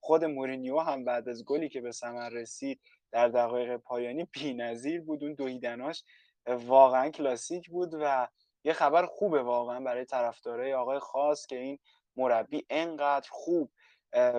خود 0.00 0.24
مورینیو 0.24 0.78
هم 0.78 1.04
بعد 1.04 1.28
از 1.28 1.44
گلی 1.44 1.68
که 1.68 1.80
به 1.80 1.92
ثمر 1.92 2.28
رسید 2.28 2.80
در 3.12 3.28
دقایق 3.28 3.76
پایانی 3.76 4.24
بی‌نظیر 4.34 5.00
بود. 5.00 5.24
اون 5.24 5.34
دویدناش 5.34 6.04
واقعا 6.46 7.10
کلاسیک 7.10 7.70
بود 7.70 7.94
و 8.00 8.28
یه 8.64 8.72
خبر 8.72 9.06
خوبه 9.06 9.42
واقعا 9.42 9.80
برای 9.80 10.04
طرفدارای 10.04 10.74
آقای 10.74 10.98
خاص 10.98 11.46
که 11.46 11.56
این 11.58 11.78
مربی 12.16 12.66
انقدر 12.70 13.28
خوب 13.30 13.70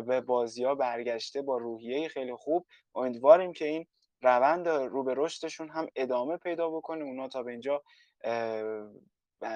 به 0.07 0.21
بازی 0.21 0.63
ها 0.63 0.75
برگشته 0.75 1.41
با 1.41 1.57
روحیه 1.57 2.07
خیلی 2.07 2.35
خوب. 2.35 2.65
امیدواریم 2.95 3.53
که 3.53 3.65
این 3.65 3.87
روند 4.21 4.67
رو 4.67 5.03
به 5.03 5.13
رشدشون 5.17 5.69
هم 5.69 5.87
ادامه 5.95 6.37
پیدا 6.37 6.69
بکنه. 6.69 7.03
اونا 7.03 7.27
تا 7.27 7.43
به 7.43 7.51
اینجا 7.51 7.83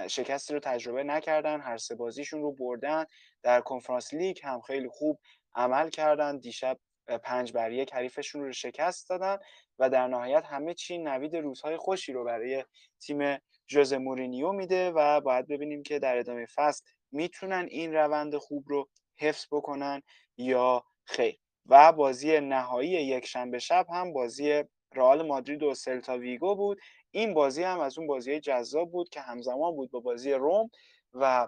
شکستی 0.07 0.53
رو 0.53 0.59
تجربه 0.59 1.03
نکردن 1.03 1.61
هر 1.61 1.77
سه 1.77 1.95
بازیشون 1.95 2.41
رو 2.41 2.51
بردن. 2.51 3.05
در 3.43 3.61
کنفرانس 3.61 4.13
لیگ 4.13 4.39
هم 4.43 4.61
خیلی 4.61 4.87
خوب 4.87 5.19
عمل 5.55 5.89
کردن. 5.89 6.37
دیشب 6.37 6.79
پنج 7.23 7.53
بر 7.53 7.71
یک 7.71 7.93
حریفشون 7.93 8.43
رو 8.43 8.51
شکست 8.51 9.09
دادن 9.09 9.37
و 9.79 9.89
در 9.89 10.07
نهایت 10.07 10.45
همه 10.45 10.73
چی 10.73 10.97
نوید 10.97 11.35
روزهای 11.35 11.77
خوشی 11.77 12.13
رو 12.13 12.23
برای 12.23 12.65
تیم 13.01 13.37
ژوزه 13.67 13.97
مورینیو 13.97 14.51
میده 14.51 14.91
و 14.91 15.21
باید 15.21 15.47
ببینیم 15.47 15.83
که 15.83 15.99
در 15.99 16.17
ادامه 16.17 16.45
فصل 16.55 16.85
می‌تونن 17.11 17.67
این 17.69 17.93
روند 17.93 18.37
خوب 18.37 18.63
رو 18.67 18.89
حفظ 19.17 19.45
بکنن 19.51 20.01
یا 20.37 20.83
خیر. 21.05 21.39
و 21.65 21.91
بازی 21.91 22.39
نهایی 22.39 22.89
یک 22.89 23.25
شنبه 23.25 23.59
شب 23.59 23.85
هم 23.89 24.13
بازی 24.13 24.63
رئال 24.95 25.27
مادرید 25.27 25.63
و 25.63 25.73
سلتا 25.73 26.17
ویگو 26.17 26.55
بود. 26.55 26.79
این 27.11 27.33
بازی 27.33 27.63
هم 27.63 27.79
از 27.79 27.97
اون 27.97 28.07
بازی 28.07 28.39
جذاب 28.39 28.91
بود 28.91 29.09
که 29.09 29.21
همزمان 29.21 29.75
بود 29.75 29.91
با 29.91 29.99
بازی 29.99 30.33
روم 30.33 30.69
و 31.13 31.47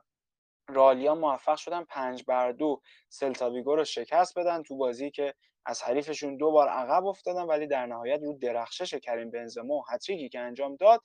رالیا 0.69 1.15
موفق 1.15 1.55
شدن 1.55 1.83
پنج 1.83 2.23
بر 2.27 2.51
دو 2.51 2.81
سلتا 3.09 3.51
ویگو 3.51 3.75
رو 3.75 3.83
شکست 3.83 4.39
بدن 4.39 4.63
تو 4.63 4.77
بازی 4.77 5.11
که 5.11 5.33
از 5.65 5.83
حریفشون 5.83 6.37
دو 6.37 6.51
بار 6.51 6.67
عقب 6.67 7.05
افتادن 7.05 7.41
ولی 7.41 7.67
در 7.67 7.85
نهایت 7.85 8.19
رو 8.23 8.33
درخشش 8.33 8.93
کریم 8.93 9.31
بنزما 9.31 9.73
و 9.73 9.83
هتریکی 9.89 10.29
که 10.29 10.39
انجام 10.39 10.75
داد 10.75 11.01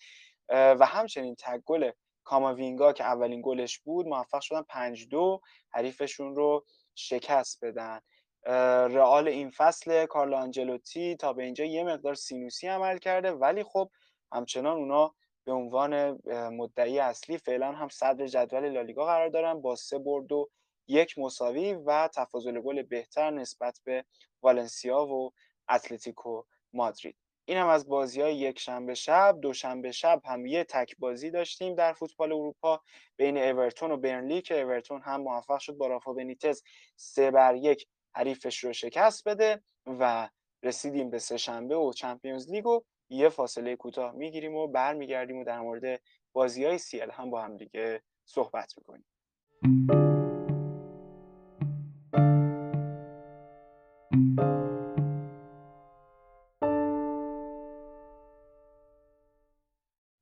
و 0.49 0.87
همچنین 0.87 1.35
تگ 1.39 1.61
گل 1.65 1.91
کاماوینگا 2.31 2.93
که 2.93 3.05
اولین 3.05 3.43
گلش 3.45 3.79
بود 3.79 4.07
موفق 4.07 4.41
شدن 4.41 4.63
پنج 4.63 5.09
دو 5.09 5.41
حریفشون 5.71 6.37
رو 6.37 6.65
شکست 6.95 7.65
بدن. 7.65 8.01
رئال 8.97 9.29
این 9.29 9.51
فصل 9.51 10.07
کارلو 10.07 10.37
آنجلوتی 10.37 11.17
تا 11.17 11.33
به 11.33 11.45
اینجا 11.45 11.65
یه 11.65 11.85
مقدار 11.85 12.15
سینوسی 12.15 12.67
عمل 12.67 12.99
کرده 12.99 13.33
ولی 13.33 13.65
خب 13.65 13.91
همچنان 14.33 14.77
اونا 14.77 15.15
به 15.45 15.53
عنوان 15.53 16.19
مدعی 16.53 16.99
اصلی 16.99 17.39
فعلا 17.39 17.73
هم 17.73 17.89
صدر 17.89 18.27
جدول 18.27 18.69
لالیگا 18.69 19.05
قرار 19.05 19.29
دارن 19.29 19.61
با 19.61 19.77
سه 19.77 19.99
برد 19.99 20.33
و 20.33 20.51
یک 20.89 21.19
مساوی 21.19 21.75
و 21.75 22.09
تفاضل 22.15 22.61
گل 22.61 22.83
بهتر 22.83 23.31
نسبت 23.31 23.81
به 23.85 24.05
والنسیا 24.43 25.07
و 25.07 25.33
اتلتیکو 25.69 26.43
مادرید. 26.73 27.17
این 27.45 27.59
هم 27.59 27.69
از 27.69 27.89
بازی 27.89 28.21
های 28.21 28.37
یک 28.37 28.59
شنبه 28.59 28.95
شب 28.95 29.39
دوشنبه 29.41 29.93
شب 29.93 30.23
هم 30.25 30.47
یه 30.47 30.65
تک 30.65 30.97
بازی 30.99 31.31
داشتیم 31.31 31.75
در 31.75 31.93
فوتبال 31.93 32.33
اروپا 32.33 32.81
بین 33.17 33.39
اورتون 33.39 33.91
و 33.91 33.97
برنلی 33.97 34.43
که 34.43 34.61
اورتون 34.61 35.01
هم 35.03 35.21
موفق 35.21 35.59
شد 35.59 35.73
با 35.73 35.87
رافا 35.87 36.13
بنیتز 36.13 36.63
سه 36.97 37.31
بر 37.31 37.55
یک 37.55 37.87
حریفش 38.15 38.65
رو 38.65 38.73
شکست 38.73 39.29
بده 39.29 39.63
و 39.87 40.29
رسیدیم 40.63 41.11
به 41.11 41.19
سه 41.19 41.37
شنبه 41.37 41.77
و 41.77 41.93
چمپیونز 41.93 42.51
لیگ 42.51 42.67
و 42.67 42.81
یه 43.11 43.29
فاصله 43.29 43.77
کوتاه 43.77 44.13
می‌گیریم 44.13 44.55
و 44.55 44.67
برمیگردیم 44.67 45.37
و 45.37 45.45
در 45.45 45.61
مورد 45.61 46.01
بازی 46.33 46.65
های 46.65 46.79
سیل 46.79 47.11
هم 47.11 47.31
با 47.31 47.43
هم 47.43 47.57
دیگه 47.57 48.03
صحبت 48.25 48.75
می‌کنیم. 48.79 49.07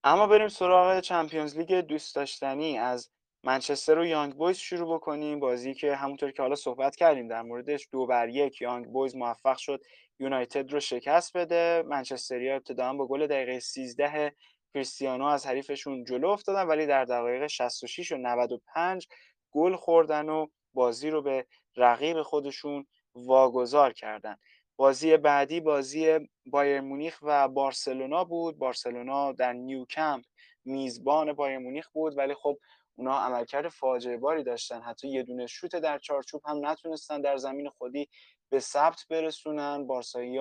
اما 0.08 0.26
بریم 0.26 0.48
سراغ 0.48 1.00
چمپیونز 1.00 1.58
لیگ 1.58 1.74
دوست 1.74 2.14
داشتنی. 2.14 2.78
از 2.78 3.10
منچستر 3.44 3.98
و 3.98 4.06
یانگ 4.06 4.34
بویز 4.34 4.56
شروع 4.56 4.94
بکنیم. 4.94 5.40
بازی 5.40 5.74
که 5.74 5.94
همونطور 5.94 6.30
که 6.30 6.42
حالا 6.42 6.54
صحبت 6.54 6.96
کردیم 6.96 7.28
در 7.28 7.42
موردش 7.42 7.88
دو 7.92 8.06
بر 8.06 8.28
یک. 8.28 8.60
یانگ 8.60 8.86
بویز 8.86 9.16
موفق 9.16 9.56
شد 9.56 9.80
یونایتد 10.18 10.72
رو 10.72 10.80
شکست 10.80 11.36
بده. 11.36 11.82
منچستریا 11.86 12.54
ابتدا 12.56 12.92
با 12.92 13.06
گل 13.06 13.26
دقیقه 13.26 13.60
13 13.60 14.34
کریستیانو 14.74 15.24
از 15.24 15.46
حریفشون 15.46 16.04
جلو 16.04 16.28
افتادن 16.28 16.66
ولی 16.66 16.86
در 16.86 17.04
دقایق 17.04 17.46
66 17.46 18.12
و 18.12 18.16
95 18.16 19.08
گل 19.50 19.76
خوردن 19.76 20.28
و 20.28 20.46
بازی 20.74 21.10
رو 21.10 21.22
به 21.22 21.46
رقیب 21.76 22.22
خودشون 22.22 22.86
واگذار 23.14 23.92
کردن. 23.92 24.36
بازی 24.78 25.16
بعدی 25.16 25.60
بازی 25.60 26.28
بایر 26.46 26.80
مونیخ 26.80 27.18
و 27.22 27.48
بارسلونا 27.48 28.24
بود. 28.24 28.58
بارسلونا 28.58 29.32
در 29.32 29.52
نیوکمپ 29.52 30.24
میزبان 30.64 31.32
بایر 31.32 31.58
مونیخ 31.58 31.88
بود 31.88 32.18
ولی 32.18 32.34
خب 32.34 32.58
اونا 32.94 33.18
عملکرد 33.18 33.68
فاجعه 33.68 34.16
باری 34.16 34.44
داشتن. 34.44 34.82
حتی 34.82 35.08
یه 35.08 35.22
دونه 35.22 35.46
شوت 35.46 35.76
در 35.76 35.98
چارچوب 35.98 36.42
هم 36.44 36.66
نتونستن 36.66 37.20
در 37.20 37.36
زمین 37.36 37.70
خودی 37.70 38.08
به 38.50 38.60
ثبت 38.60 39.06
برسونن. 39.10 39.86
بارسایی 39.86 40.38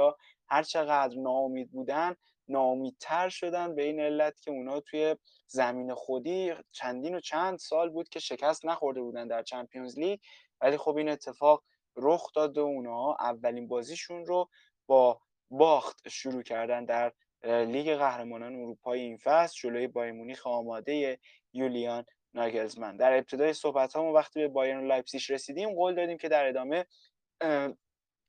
هر 0.48 0.64
چقدر 0.64 1.16
ناامید 1.18 1.72
بودن 1.72 2.16
ناامیدتر 2.48 3.30
شدن 3.30 3.76
به 3.76 3.84
این 3.84 4.00
علت 4.00 4.42
که 4.42 4.52
اونا 4.52 4.80
توی 4.80 5.16
زمین 5.48 5.94
خودی 5.94 6.54
چندین 6.72 7.16
و 7.16 7.20
چند 7.20 7.58
سال 7.58 7.90
بود 7.90 8.10
که 8.10 8.20
شکست 8.20 8.66
نخورده 8.66 9.02
بودن 9.02 9.28
در 9.28 9.44
چمپیونز 9.44 10.00
لیگ. 10.00 10.20
ولی 10.62 10.78
خب 10.78 10.98
این 10.98 11.10
اتفاق 11.10 11.64
رخ 11.98 12.32
داد 12.34 12.58
و 12.58 12.62
اونا 12.62 13.14
اولین 13.20 13.68
بازیشون 13.68 14.26
رو 14.26 14.50
با 14.88 15.22
باخت 15.50 16.10
شروع 16.10 16.41
کردن 16.41 16.86
در 16.86 17.14
لیگ 17.43 17.95
قهرمانان 17.95 18.56
اروپای 18.56 19.00
این 19.00 19.18
فصل. 19.18 19.58
جلوی 19.62 19.88
بایرن 19.88 20.12
مونیخ 20.12 20.48
آماده 20.48 21.20
یولیان 21.54 22.06
ناگلزمن. 22.34 22.98
در 22.98 23.18
ابتدای 23.18 23.54
صحبت 23.54 23.95
همون 23.95 24.14
وقتی 24.14 24.39
به 24.39 24.48
بایرن 24.48 24.88
لایپسیش 24.88 25.30
رسیدیم 25.30 25.70
قول 25.74 25.95
دادیم 25.95 26.18
که 26.18 26.30
در 26.30 26.48
ادامه 26.48 26.86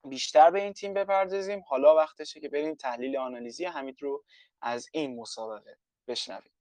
بیشتر 0.08 0.50
به 0.50 0.62
این 0.62 0.72
تیم 0.72 0.94
بپردازیم. 0.94 1.62
حالا 1.68 1.96
وقتشه 1.96 2.40
که 2.40 2.48
بریم 2.48 2.74
تحلیل 2.74 3.16
آنالیزی 3.16 3.64
حمید 3.64 4.02
رو 4.02 4.24
از 4.62 4.88
این 4.92 5.20
مسابقه 5.20 5.78
بشنویم. 6.08 6.52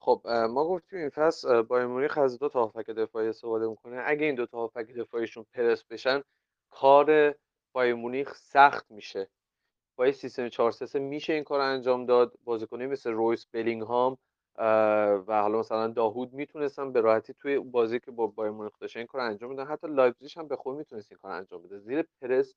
خب 0.00 0.22
ما 0.26 0.64
گفتیم 0.64 0.98
این 0.98 1.10
فصل 1.10 1.62
بایرن 1.62 1.86
مونیخ 1.86 2.18
از 2.18 2.38
دو 2.38 2.48
تا 2.48 2.60
هافبک 2.60 2.90
دفاعی 2.90 3.28
استفاده 3.28 3.66
می‌کنه. 3.66 4.02
اگه 4.06 4.26
این 4.26 4.34
دو 4.34 4.46
تا 4.46 4.58
هافبک 4.58 4.86
دفاعیشون 4.98 5.46
پرس 5.54 5.84
بشن 5.84 6.22
کار 6.72 7.34
بایرن 7.72 7.94
مونیخ 7.94 8.34
سخت 8.34 8.90
میشه. 8.90 9.28
با 9.96 10.04
این 10.04 10.12
سیستم 10.12 10.48
4 10.48 10.72
3 10.72 10.98
میشه 10.98 11.32
این 11.32 11.44
کار 11.44 11.60
انجام 11.60 12.06
داد. 12.06 12.32
بازیکنی 12.44 12.86
مثل 12.86 13.10
رویس 13.10 13.46
بلینگهام 13.52 14.18
و 15.26 15.40
حالا 15.42 15.58
مثلا 15.58 15.88
داهود 15.88 16.32
می‌تونستن 16.32 16.92
به 16.92 17.00
راحتی 17.00 17.34
توی 17.34 17.58
بازی 17.58 18.00
که 18.00 18.10
با 18.10 18.26
بایرن 18.26 18.50
مونیخ 18.50 18.72
داشتن 18.80 19.00
این 19.00 19.06
کار 19.06 19.20
انجام 19.20 19.50
میدن 19.50 19.66
حتی 19.66 19.86
لایپزیگ 19.86 20.30
هم 20.36 20.48
به 20.48 20.56
خوبی 20.56 20.76
می‌تونست 20.76 21.12
این 21.12 21.18
کار 21.22 21.32
انجام 21.32 21.62
بده. 21.62 21.78
زیر 21.78 22.04
پرس 22.20 22.54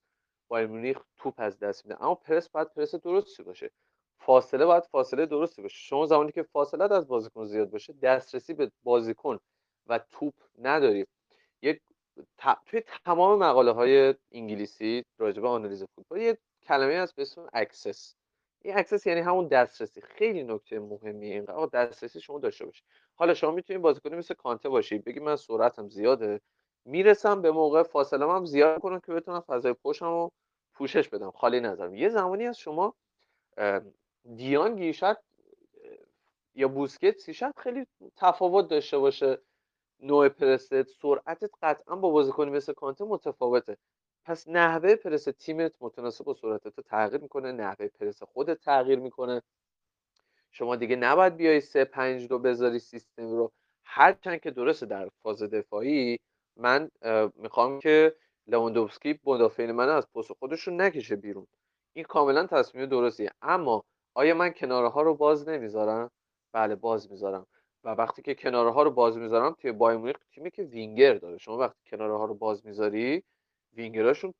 بایرن 0.47 0.67
مونیخ 0.67 0.99
توپ 1.17 1.33
از 1.37 1.59
دست 1.59 1.85
میده. 1.85 2.03
اما 2.03 2.15
پرس 2.15 2.49
باید 2.49 2.73
پرس 2.73 2.95
درستی 2.95 3.43
باشه. 3.43 3.71
فاصله 4.19 4.65
باید 4.65 4.83
فاصله 4.83 5.25
درستی 5.25 5.61
باشه. 5.61 5.77
شما 5.77 6.05
زمانی 6.05 6.31
که 6.31 6.43
فاصله 6.43 6.93
از 6.93 7.07
بازیکن 7.07 7.45
زیاد 7.45 7.69
باشه 7.69 7.93
دسترسی 7.93 8.53
به 8.53 8.71
بازیکن 8.83 9.39
و 9.87 9.99
توپ 10.11 10.33
نداری. 10.61 11.05
یک 12.17 12.25
توی 12.65 12.83
تمام 13.05 13.39
مقاله 13.39 13.71
های 13.71 14.15
انگلیسی 14.31 15.03
راجع 15.17 15.41
به 15.41 15.47
آنالیز 15.47 15.83
فوتبال 15.95 16.21
یه 16.21 16.37
کلمه 16.63 16.93
هست 16.93 17.15
به 17.15 17.21
اسم 17.21 17.47
access 17.53 18.15
این 18.61 18.77
access 18.77 19.07
یعنی 19.07 19.21
همون 19.21 19.47
دسترسی. 19.47 20.01
خیلی 20.01 20.43
نکته 20.43 20.79
مهمیه 20.79 21.33
این 21.33 21.45
دسترسی 21.73 22.21
شما 22.21 22.39
داشته 22.39 22.65
باشی. 22.65 22.83
حالا 23.15 23.33
شما 23.33 23.51
می‌تونید 23.51 23.81
بازیکنی 23.81 24.15
مثل 24.15 24.33
کانته 24.33 24.69
باشی 24.69 24.97
بگی 24.97 25.19
من 25.19 25.35
سرعتم 25.35 25.89
زیاده 25.89 26.41
می‌رسم 26.85 27.41
به 27.41 27.51
موقع 27.51 27.83
فاصله 27.83 28.31
هم 28.31 28.45
زیاد 28.45 28.81
کنم 28.81 28.99
که 28.99 29.11
بتونم 29.13 29.39
فضای 29.39 29.73
پشتم 29.73 30.05
رو 30.05 30.31
پوشش 30.73 31.09
بدم. 31.09 31.31
خالی 31.31 31.59
نذارم 31.59 31.95
یه 31.95 32.09
زمانی 32.09 32.45
از 32.45 32.57
شما 32.59 32.95
دیانگی 34.35 34.93
شاید 34.93 35.17
یا 36.55 36.67
بوسکتسی 36.67 37.33
شاید 37.33 37.53
خیلی 37.57 37.85
تفاوت 38.15 38.67
داشته 38.67 38.97
باشه. 38.97 39.37
نوع 39.99 40.29
پرست 40.29 40.83
سرعتت 40.83 41.51
قطعا 41.61 41.95
با 41.95 42.09
بازیکنی 42.09 42.51
مثل 42.51 42.73
کانته 42.73 43.05
متفاوته. 43.05 43.77
پس 44.25 44.47
نحوه 44.47 44.95
پرس 44.95 45.23
تیمت 45.23 45.71
متناسب 45.79 46.25
با 46.25 46.33
سرعتت 46.33 46.79
تغییر 46.79 47.21
می‌کنه 47.21 47.51
نحوه 47.51 47.87
پرس 47.87 48.23
خودت 48.23 48.59
تغییر 48.59 48.99
می‌کنه. 48.99 49.41
شما 50.51 50.75
دیگه 50.75 50.95
نباید 50.95 51.35
بیای 51.35 51.61
سه 51.61 51.85
پنج 51.85 52.27
دو 52.27 52.39
بذاری 52.39 52.79
سیستم 52.79 53.31
رو. 53.31 53.51
هرچند 53.83 54.39
که 54.39 54.51
درسته 54.51 54.85
در 54.85 55.09
فاز 55.23 55.43
دفاعی 55.43 56.19
من 56.57 56.91
می‌خوام 57.35 57.79
که 57.79 58.15
لواندوفسکی 58.47 59.19
مدافعین 59.25 59.71
من 59.71 59.89
از 59.89 60.11
پست 60.11 60.33
خودشون 60.33 60.81
نکشه 60.81 61.15
بیرون. 61.15 61.47
این 61.93 62.05
کاملا 62.05 62.47
تصمیم 62.47 62.85
درستیه. 62.85 63.31
اما 63.41 63.83
آیا 64.13 64.35
من 64.35 64.49
کناره 64.49 64.89
ها 64.89 65.01
رو 65.01 65.15
باز 65.15 65.49
نمی‌ذارم؟ 65.49 66.11
بله 66.53 66.75
باز 66.75 67.11
می‌ذارم. 67.11 67.47
و 67.85 67.89
وقتی 67.89 68.21
که 68.21 68.35
کناره 68.35 68.71
ها 68.71 68.83
رو 68.83 68.91
باز 68.91 69.17
می‌ذارم 69.17 69.55
توی 69.61 69.71
بایر 69.71 70.15
تیمی 70.31 70.51
که 70.51 70.63
وینگر 70.63 71.13
داره. 71.13 71.37
شما 71.37 71.57
وقتی 71.57 71.79
کناره 71.89 72.17
ها 72.17 72.25
رو 72.25 72.33
باز 72.33 72.65
می‌ذاری 72.65 73.23
وینگراشون 73.73 74.33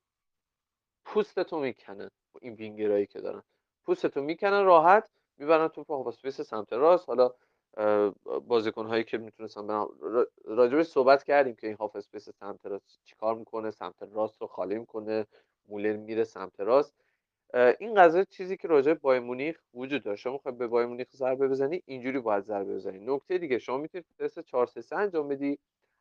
پوستتو 1.04 1.60
می‌کنن 1.60 2.10
این 2.42 2.54
وینگرایی 2.54 3.06
که 3.06 3.20
دارن. 3.20 3.42
پوستتو 3.84 4.22
می‌کنن 4.22 4.64
راحت 4.64 5.10
می‌برن 5.38 5.68
تو 5.68 5.84
half 5.88 6.06
space 6.06 6.40
سمت 6.40 6.72
راست. 6.72 7.08
حالا 7.08 7.30
بازیکن 8.48 8.86
هایی 8.86 9.04
که 9.04 9.18
می‌تونستن 9.18 9.86
راجبش 10.44 10.86
صحبت 10.86 11.24
کردیم 11.24 11.54
که 11.54 11.66
این 11.66 11.76
half 11.76 11.96
space 11.96 12.30
سمت 12.30 12.66
راست 12.66 13.00
چیکار 13.04 13.34
می‌کنه 13.34 13.70
سمت 13.70 14.02
راست 14.02 14.40
رو 14.40 14.46
خالی 14.46 14.78
می‌کنه 14.78 15.26
مولر 15.68 15.96
میره 15.96 16.24
سمت 16.24 16.60
راست. 16.60 16.94
این 17.80 17.94
قضیه 17.94 18.24
چیزی 18.30 18.56
که 18.56 18.68
راجع 18.68 18.94
بایرن 18.94 19.20
مونیخ 19.20 19.60
وجود 19.74 20.02
داره. 20.02 20.16
شما 20.16 20.32
می‌خوای 20.32 20.54
به 20.54 20.66
بایرن 20.66 20.86
مونیخ 20.86 21.08
ضربه 21.16 21.48
بزنی 21.48 21.82
اینجوری 21.86 22.18
باید 22.20 22.44
ضربه 22.44 22.74
بزنی. 22.74 22.98
نکته 23.14 23.38
دیگه 23.38 23.58
شما 23.58 23.78
می‌تونید 23.78 24.06
پرس 24.18 24.38
4 24.38 24.66
3 24.66 24.96
انجام 24.96 25.28
بدی 25.28 25.58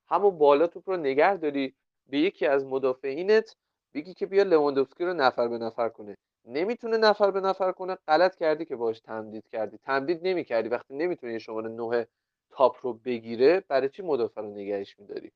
همون 0.10 0.38
بالا 0.38 0.68
توپ 0.68 0.90
رو 0.90 0.98
نگه 0.98 1.38
داری 1.38 1.76
به 2.10 2.18
یکی 2.20 2.46
از 2.46 2.66
مدافعینت 2.66 3.56
بگی 3.94 4.14
که 4.14 4.26
بیا 4.26 4.44
لواندوفسکی 4.44 5.06
رو 5.06 5.14
نفر 5.14 5.48
به 5.48 5.58
نفر 5.58 5.90
کنه. 5.90 6.18
نمی‌تونه 6.46 6.98
نفر 6.98 7.32
به 7.32 7.42
نفر 7.42 7.72
کنه 7.72 7.98
غلط 8.08 8.36
کردی 8.36 8.66
که 8.66 8.76
باش 8.76 9.00
تمدید 9.00 9.48
کردی. 9.48 9.78
تمدید 9.78 10.28
نمی‌کردی. 10.28 10.70
وقتی 10.70 10.96
نمی‌تونه 10.96 11.40
شماره 11.40 11.70
نه 11.70 12.08
top 12.52 12.78
رو 12.82 12.94
بگیره 12.94 13.64
برای 13.68 13.90
چی 13.90 14.02
مدافع 14.04 14.42
رو 14.42 14.48
نگهش 14.52 15.00
میداری؟ 15.00 15.32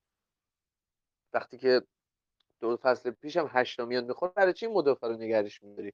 وقتی 1.34 1.58
که 1.58 1.82
دو 2.62 2.78
فصل 2.78 3.12
پیشم 3.12 3.50
هشتا 3.52 3.86
میاد 3.86 4.06
می‌خوره 4.08 4.32
برای 4.36 4.54
چی 4.54 4.68
مدافع 4.68 5.08
رو 5.08 5.14
نگهش 5.18 5.64
میداری؟ 5.64 5.94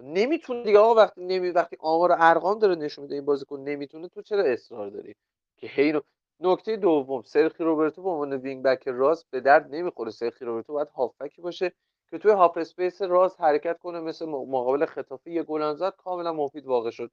نمی‌تونه 0.00 0.62
دیگه 0.64 0.78
آقا 0.78 0.94
وقتی 0.94 1.24
نمی 1.24 1.50
وقتی 1.50 1.76
آمار 1.80 2.12
و 2.12 2.16
ارقام 2.18 2.58
داره 2.58 2.74
نشون 2.74 3.02
میده 3.02 3.14
این 3.14 3.24
بازیکن 3.24 3.60
نمی‌تونه 3.60 4.08
تو 4.08 4.22
چرا 4.22 4.42
اصرار 4.42 4.90
داری؟ 4.90 5.14
که 5.56 5.66
هی 5.66 5.92
رو 5.92 6.02
نکته 6.40 6.76
دوم 6.76 7.22
سرجی 7.22 7.64
روبرتو 7.64 8.02
به 8.02 8.08
عنوان 8.08 8.32
wing 8.32 8.62
back 8.62 8.88
راست 8.88 9.26
به 9.30 9.40
درد 9.40 9.74
نمی‌خوره. 9.74 10.10
سرجی 10.10 10.44
روبرتو 10.44 10.72
باید 10.72 10.88
هافبکی 10.88 11.42
باشه 11.42 11.72
که 12.10 12.18
توی 12.18 12.32
half 12.32 12.56
space 12.56 13.02
راست 13.02 13.40
حرکت 13.40 13.78
کنه 13.78 14.00
مثل 14.00 14.26
مقابل 14.26 14.86
ختافه 14.86 15.32
یه 15.32 15.42
گل 15.42 15.74
زد 15.74 15.96
کاملا 15.96 16.32
مفید 16.32 16.66
واقع 16.66 16.90
شد. 16.90 17.10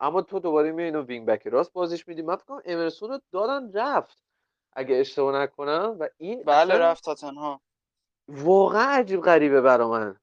اما 0.00 0.22
تو 0.22 0.38
دوباره 0.38 0.72
می 0.72 0.82
اینو 0.82 1.02
wing 1.02 1.26
back 1.26 1.46
راست 1.46 1.72
بازیش 1.72 2.08
میدی. 2.08 2.22
من 2.22 2.36
فکر 2.36 2.60
امرسون 2.64 3.10
رو 3.10 3.18
دادن 3.32 3.72
رفت 3.72 4.24
اگه 4.72 4.96
اشتباه 4.96 5.42
نکنم. 5.42 5.96
و 6.00 6.08
این 6.16 6.42
بله 6.42 6.78
رفت 6.78 7.04
تاتنهام 7.04 7.60
واقعا 8.28 8.86
عجیب 8.86 9.20
غریبه 9.20 9.60
برا 9.60 9.88
من. 9.88 10.16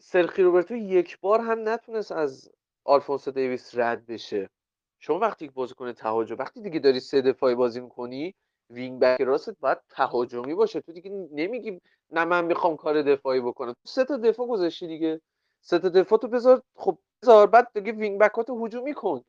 سرجی 0.00 0.42
روبرتو 0.42 0.76
یک 0.76 1.20
بار 1.20 1.40
هم 1.40 1.68
نتونست 1.68 2.12
از 2.12 2.50
آلفونسو 2.84 3.30
دیویس 3.30 3.74
رد 3.74 4.06
بشه. 4.06 4.50
شما 4.98 5.18
وقتی 5.18 5.48
بازیکن 5.48 5.92
تهاجم 5.92 6.36
وقتی 6.38 6.62
دیگه 6.62 6.78
داری 6.78 7.00
سه 7.00 7.20
دفاعی 7.22 7.54
بازی 7.54 7.80
می‌کنی 7.80 8.34
wing 8.70 9.00
back 9.00 9.20
راست 9.20 9.60
باید 9.60 9.78
تهاجمی 9.88 10.54
باشه. 10.54 10.80
تو 10.80 10.92
دیگه 10.92 11.10
نمیگی 11.32 11.80
نه 12.10 12.24
من 12.24 12.44
می‌خوام 12.44 12.76
کار 12.76 13.02
دفاعی 13.02 13.40
بکنم. 13.40 13.72
تو 13.72 13.88
سه 13.88 14.04
تا 14.04 14.16
دفاع 14.16 14.46
گذاشتی 14.46 14.86
دیگه. 14.86 15.20
سه 15.60 15.78
تا 15.78 15.88
دفاع 15.88 16.18
تو 16.18 16.28
بذار 16.28 16.62
خب 16.76 16.98
بذار 17.22 17.46
بعد 17.46 17.70
دیگه 17.74 17.92
wing 17.92 18.20
back 18.20 18.51
اتو 18.51 18.66
هجومی 18.66 18.94
کن 18.94 19.22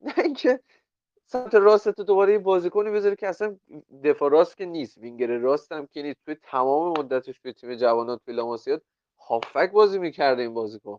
نه 0.00 0.14
اینکه 0.18 0.60
سمت 1.26 1.54
راست 1.54 1.90
تو 1.90 2.04
دوباره 2.04 2.38
بازیکنی 2.38 2.90
بذاری 2.90 3.16
که 3.16 3.28
اصلا 3.28 3.56
دفاع 4.04 4.30
راست 4.30 4.56
که 4.56 4.66
نیست. 4.66 4.98
وینگر 4.98 5.38
راست 5.38 5.72
هم 5.72 5.86
که 5.86 6.02
نیست. 6.02 6.18
توی 6.24 6.36
تمام 6.42 6.98
مدتش 6.98 7.40
به 7.40 7.52
تیم 7.52 7.74
جوانات 7.74 8.20
توی 8.24 8.34
هافبک 9.30 9.70
بازی 9.72 9.98
می‌کرده 9.98 10.42
این 10.42 10.54
بازیکن. 10.54 10.98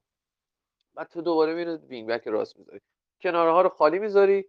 بعد 0.95 1.07
تو 1.07 1.21
دوباره 1.21 1.53
میره 1.55 1.75
wing 1.77 2.09
back 2.09 2.27
راست 2.27 2.59
می‌ذاری. 2.59 2.81
ها 3.25 3.61
رو 3.61 3.69
خالی 3.69 3.99
می‌ذاری 3.99 4.45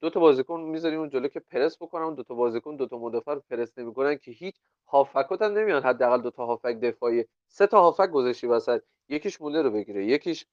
دو 0.00 0.10
تا 0.10 0.20
بازیکن 0.20 0.60
می‌ذاری 0.60 0.96
اون 0.96 1.10
جلو 1.10 1.28
که 1.28 1.40
پرس 1.40 1.76
بکنن 1.82 2.14
دو 2.14 2.22
تا 2.22 2.34
بازیکن 2.34 2.76
دو 2.76 2.86
تا 2.88 2.98
مدافع 2.98 3.34
رو 3.34 3.42
پرس 3.50 3.78
نمی‌کنن 3.78 4.16
که 4.18 4.30
هیچ 4.32 4.56
هافکات 4.88 5.42
هم 5.42 5.52
نمیان. 5.58 5.82
حداقل 5.84 6.22
دو 6.22 6.30
تا 6.30 6.46
هافک 6.46 6.80
دفاعی 6.82 7.24
سه 7.48 7.66
تا 7.66 7.80
هافک 7.82 8.10
گذاشتی 8.10 8.46
وسط. 8.46 8.82
یکیش 9.08 9.40
مولر 9.40 9.62
رو 9.62 9.70
بگیره 9.70 10.06
یکیش 10.06 10.46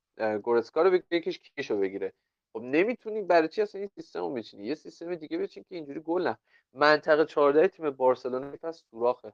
گورسکا 0.43 0.82
رو 0.84 0.91
بگیره 0.91 1.07
یکیش 1.11 1.39
کیش 1.39 1.71
رو 1.71 1.80
بگیره. 1.80 2.13
خب 2.53 2.61
نمی‌تونی 2.63 3.21
برای 3.21 3.47
چی 3.47 3.61
اصلا 3.61 3.80
این 3.82 3.89
سیستم 3.95 4.19
رو 4.21 4.34
بچینی؟ 4.34 4.63
یه 4.67 4.76
سیستم 4.76 5.15
دیگه 5.15 5.38
بچین 5.38 5.63
که 5.69 5.76
اینجوری 5.76 5.99
گل 6.01 6.28
نه 6.28 6.38
منطقه 6.74 7.26
14 7.26 7.67
تیم 7.67 7.89
بارسلونا 7.91 8.51
پس 8.63 8.84
سوراخه. 8.91 9.34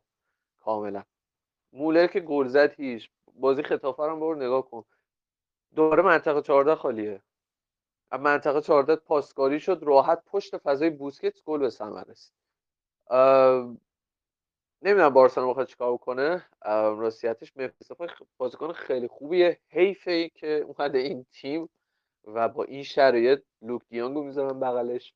کاملا. 0.62 1.04
مولر 1.74 2.08
که 2.08 2.20
گل 2.20 2.48
زد 2.48 2.74
هیچ. 2.74 3.10
بازی 3.36 3.64
خطافه 3.64 4.04
رو 4.04 4.20
برو 4.20 4.36
نگاه 4.36 4.70
کن. 4.70 4.84
دوباره 5.76 6.04
منطقه 6.04 6.42
14 6.42 6.76
خالیه. 6.76 7.22
منطقه 8.12 8.62
14 8.62 8.96
پاسکاری 8.96 9.60
شد 9.60 9.80
راحت 9.84 10.24
پشت 10.26 10.58
فضای 10.58 10.90
بوسکتس 10.90 11.44
گل 11.44 11.60
به 11.60 11.70
ثمر 11.70 12.04
رسید. 12.04 12.34
نمی‌دونم 14.82 15.10
بارسلونا 15.10 15.48
می‌خواد 15.48 15.68
چیکار 15.68 15.98
کنه. 15.98 16.46
راستیتش 16.66 17.58
مفیس 17.58 17.88
بازیکن 18.38 18.74
خیلی 18.74 19.08
خوبیه. 19.08 19.60
حیفه 19.70 20.30
که 20.30 20.48
اومده 20.48 20.98
این 21.00 21.26
تیم 21.32 21.70
و 22.28 22.50
با 22.50 22.64
این 22.64 22.84
شرایط 22.84 23.44
لوک 23.62 23.82
دیانگو 23.90 24.24
می‌ذارن 24.24 24.60
بغلش 24.60 25.14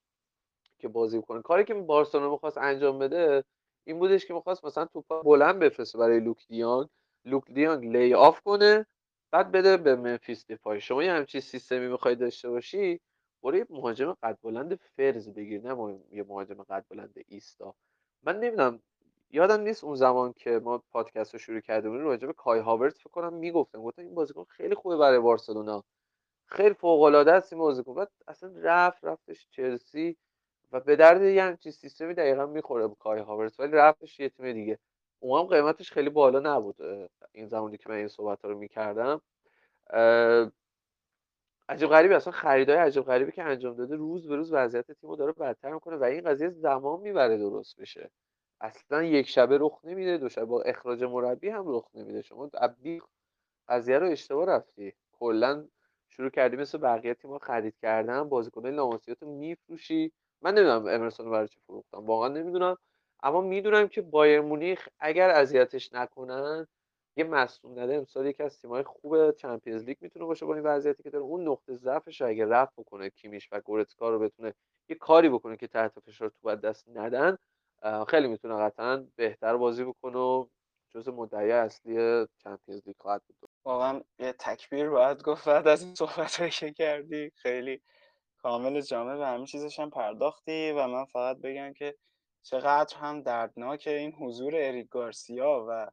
که 0.80 0.88
بازی 0.88 1.22
کنه 1.22 1.41
کاری 1.41 1.64
که 1.66 1.74
بارسلونا 1.74 2.32
می‌خواست 2.32 2.58
انجام 2.58 2.99
بده 2.99 3.43
این 3.86 3.99
بودش 3.99 4.25
که 4.25 4.34
می‌خواست 4.34 4.65
مثلا 4.65 4.86
توپ 4.86 5.23
بلند 5.23 5.59
بفرسته 5.59 5.97
برای 5.97 6.19
لوک 6.19 6.47
دی 6.47 6.59
یونگ. 6.59 6.88
لوک 7.25 7.43
دی 7.51 7.63
یونگ 7.63 7.86
lay 7.97 8.13
off 8.13 8.41
کنه 8.41 8.86
بعد 9.31 9.51
بده 9.51 9.77
به 9.77 9.95
ممفیس 9.95 10.45
دپای 10.47 10.82
شما 10.81 11.03
یه 11.03 11.11
همچین 11.11 11.41
سیستمی 11.41 11.88
می‌خوای 11.88 12.15
داشته 12.15 12.49
باشی 12.49 12.99
برو 13.43 13.57
یه 13.57 13.67
مهاجم 13.69 14.13
قد 14.23 14.38
بلند 14.43 14.75
فرز 14.75 15.29
بگیر 15.29 15.61
نه 15.61 15.99
یه 16.11 16.23
مهاجم 16.23 16.63
قد 16.63 16.86
بلند 16.89 17.13
ایستا. 17.27 17.75
من 18.23 18.39
نمی‌دونم 18.39 18.79
یادم 19.31 19.61
نیست 19.61 19.84
اون 19.84 19.95
زمان 19.95 20.34
که 20.34 20.49
ما 20.63 20.84
پادکست 20.91 21.34
رو 21.34 21.39
شروع 21.39 21.59
کرده 21.59 21.89
بودیم 21.89 22.05
راجع 22.05 22.27
به 22.27 22.34
کای 22.34 22.59
هاورتز 22.59 22.93
فکر 22.97 23.09
کنم 23.09 23.34
می‌گفتم 23.34 23.81
گفتم 23.84 24.01
این 24.01 24.15
بازیکن 24.15 24.43
خیلی 24.43 24.75
خوبه 24.75 24.97
برای 24.97 25.19
بارسلونا. 25.19 25.84
خیلی 26.47 26.73
فوق 26.73 27.01
العاده 27.01 27.31
است 27.34 27.53
این 27.53 27.59
بازیکن. 27.61 27.93
بعد 27.95 28.11
اصلا 28.27 28.53
رفت 28.57 29.05
رفتش 29.05 29.47
چلسی. 29.51 30.17
و 30.74 30.80
به 30.80 30.95
درد 30.95 31.21
یه 31.21 31.43
همچین 31.43 31.71
سیستمی 31.71 32.13
دقیقا 32.13 32.45
می‌خوره 32.45 32.88
به 32.88 32.95
کای 32.95 33.19
هاورت 33.19 33.59
ولی 33.59 33.71
رفتش 33.71 34.19
یه 34.19 34.30
تیم 34.30 34.53
دیگه. 34.53 34.80
اون 35.19 35.39
هم 35.39 35.47
قیمتش 35.47 35.91
خیلی 35.91 36.09
بالا 36.09 36.39
نبود 36.39 36.76
این 37.32 37.47
زمانی 37.47 37.78
که 37.78 37.89
من 37.89 37.95
این 37.95 38.07
صحبت 38.07 38.45
رو 38.45 38.57
می‌کردم. 38.57 39.21
عجیب 41.69 41.89
غریبی 41.89 42.13
اصلا 42.13 42.34
خریدای 42.34 42.78
عجیب 42.78 43.03
غریبی 43.03 43.32
که 43.32 43.43
انجام 43.43 43.76
داده 43.76 43.95
روز 43.95 44.28
به 44.28 44.36
روز 44.36 44.53
وضعیت 44.53 44.91
تیمو 44.91 45.15
داره 45.15 45.32
بدتر 45.32 45.74
می‌کنه 45.74 45.95
و 45.95 46.03
این 46.03 46.21
قضیه 46.21 46.49
زمان 46.49 46.99
می‌بره 46.99 47.38
درست 47.38 47.82
بشه. 47.82 48.09
اصلا 48.61 49.03
یک 49.03 49.30
شبه 49.30 49.57
رخ 49.61 49.80
نمیده 49.84 50.17
دو 50.17 50.30
شبه 50.30 50.45
با 50.45 50.61
اخراج 50.61 51.03
مربی 51.03 51.49
هم 51.49 51.63
رخ 51.67 51.89
نمیده. 51.93 52.21
شما 52.21 52.49
ابی 52.53 53.01
قضیه 53.67 53.99
رو 53.99 54.07
اشتباه 54.07 54.45
رفتی. 54.45 54.93
کلا 55.11 55.67
شروع 56.09 56.30
کردی 56.30 56.57
مثل 56.57 56.78
بقیه 56.78 57.13
تیم‌ها 57.13 57.39
خرید 57.39 57.76
کردن 57.82 58.30
بازیکن‌های 58.30 58.71
لاماسیات 58.76 59.24
رو 59.24 59.32
میفروشی. 59.38 60.11
من 60.43 60.53
نمی‌دونم 60.53 60.87
امرسون 60.87 61.31
برای 61.31 61.47
چی 61.47 61.59
فروختم. 61.67 62.05
واقعا 62.05 62.27
نمی‌دونم. 62.27 62.77
اما 63.23 63.41
می‌دونم 63.41 63.87
که 63.87 64.01
بایر 64.01 64.41
مونیخ 64.41 64.87
اگر 64.99 65.29
اذیتش 65.29 65.93
نکنن 65.93 66.67
یه 67.17 67.23
مصدوم 67.23 67.79
نده. 67.79 67.95
امسال 67.95 68.25
یکی 68.25 68.43
از 68.43 68.61
تیم‌های 68.61 68.83
خوب 68.83 69.31
چمپیونز 69.31 69.83
لیگ 69.83 69.97
می‌تونه 70.01 70.25
باشه 70.25 70.45
با 70.45 70.55
این 70.55 70.63
وضعیتی 70.63 71.03
که 71.03 71.09
داره. 71.09 71.23
اون 71.23 71.47
نقطه 71.47 71.75
ضعفش 71.75 72.21
اگه 72.21 72.45
رفت 72.45 72.73
بکنه 72.77 73.09
کیمیش 73.09 73.49
و 73.51 73.61
گورتسکا 73.61 74.09
رو 74.09 74.19
بتونه 74.19 74.53
یه 74.89 74.95
کاری 74.95 75.29
بکنه 75.29 75.57
که 75.57 75.67
تحت 75.67 75.99
فشار 75.99 76.31
تو 76.41 76.55
دست 76.55 76.89
ندن 76.89 77.37
خیلی 78.07 78.27
می‌تونه 78.27 78.55
قطعا 78.55 79.07
بهتر 79.15 79.57
بازی 79.57 79.83
بکنه 79.83 80.17
و 80.17 80.45
جز 80.89 81.09
مدعی 81.09 81.51
اصلی 81.51 82.25
چمپیونز 82.43 82.81
لیگ 82.85 82.95
خواهد 82.99 83.21
بود. 83.27 83.49
واقعا 83.65 84.01
یه 84.19 84.33
تکبیر 84.39 84.89
باید 84.89 85.23
گفت 85.23 85.47
بعد 85.49 85.67
از 85.67 85.83
این 85.83 85.95
صحبت 85.95 86.59
که 86.59 86.71
کردی. 86.71 87.31
خیلی 87.35 87.81
کامل 88.43 88.81
جامعه 88.81 89.15
و 89.15 89.23
همین 89.23 89.45
چیزش 89.45 89.79
هم 89.79 89.89
پرداختی 89.89 90.71
و 90.71 90.87
من 90.87 91.05
فقط 91.05 91.37
بگم 91.37 91.73
که 91.73 91.95
چقدر 92.43 92.97
هم 92.97 93.21
دردناک 93.21 93.87
این 93.87 94.13
حضور 94.13 94.55
اریک 94.55 94.89
گارسیا 94.89 95.65
و 95.69 95.91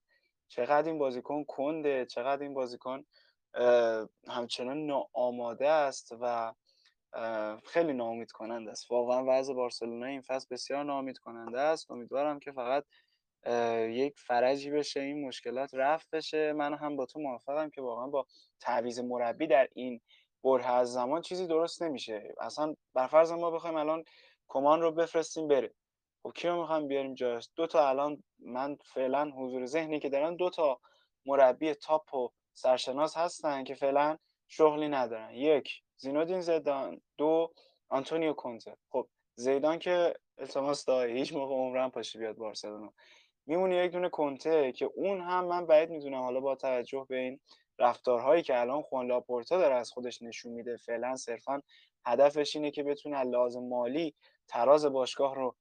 چقدر 0.49 0.89
این 0.89 0.99
بازیکن 0.99 1.45
کنده 1.45 2.07
چقدر 2.07 2.43
این 2.43 2.55
بازیکن 2.55 3.05
همچنان 4.29 4.87
ناآماده 4.87 5.69
است 5.69 6.13
و 6.21 6.55
خیلی 7.67 7.93
ناامید 7.93 8.33
کننده 8.33 8.71
است. 8.71 8.91
واقعا 8.91 9.25
وضع 9.29 9.55
بارسلونا 9.55 10.07
این 10.07 10.21
فصل 10.21 10.47
بسیار 10.51 10.85
ناامید 10.85 11.19
کننده 11.19 11.61
است. 11.61 11.91
امیدوارم 11.91 12.39
که 12.39 12.53
فقط 12.53 12.85
یک 13.91 14.19
فرجی 14.19 14.71
بشه 14.71 15.01
این 15.01 15.27
مشکلات 15.27 15.75
رفع 15.75 16.09
بشه. 16.13 16.53
من 16.53 16.75
هم 16.75 16.97
با 16.97 17.07
تو 17.07 17.21
موافقم 17.21 17.71
که 17.71 17.83
واقعا 17.83 18.07
با 18.07 18.27
تعویض 18.61 18.99
مربی 18.99 19.47
در 19.47 19.69
این 19.75 20.01
برهه 20.45 20.71
از 20.71 20.93
زمان 20.93 21.23
چیزی 21.23 21.47
درست 21.47 21.83
نمیشه. 21.83 22.35
اصلا 22.41 22.75
بر 22.95 23.07
فرض 23.07 23.33
ما 23.33 23.51
بخوایم 23.51 23.77
الان 23.77 24.05
کمان 24.49 24.83
رو 24.83 24.93
بفرستیم 24.93 25.49
بره. 25.49 25.75
خب 26.23 26.33
کیو 26.35 26.57
می‌خوایم 26.57 26.89
بیاریم 26.89 27.15
جاش 27.15 27.49
دو 27.57 27.67
تا 27.67 27.89
الان 27.89 28.23
من 28.39 28.77
فعلا 28.95 29.31
حضور 29.37 29.67
ذهنی 29.67 30.01
که 30.01 30.09
دارم 30.09 30.37
دو 30.37 30.51
تا 30.51 30.81
مربی 31.27 31.75
top 31.75 32.15
و 32.15 32.29
سرشناس 32.55 33.17
هستن 33.17 33.65
که 33.65 33.75
فعلا 33.75 34.19
شغلی 34.49 34.89
ندارن. 34.89 35.31
یک 35.35 35.83
زین‌الدین 35.97 36.41
زیدان. 36.41 37.01
دو 37.19 37.53
آنتونیو 37.89 38.33
کونته 38.33 38.77
خب 38.91 39.09
زیدان 39.35 39.79
که 39.79 40.15
التماس 40.39 40.85
داره 40.85 41.13
هیچ 41.13 41.33
موقع 41.33 41.55
عمرم 41.55 41.91
پاشی 41.91 42.19
بیاد 42.19 42.37
بارسلونا. 42.37 42.93
میمونه 43.47 43.77
یک 43.77 43.93
دونه 43.93 44.09
کنته 44.09 44.73
که 44.73 44.91
اون 44.95 45.21
هم 45.21 45.45
من 45.45 45.67
بعید 45.67 45.91
می‌دونم 45.91 46.23
حالا 46.23 46.41
با 46.41 46.55
توجه 46.55 47.07
به 47.09 47.17
این 47.17 47.41
رفتارهایی 47.81 48.43
که 48.43 48.61
الان 48.61 48.83
خوان 48.83 49.07
لاپورتا 49.07 49.59
داره 49.59 49.75
از 49.75 49.91
خودش 49.91 50.23
نشون 50.23 50.53
میده 50.53 50.77
فعلا 50.77 51.17
صرفا 51.17 51.63
هدفش 52.07 52.57
اینه 52.57 52.71
که 52.71 52.83
بتونه 52.83 53.23
لازم 53.23 53.63
مالی 53.63 54.15
تراز 54.49 54.85
باشگاه 54.85 55.35
رو 55.35 55.57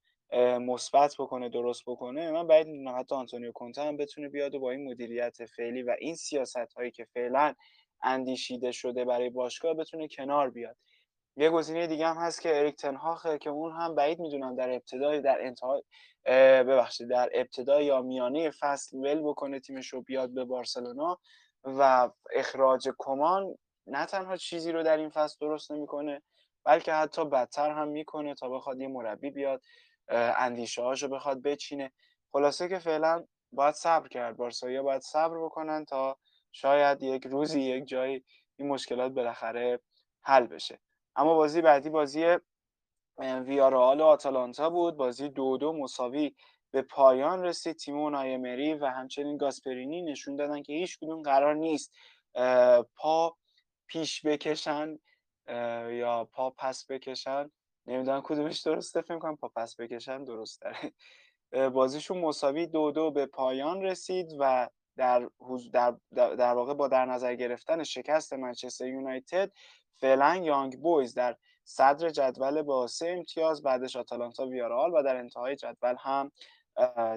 مثبت 0.60 1.14
بکنه 1.18 1.48
درست 1.48 1.82
بکنه. 1.86 2.30
من 2.30 2.46
بعید 2.46 2.66
می‌دونم 2.66 2.98
حتی 2.98 3.14
آنتونیو 3.14 3.52
کونته 3.52 3.82
هم 3.82 3.96
بتونه 3.96 4.28
بیاد 4.28 4.54
و 4.54 4.60
با 4.60 4.70
این 4.70 4.90
مدیریت 4.90 5.44
فعلی 5.44 5.82
و 5.82 5.96
این 6.00 6.14
سیاست 6.14 6.72
هایی 6.76 6.90
که 6.90 7.04
فعلا 7.04 7.54
اندیشیده 8.02 8.72
شده 8.72 9.04
برای 9.04 9.30
باشگاه 9.30 9.74
بتونه 9.74 10.08
کنار 10.08 10.50
بیاد. 10.50 10.76
یه 11.36 11.50
گزینه 11.50 11.86
دیگه 11.86 12.06
هم 12.06 12.16
هست 12.16 12.42
که 12.42 12.58
اریک 12.58 12.76
تنهاخه 12.76 13.38
که 13.38 13.50
اون 13.50 13.72
هم 13.72 13.94
بعید 13.94 14.20
می‌دونم 14.20 14.56
در 14.56 14.70
ابتدای 14.70 15.20
در 15.20 15.38
انتهای 15.40 15.82
ببخشید 16.64 17.08
در 17.08 17.30
ابتدای 17.34 17.84
یا 17.84 18.02
میانه 18.02 18.50
فصل 18.50 18.96
ول 18.96 19.20
بکنه 19.20 19.60
تیمش 19.60 19.88
رو 19.88 20.02
بیاد 20.02 20.34
به 20.34 20.44
بارسلونا. 20.44 21.18
و 21.64 22.10
اخراج 22.34 22.88
کمان 22.98 23.54
نه 23.86 24.06
تنها 24.06 24.36
چیزی 24.36 24.72
رو 24.72 24.82
در 24.82 24.96
این 24.96 25.10
فصل 25.10 25.36
درست 25.40 25.72
نمی‌کنه 25.72 26.22
بلکه 26.64 26.92
حتی 26.92 27.24
بدتر 27.24 27.70
هم 27.70 27.88
می‌کنه 27.88 28.34
تا 28.34 28.48
بخواد 28.48 28.80
یه 28.80 28.88
مربی 28.88 29.30
بیاد 29.30 29.62
اندیشه 30.08 30.90
رو 30.90 31.08
بخواد 31.08 31.42
بچینه. 31.42 31.92
خلاصه 32.32 32.68
که 32.68 32.78
فعلا 32.78 33.24
باید 33.52 33.74
صبر 33.74 34.08
کرد 34.08 34.36
بارسایا 34.36 34.82
باید 34.82 35.02
صبر 35.02 35.44
بکنن 35.44 35.84
تا 35.84 36.18
شاید 36.52 37.02
یک 37.02 37.26
روزی 37.26 37.60
یک 37.60 37.84
جایی 37.84 38.24
این 38.56 38.68
مشکلات 38.68 39.12
بالاخره 39.12 39.80
حل 40.22 40.46
بشه. 40.46 40.80
اما 41.16 41.34
بازی 41.34 41.60
بعدی 41.60 41.90
بازی 41.90 42.36
ویارال 43.18 44.00
و 44.00 44.04
آتالانتا 44.04 44.70
بود. 44.70 44.96
بازی 44.96 45.28
دو 45.28 45.56
دو 45.56 45.72
مساوی 45.72 46.34
به 46.70 46.82
پایان 46.82 47.42
رسید 47.42 47.76
تیم 47.76 47.98
اونای 47.98 48.74
و 48.74 48.86
همچنین 48.86 49.36
گاسپرینی 49.36 50.02
نشون 50.02 50.36
دادن 50.36 50.62
که 50.62 50.72
هیچ 50.72 50.98
کدوم 50.98 51.22
قرار 51.22 51.54
نیست 51.54 51.92
پا 52.94 53.36
پیش 53.86 54.26
بکشن 54.26 54.98
یا 55.90 56.28
پا 56.32 56.50
پس 56.50 56.86
بکشن. 56.90 57.50
نمی‌دونم 57.86 58.20
کدومش 58.24 58.60
درسته 58.60 59.00
فکر 59.00 59.18
کنم 59.18 59.36
پا 59.36 59.48
پس 59.48 59.80
بکشن 59.80 60.24
درست 60.24 60.62
داره 60.62 60.92
بازیشون 61.76 62.18
مساوی 62.18 62.66
دو 62.66 62.90
دو 62.90 63.10
به 63.10 63.26
پایان 63.26 63.82
رسید 63.82 64.26
و 64.38 64.68
در, 64.96 65.28
در, 65.72 65.94
در 66.12 66.52
واقع 66.54 66.74
با 66.74 66.88
در 66.88 67.06
نظر 67.06 67.34
گرفتن 67.34 67.82
شکست 67.82 68.32
منچستر 68.32 68.86
یونایتد 68.86 69.52
فعلا 70.00 70.36
یانگ 70.36 70.80
بویز 70.80 71.14
در 71.14 71.36
صدر 71.64 72.08
جدول 72.08 72.62
با 72.62 72.86
سه 72.86 73.08
امتیاز 73.08 73.62
بعدش 73.62 73.96
آتالانتا 73.96 74.46
ویارال 74.46 74.90
و 74.94 75.02
در 75.02 75.16
انتهای 75.16 75.56
جدول 75.56 75.96
هم 75.98 76.32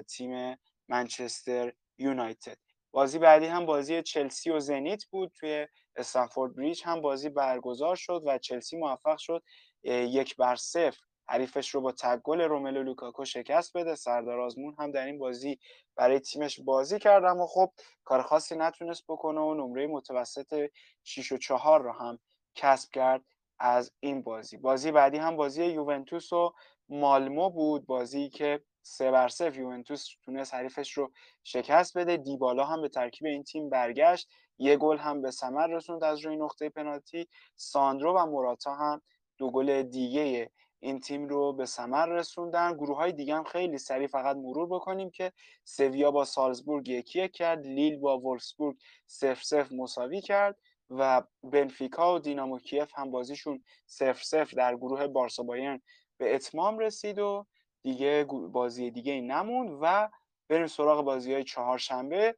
تیم 0.08 0.58
منچستر 0.88 1.72
یونایتد. 1.98 2.58
بازی 2.90 3.18
بعدی 3.18 3.46
هم 3.46 3.66
بازی 3.66 4.02
چلسی 4.02 4.50
و 4.50 4.60
زنیت 4.60 5.04
بود. 5.04 5.32
توی 5.34 5.66
استنفورد 5.96 6.56
بریج 6.56 6.82
هم 6.84 7.00
بازی 7.00 7.28
برگزار 7.28 7.96
شد 7.96 8.22
و 8.26 8.38
چلسی 8.38 8.76
موفق 8.76 9.18
شد 9.18 9.42
یک 9.84 10.36
بر 10.36 10.56
صفر. 10.56 11.00
حریفش 11.28 11.70
رو 11.70 11.80
با 11.80 11.92
تک 11.92 12.21
گل 12.21 12.40
روملو 12.40 12.82
لوکاکو 12.82 13.24
شکست 13.24 13.76
بده. 13.76 13.94
سردار 13.94 14.40
آزمون 14.40 14.74
هم 14.78 14.90
در 14.90 15.06
این 15.06 15.18
بازی 15.18 15.58
برای 15.96 16.20
تیمش 16.20 16.60
بازی 16.60 16.98
کرد. 16.98 17.24
اما 17.24 17.46
خب 17.46 17.70
کار 18.04 18.22
خاصی 18.22 18.56
نتونست 18.56 19.04
بکنه 19.08 19.40
و 19.40 19.54
نمره 19.54 19.86
متوسط 19.86 20.70
6 21.04 21.32
و 21.32 21.38
4 21.38 21.82
رو 21.82 21.92
هم 21.92 22.18
کسب 22.54 22.90
کرد 22.90 23.24
از 23.58 23.92
این 24.00 24.22
بازی. 24.22 24.56
بازی 24.56 24.92
بعدی 24.92 25.18
هم 25.18 25.36
بازی 25.36 25.64
یوونتوس 25.64 26.32
و 26.32 26.54
مالمو 26.88 27.50
بود. 27.50 27.86
بازی 27.86 28.28
که 28.28 28.64
سه 28.86 29.10
بر 29.10 29.28
صفر 29.28 29.58
یوونتوس 29.58 30.06
تونست 30.24 30.54
حریفش 30.54 30.92
رو 30.92 31.12
شکست 31.44 31.98
بده. 31.98 32.16
دیبالا 32.16 32.64
هم 32.64 32.82
به 32.82 32.88
ترکیب 32.88 33.26
این 33.26 33.42
تیم 33.42 33.68
برگشت. 33.68 34.28
یه 34.58 34.76
گل 34.76 34.98
هم 34.98 35.22
به 35.22 35.30
ثمر 35.30 35.66
رسوند 35.66 36.04
از 36.04 36.20
روی 36.20 36.36
نقطه 36.36 36.68
پنالتی. 36.68 37.28
ساندرو 37.56 38.12
و 38.12 38.26
موراتا 38.26 38.74
هم 38.74 39.02
دو 39.38 39.50
گل 39.50 39.82
دیگه 39.82 40.50
این 40.80 41.00
تیم 41.00 41.28
رو 41.28 41.52
به 41.52 41.66
ثمر 41.66 42.06
رسوندن. 42.06 42.72
گروه 42.76 42.96
های 42.96 43.12
دیگه 43.12 43.34
هم 43.34 43.44
خیلی 43.44 43.78
سریع 43.78 44.06
فقط 44.06 44.36
مرور 44.36 44.66
بکنیم 44.66 45.10
که 45.10 45.32
سویا 45.64 46.10
با 46.10 46.24
سالزبورگ 46.24 46.88
یکی 46.88 47.28
کرد. 47.28 47.66
لیل 47.66 47.98
با 47.98 48.18
وولفسبورگ 48.18 48.76
سف 49.06 49.42
سف 49.44 49.72
مساوی 49.72 50.20
کرد 50.20 50.56
و 50.90 51.22
بنفیکا 51.42 52.14
و 52.14 52.18
دینامو 52.18 52.58
کیف 52.58 52.90
هم 52.94 53.10
بازیشون 53.10 53.64
سف 53.86 54.24
سف 54.24 54.54
در 54.54 54.76
گروه 54.76 55.06
بارسا 55.06 55.42
بایرن 55.42 55.82
به 56.18 56.34
اتمام 56.34 56.78
رسید 56.78 57.18
و 57.18 57.46
دیگه 57.84 58.26
بازی 58.52 58.90
دیگه 58.90 59.12
ای 59.12 59.20
نموند 59.20 59.78
و 59.80 60.10
بریم 60.48 60.66
سراغ 60.66 61.04
بازی 61.04 61.34
های 61.34 61.44
چهارشنبه 61.44 62.36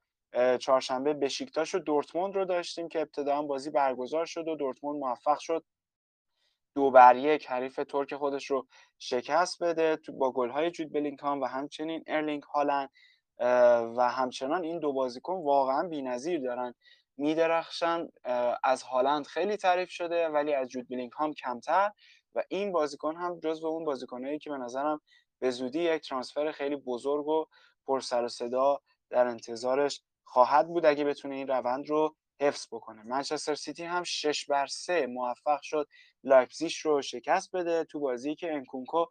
چهارشنبه 0.61 1.15
بشیکتاش 1.15 1.75
و 1.75 1.79
دورتموند 1.79 2.35
رو 2.35 2.45
داشتیم 2.45 2.89
که 2.89 3.01
ابتدا 3.01 3.43
بازی 3.43 3.71
برگزار 3.71 4.27
شد 4.27 4.49
و 4.49 4.57
دورتموند 4.57 5.01
موفق 5.01 5.39
شد. 5.39 5.65
دو 6.75 6.91
بر 6.91 7.17
یک 7.17 7.47
حریف 7.47 7.81
ترک 7.89 8.15
خودش 8.15 8.51
رو 8.51 8.67
شکست 8.99 9.63
بده 9.63 9.99
با 10.19 10.33
گل‌های 10.33 10.71
جود 10.71 10.93
بلینگهام 10.93 11.41
و 11.41 11.45
همچنین 11.45 12.05
ارلینگ 12.07 12.43
هالند. 12.43 12.91
و 13.97 14.09
همچنان 14.11 14.65
این 14.65 14.79
دو 14.79 14.93
بازیکن 14.93 15.43
واقعا 15.43 15.89
بی‌نظیر 15.89 16.41
دارن. 16.41 16.75
میدرخشن 17.17 18.09
از 18.65 18.83
هالند 18.83 19.27
خیلی 19.27 19.57
تعریف 19.57 19.91
شده 19.91 20.29
ولی 20.29 20.55
از 20.55 20.69
جود 20.69 20.89
بلینگهام 20.89 21.33
کمتر. 21.35 21.91
و 22.35 22.43
این 22.49 22.73
بازیکن 22.73 23.17
هم 23.17 23.41
جزو 23.41 23.67
اون 23.67 23.85
بازیکنایی 23.85 24.39
که 24.39 24.51
به 24.51 24.57
نظرم 24.57 25.01
به 25.39 25.51
زودی 25.51 25.83
یک 25.83 26.09
transfer 26.09 26.53
خیلی 26.53 26.77
بزرگ 26.77 27.29
و 27.29 27.47
پر 27.87 28.01
سر 28.01 28.25
و 28.25 28.29
صدا 28.29 28.81
در 29.11 29.27
انتظارش 29.27 30.03
خواهد 30.25 30.69
بود 30.69 30.87
اگه 30.87 31.05
بتونه 31.05 31.35
این 31.35 31.49
روند 31.49 31.89
رو 31.89 32.17
حفظ 32.41 32.67
بکنه. 32.73 33.03
منچستر 33.03 33.55
سیتی 33.55 33.85
هم 33.85 34.03
شش 34.03 34.47
بر 34.47 34.67
سه 34.67 35.07
موفق 35.07 35.61
شد 35.63 35.89
لایپزیش 36.25 36.79
رو 36.79 37.03
شکست 37.03 37.57
بده 37.57 37.85
تو 37.85 38.01
بازی 38.01 38.35
که 38.35 38.53
انکونکو 38.53 39.07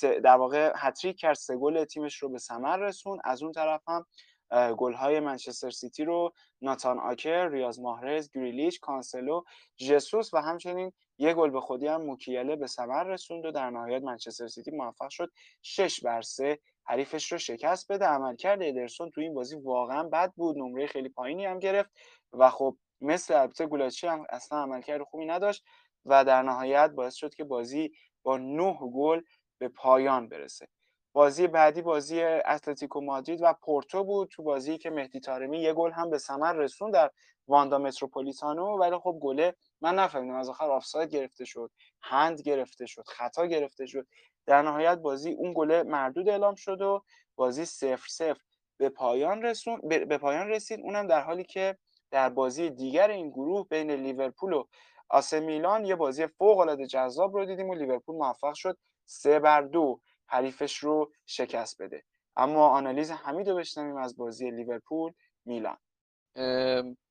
در 0.00 0.36
واقع 0.36 0.72
هتریک 0.76 1.16
کرد 1.16 1.34
سه 1.34 1.56
گل 1.56 1.84
تیمش 1.84 2.16
رو 2.16 2.28
به 2.28 2.38
ثمر 2.38 2.76
رسون 2.76 3.20
از 3.24 3.42
اون 3.42 3.52
طرف 3.52 3.82
هم 3.88 4.06
گل‌های 4.52 5.20
منچستر 5.20 5.70
سیتی 5.70 6.04
رو 6.04 6.32
ناتان 6.62 6.98
آکر، 6.98 7.48
ریاض 7.48 7.80
محرز، 7.80 8.30
گریلیش، 8.34 8.78
کانسلو، 8.78 9.42
ژسوس 9.80 10.34
و 10.34 10.38
همچنین 10.38 10.92
یه 11.18 11.34
گل 11.34 11.50
به 11.50 11.60
خودی 11.60 11.86
هم 11.86 12.02
موکیله 12.02 12.56
به 12.56 12.66
ثمر 12.66 13.04
رسوند 13.04 13.44
و 13.44 13.50
در 13.50 13.70
نهایت 13.70 14.02
منچستر 14.02 14.46
سیتی 14.46 14.70
موفق 14.70 15.08
شد 15.08 15.30
6 15.62 16.00
بر 16.00 16.22
3 16.22 16.58
حریفش 16.84 17.32
رو 17.32 17.38
شکست 17.38 17.92
بده. 17.92 18.04
عملکرد 18.04 18.62
ادرسون 18.62 19.10
تو 19.10 19.20
این 19.20 19.34
بازی 19.34 19.56
واقعا 19.56 20.02
بد 20.02 20.32
بود 20.36 20.58
نمره 20.58 20.86
خیلی 20.86 21.08
پایینی 21.08 21.46
هم 21.46 21.58
گرفت 21.58 21.90
و 22.32 22.50
خب 22.50 22.76
مثل 23.00 23.34
البته 23.34 23.66
گولاچی 23.66 24.06
هم 24.06 24.26
اصلا 24.30 24.62
عملکرد 24.62 25.02
خوبی 25.02 25.26
نداشت 25.26 25.64
و 26.04 26.24
در 26.24 26.42
نهایت 26.42 26.90
باعث 26.90 27.14
شد 27.14 27.34
که 27.34 27.44
بازی 27.44 27.92
با 28.22 28.36
9 28.36 28.78
گل 28.94 29.20
به 29.58 29.68
پایان 29.68 30.28
برسه. 30.28 30.68
بازی 31.16 31.46
بعدی 31.46 31.82
بازی 31.82 32.22
اتلتیکو 32.22 33.00
مادرید 33.00 33.42
و 33.42 33.52
پورتو 33.52 34.04
بود 34.04 34.28
تو 34.28 34.42
بازی 34.42 34.78
که 34.78 34.90
مهدی 34.90 35.20
تارمی 35.20 35.62
یه 35.62 35.72
گل 35.72 35.92
هم 35.92 36.10
به 36.10 36.18
ثمر 36.18 36.52
رسون 36.52 36.90
در 36.90 37.10
واندا 37.48 37.78
متروپولیتانو. 37.78 38.78
ولی 38.78 38.98
خب 38.98 39.18
گله 39.22 39.54
من 39.80 39.94
نفهمیدم 39.94 40.34
از 40.34 40.48
آخر 40.48 40.70
آفساید 40.70 41.10
گرفته 41.10 41.44
شد 41.44 41.70
هند 42.02 42.40
گرفته 42.40 42.86
شد 42.86 43.04
خطا 43.06 43.46
گرفته 43.46 43.86
شد. 43.86 44.06
در 44.46 44.62
نهایت 44.62 44.98
بازی 44.98 45.32
اون 45.32 45.52
گله 45.56 45.82
مردود 45.82 46.28
اعلام 46.28 46.54
شد 46.54 46.80
و 46.80 47.02
بازی 47.36 47.64
سفر 47.64 48.06
سفر 48.08 48.40
به 48.76 48.88
پایان 48.88 49.42
رسون 49.42 49.80
به 49.88 50.18
پایان 50.18 50.48
رسید. 50.48 50.80
اونم 50.80 51.06
در 51.06 51.20
حالی 51.20 51.44
که 51.44 51.78
در 52.10 52.28
بازی 52.28 52.70
دیگر 52.70 53.10
این 53.10 53.30
گروه 53.30 53.68
بین 53.68 53.90
لیورپول 53.90 54.52
و 54.52 54.64
آسه 55.08 55.40
میلان 55.40 55.84
یه 55.84 55.96
بازی 55.96 56.26
فوق 56.26 56.58
العاده 56.58 56.86
جذاب 56.86 57.36
رو 57.36 57.44
دیدیم 57.46 57.70
و 57.70 57.74
لیورپول 57.74 58.16
موفق 58.16 58.54
شد 58.54 58.78
سه 59.06 59.38
بر 59.38 59.62
دو. 59.62 60.00
حریفش 60.26 60.78
رو 60.78 61.12
شکست 61.26 61.82
بده. 61.82 62.02
اما 62.36 62.68
آنالیز 62.68 63.10
حمید 63.10 63.48
رو 63.48 63.56
بشنویم 63.56 63.96
از 63.96 64.16
بازی 64.16 64.50
لیورپول 64.50 65.12
میلان. 65.44 65.76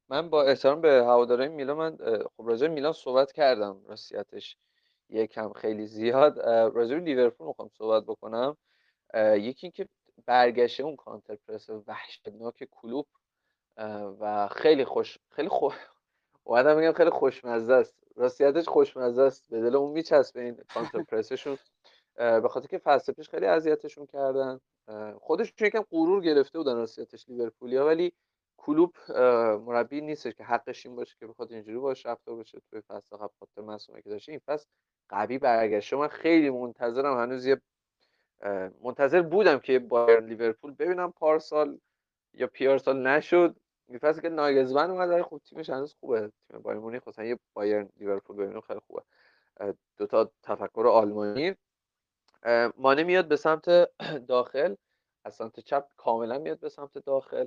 من 0.09 0.29
با 0.29 0.43
احترام 0.43 0.81
به 0.81 0.89
هوادارهای 0.89 1.49
میلان 1.49 1.77
من 1.77 1.97
خب 2.37 2.47
راجع 2.47 2.67
میلان 2.67 2.93
صحبت 2.93 3.31
کردم 3.31 3.81
راستیتش 3.85 4.57
یکم 5.09 5.53
خیلی 5.53 5.87
زیاد. 5.87 6.39
راجع 6.75 6.95
لیورپول 6.95 7.47
می‌خوام 7.47 7.69
صحبت 7.77 8.03
بکنم. 8.03 8.57
یکی 9.15 9.67
اینکه 9.67 9.89
برگشته 10.25 10.83
اون 10.83 10.95
کانتر 10.95 11.35
پرس 11.35 11.69
وحشتناک 11.69 12.67
کلوب 12.71 13.07
و 14.19 14.47
خیلی 14.47 14.85
خوش 14.85 15.17
خیلی 15.29 15.49
خوش 15.49 15.73
اومدم 16.43 16.77
میگم 16.77 16.91
خیلی 16.91 17.09
خوشمزه 17.09 17.73
است. 17.73 17.95
راستیتش 18.15 18.67
خوشمزه 18.67 19.21
است. 19.21 19.49
به 19.49 19.61
دل 19.61 19.75
اون 19.75 19.91
میچسبه 19.91 20.41
این 20.41 20.63
کانتر 20.73 21.03
پرسشون 21.03 21.57
به 22.15 22.47
خاطر 22.49 22.67
که 22.67 22.77
فصل 22.77 23.13
پیش 23.13 23.29
خیلی 23.29 23.45
اذیتشون 23.45 24.05
کردن. 24.05 24.59
خودشون 25.19 25.67
یکم 25.67 25.85
غرور 25.91 26.23
گرفته 26.23 26.57
بودن 26.57 26.75
راستیتش 26.75 27.29
لیورپولیا 27.29 27.85
ولی 27.85 28.13
کلوب 28.57 28.95
مربی 29.59 30.01
نیستش 30.01 30.33
که 30.33 30.43
حقش 30.43 30.85
این 30.85 30.95
باشه 30.95 31.15
که 31.19 31.27
بخواد 31.27 31.51
اینجوری 31.51 31.77
باشه 31.77 32.09
رفتار 32.09 32.35
بشه 32.35 32.61
توی 32.69 32.81
فصل 32.81 33.17
قبل 33.17 33.33
خاطر 33.39 33.61
مسئولیتی 33.61 34.03
که 34.03 34.09
داشته. 34.09 34.31
این 34.31 34.41
فصل 34.45 34.65
قوی 35.09 35.37
برگشته 35.37 35.95
من 35.95 36.07
خیلی 36.07 36.49
منتظرم 36.49 37.17
هنوز 37.17 37.45
یه 37.45 37.61
منتظر 38.81 39.21
بودم 39.21 39.59
که 39.59 39.79
بایرن 39.79 40.25
لیورپول 40.25 40.71
ببینم 40.71 41.11
پارسال 41.11 41.79
یا 42.33 42.47
پیارسال 42.47 43.07
نشد. 43.07 43.55
این 43.87 43.99
که 44.21 44.29
ناگزمن 44.29 44.91
اومد 44.91 45.21
خب 45.21 45.41
تیمش 45.45 45.69
هنوز 45.69 45.95
خوبه. 45.99 46.31
تیم 46.49 46.59
بایر 46.59 46.79
مونیخ 46.79 47.03
یه 47.17 47.39
بایرن 47.53 47.89
لیورپول 47.97 48.37
ببینم 48.37 48.61
خیلی 48.61 48.79
خوبه. 48.79 49.01
دو 49.97 50.07
تا 50.07 50.31
تفکر 50.43 50.87
آلمانی. 50.87 51.55
مانه 52.77 53.03
میاد 53.03 53.27
به 53.27 53.35
سمت 53.35 53.65
داخل 54.27 54.75
از 55.25 55.35
سمت 55.35 55.59
چپ 55.59 55.87
کاملا 55.97 56.39
میاد 56.39 56.59
به 56.59 56.69
سمت 56.69 56.97
داخل. 56.97 57.45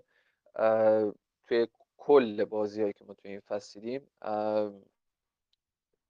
توی 1.46 1.68
کل 1.96 2.44
بازی 2.44 2.80
هایی 2.80 2.92
که 2.92 3.04
ما 3.04 3.14
توی 3.14 3.30
این 3.30 3.40
فصل 3.40 3.80
دیدیم 3.80 4.10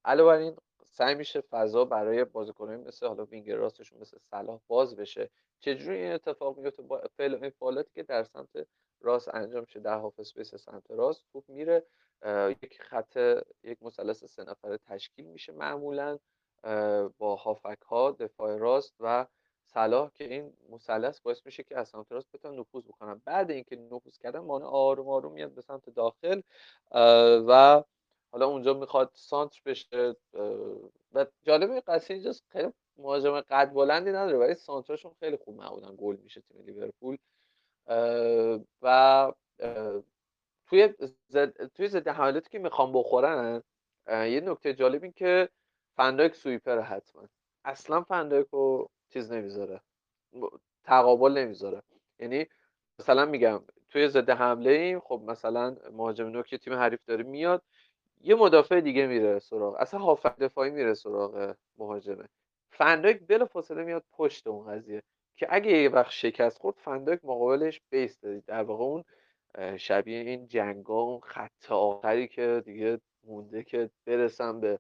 علاوه 0.05 0.39
این 0.39 0.57
سعی 0.82 1.14
میشه 1.14 1.41
فضا 1.41 1.84
برای 1.84 2.24
بازیکنان 2.24 2.80
مثل 2.80 3.07
حالا 3.07 3.24
وینگر 3.24 3.57
راستشون 3.57 3.99
مثل 4.01 4.18
صلاح 4.18 4.61
باز 4.66 4.97
بشه. 4.97 5.30
چجوری 5.61 5.97
این 5.97 6.12
اتفاق 6.12 6.59
میفته؟ 6.59 6.82
با 6.82 7.03
فعل 7.16 7.34
و 7.34 7.51
انفعالاتی 7.51 7.91
که 7.95 8.03
در 8.03 8.24
سمت 8.24 8.66
راست 9.01 9.34
انجام 9.34 9.61
میشه 9.61 9.80
در 9.80 9.99
half 9.99 10.20
space 10.20 10.55
سمت 10.55 10.91
راست 10.91 11.24
توپ 11.32 11.45
میره. 11.49 11.86
یک 12.62 12.82
خط 12.82 13.43
یک 13.62 13.82
مثلث 13.82 14.24
سه 14.24 14.45
نفره 14.45 14.78
تشکیل 14.78 15.26
میشه 15.26 15.53
معمولا. 15.53 16.18
با 17.18 17.36
هافبک 17.36 17.80
ها 17.82 18.11
دفاع 18.11 18.56
راست 18.56 18.94
و 19.00 19.26
صلاح 19.64 20.11
که 20.14 20.24
این 20.24 20.52
مثلث 20.68 21.20
باعث 21.20 21.46
میشه 21.46 21.62
که 21.62 21.78
از 21.78 21.88
سمت 21.88 22.12
راست 22.12 22.32
بتونن 22.32 22.59
نفوذ 22.61 22.84
بکنن. 22.84 23.22
بعد 23.24 23.50
اینکه 23.50 23.76
نفوذ 23.76 24.18
کردن 24.18 24.38
مانه 24.39 24.66
آروم 24.66 25.09
آروم 25.09 25.32
میاد 25.32 25.52
به 25.52 25.61
سمت 25.61 25.90
داخل 25.90 26.40
و 27.48 27.82
حالا 28.32 28.46
اونجا 28.46 28.74
می‌خواد 28.74 29.11
سانتر 29.14 29.61
بشه 29.66 30.16
و 31.12 31.26
جالب 31.42 31.82
قصه 31.86 32.14
اینجاست 32.14 32.44
خیلی 32.48 32.72
مهاجم 32.96 33.40
قد 33.40 33.72
بلندی 33.72 34.11
نداره 34.11 34.38
ولی 34.38 34.54
سانترشون 34.54 35.12
خیلی 35.20 35.36
خوب 35.36 35.56
معمولا 35.56 35.92
گل 35.92 36.16
میشه 36.16 36.40
تیم 36.40 36.62
لیورپول. 36.62 37.16
و 38.82 39.32
توی 40.66 40.94
زد... 41.28 41.66
توی 41.66 41.88
ضد 41.88 42.09
حملاتی 42.09 42.50
که 42.50 42.59
می‌خوام 42.59 42.92
بخورن 42.92 43.62
یه 44.09 44.40
نکته 44.40 44.74
جالب 44.74 45.02
این 45.02 45.12
که 45.12 45.48
فنداک 45.99 46.34
سویپر 46.34 46.80
حتما. 46.80 47.28
اصلا 47.64 48.03
فنداک 48.03 48.46
رو 48.51 48.90
چیز 49.12 49.32
نمی‌ذاره. 49.32 49.80
تقابل 50.84 51.32
نمی‌ذاره. 51.32 51.82
یعنی 52.18 52.46
مثلا 52.99 53.24
میگم 53.24 53.62
توی 53.88 54.09
ضد 54.09 54.30
حمله 54.30 54.70
ایم 54.70 55.01
خب 55.01 55.22
مثلا 55.26 55.76
مهاجم 55.92 56.26
نوک 56.26 56.55
تیم 56.55 56.74
حریف 56.74 57.01
داره 57.07 57.22
میاد 57.24 57.62
یه 58.20 58.34
مدافع 58.34 58.80
دیگه 58.80 59.07
میره 59.07 59.38
سراغ. 59.38 59.76
اصلا 59.80 60.01
هافک 60.01 60.38
دفاعی 60.38 60.70
میره 60.70 60.94
سراغ 60.94 61.55
مهاجمه. 61.78 62.28
فنداک 62.70 63.20
بلا 63.26 63.46
فاصله 63.46 63.84
میاد 63.84 64.05
پشت 64.12 64.46
اون 64.46 64.66
قضیه. 64.66 65.03
که 65.36 65.46
اگه 65.51 65.70
یه 65.70 65.88
وقت 65.88 66.11
شکست 66.11 66.59
خورد 66.59 66.76
فنداک 66.76 67.20
مقابلش 67.24 67.80
بیس 67.90 68.20
دارید 68.20 68.44
در 68.46 68.62
واقع 68.62 68.84
اون 68.84 69.05
شبیه 69.76 70.18
این 70.18 70.46
جنگا 70.49 71.01
اون 71.01 71.20
خط 71.20 71.70
آخری 71.72 72.28
که 72.28 72.62
دیگه 72.64 73.01
مونده 73.24 73.62
که 73.62 73.90
برسم 74.07 74.61
به 74.61 74.78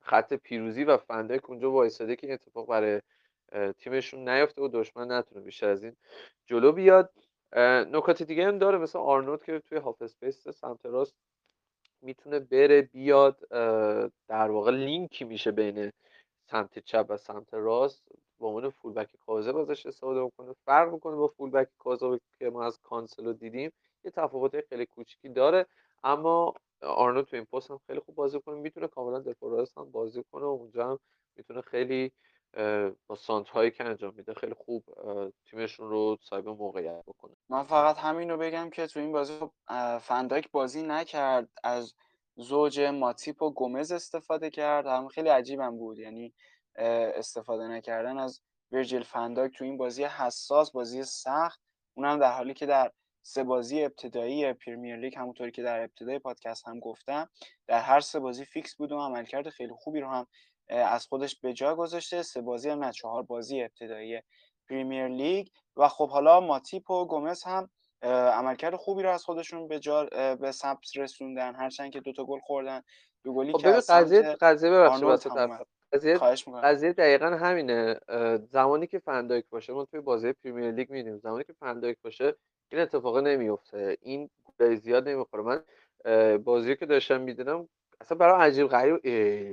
خط 0.00 0.34
پیروزی 0.34 0.84
و 0.84 0.96
فندک 0.96 1.50
اونجا 1.50 1.70
وایساده 1.70 2.16
که 2.16 2.26
این 2.26 2.34
اتفاق 2.34 2.66
برای 2.66 3.00
تیمشون 3.78 4.28
نیفته 4.28 4.62
و 4.62 4.68
دشمن 4.72 5.12
نتونه 5.12 5.40
بیشتر 5.40 5.68
از 5.68 5.84
این 5.84 5.96
جلو 6.46 6.72
بیاد. 6.72 7.12
نکات 7.92 8.22
دیگه 8.22 8.46
هم 8.46 8.58
داره 8.58 8.78
مثل 8.78 8.98
آرنولد 8.98 9.44
که 9.44 9.58
توی 9.58 9.78
half 9.78 10.02
space 10.02 10.48
سمت 10.48 10.86
راست 10.86 11.14
می‌تونه 12.02 12.38
بره 12.38 12.82
بیاد. 12.82 13.48
در 14.28 14.50
واقع 14.50 14.70
لینکی 14.70 15.24
میشه 15.24 15.50
بین 15.50 15.92
سمت 16.50 16.78
چپ 16.78 17.06
و 17.08 17.16
سمت 17.16 17.54
راست. 17.54 18.08
با 18.38 18.48
عنوان 18.48 18.70
fullback 18.70 19.16
کاذب 19.26 19.56
ازش 19.56 19.86
استفاده 19.86 20.24
بکنه. 20.24 20.54
فرق 20.64 20.92
می‌کنه 20.92 21.16
با 21.16 21.26
fullback 21.26 21.68
کاذب 21.78 22.20
که 22.38 22.50
ما 22.50 22.64
از 22.64 22.78
کانسلو 22.82 23.32
دیدیم. 23.32 23.72
یه 24.04 24.10
تفاوت 24.10 24.60
خیلی 24.68 24.86
کوچیکی 24.86 25.28
داره. 25.28 25.66
اما 26.04 26.54
آرنولد 26.82 27.26
تو 27.26 27.36
این 27.36 27.44
پست 27.44 27.70
هم 27.70 27.80
خیلی 27.86 28.00
خوب 28.00 28.14
بازی 28.14 28.40
کنه. 28.40 28.54
می‌تونه 28.54 28.88
کاملا 28.88 29.18
دفاع 29.18 29.66
هم 29.76 29.90
بازی 29.90 30.24
کنه 30.32 30.44
و 30.44 30.48
اونجا 30.48 30.90
هم 30.90 30.98
می‌تونه 31.36 31.60
خیلی 31.60 32.12
با 33.06 33.16
هایی 33.52 33.70
که 33.70 33.84
انجام 33.84 34.14
میده 34.14 34.34
خیلی 34.34 34.54
خوب 34.54 34.84
تیمشون 35.50 35.90
رو 35.90 36.16
صاحب 36.20 36.48
موقعیت 36.48 37.04
بکنه. 37.06 37.36
من 37.48 37.62
فقط 37.62 37.98
همین 37.98 38.30
رو 38.30 38.36
بگم 38.36 38.70
که 38.70 38.86
تو 38.86 39.00
این 39.00 39.12
بازی 39.12 39.38
خب 39.38 39.52
فنداک 39.98 40.50
بازی 40.50 40.82
نکرد. 40.82 41.48
از 41.64 41.94
زوج 42.36 42.80
ماتیپ 42.80 43.42
و 43.42 43.50
گومز 43.50 43.92
استفاده 43.92 44.50
کرد. 44.50 44.86
هم 44.86 45.08
خیلی 45.08 45.28
عجیبم 45.28 45.78
بود. 45.78 45.98
یعنی 45.98 46.34
استفاده 46.76 47.68
نکردن. 47.68 48.18
از 48.18 48.40
ویرجیل 48.72 49.02
فنداک 49.02 49.58
تو 49.58 49.64
این 49.64 49.76
بازی 49.76 50.04
حساس 50.04 50.72
بازی 50.72 51.04
سخت. 51.04 51.60
اونم 51.96 52.18
در 52.18 52.32
حالی 52.32 52.54
که 52.54 52.66
در 52.66 52.92
سه 53.22 53.44
بازی 53.44 53.84
ابتدایی 53.84 54.52
پریمیر 54.52 54.96
لیگ 54.96 55.18
همونطوری 55.18 55.50
که 55.50 55.62
در 55.62 55.80
ابتدای 55.80 56.18
پادکست 56.18 56.68
هم 56.68 56.80
گفتم 56.80 57.28
در 57.66 57.80
هر 57.80 58.00
سه 58.00 58.20
بازی 58.20 58.44
فیکس 58.44 58.74
بود 58.74 58.92
و 58.92 58.98
عملکرد 58.98 59.48
خیلی 59.48 59.72
خوبی 59.78 60.00
رو 60.00 60.08
هم 60.08 60.26
از 60.68 61.06
خودش 61.06 61.40
به 61.40 61.52
جا 61.52 61.74
گذاشته. 61.74 62.22
سه 62.22 62.40
بازی 62.40 62.70
هم 62.70 62.84
نه 62.84 62.92
چهار 62.92 63.22
بازی 63.22 63.62
ابتدایی 63.62 64.20
پریمیر 64.68 65.08
لیگ. 65.08 65.46
و 65.76 65.88
خب 65.88 66.10
حالا 66.10 66.40
ماتیپ 66.40 66.90
و 66.90 67.04
گومز 67.04 67.42
هم 67.42 67.70
عملکرد 68.02 68.76
خوبی 68.76 69.02
رو 69.02 69.10
از 69.10 69.24
خودشون 69.24 69.68
به 69.68 69.78
جا 69.78 70.04
به 70.40 70.52
ثبت 70.52 70.96
رسوندن. 70.96 71.54
هرچند 71.54 71.92
که 71.92 72.00
دوتا 72.00 72.24
گل 72.24 72.40
خوردن 72.40 72.82
دو 73.24 73.34
گلی 73.34 73.52
خب 73.52 73.58
که 73.58 73.68
از 73.68 73.90
قضیه 73.90 74.22
قضیه 74.22 74.70
ببخشید 74.70 75.32
قضیه 75.92 76.18
قضیه 76.62 76.92
دقیقا 76.92 77.26
همینه. 77.26 78.00
زمانی 78.50 78.86
که 78.86 78.98
فندایک 78.98 79.44
باشه 79.50 79.72
ما 79.72 79.84
توی 79.84 80.00
بازی 80.00 80.32
پریمیر 80.32 80.70
لیگ 80.70 80.90
میدیم 80.90 81.18
زمانی 81.18 81.44
که 81.44 81.52
فندایک 81.52 81.98
باشه 82.02 82.34
این 82.72 82.82
اتفاق 82.82 83.18
نمیفته 83.18 83.96
این 84.02 84.30
گلای 84.60 84.76
زیاد 84.76 85.08
نمی‌خوره. 85.08 85.42
من 85.42 85.62
بازی 86.36 86.76
که 86.76 86.86
داشتم 86.86 87.20
می‌دیدم 87.20 87.68
اصلا 88.00 88.18
برای 88.18 88.46
عجیب 88.46 88.66
غریب 88.66 88.94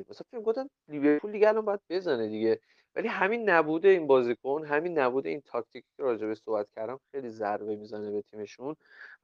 مثلا 0.10 0.26
فکر 0.32 0.42
گفتم 0.42 0.70
لیورپول 0.88 1.32
دیگه 1.32 1.48
الان 1.48 1.66
باید 1.66 1.80
بزنه 1.90 2.28
دیگه. 2.28 2.60
ولی 2.96 3.08
همین 3.08 3.50
نبود 3.50 3.86
این 3.86 4.08
بازیکن 4.08 4.66
همین 4.66 5.00
نبود 5.00 5.28
این 5.28 5.42
تاکتیکی 5.42 5.88
که 5.98 6.04
راجع 6.04 6.34
صحبت 6.34 6.68
کردم 6.76 7.00
خیلی 7.12 7.30
ضربه 7.30 7.76
می‌زنه 7.76 8.12
به 8.12 8.22
تیمشون. 8.22 8.76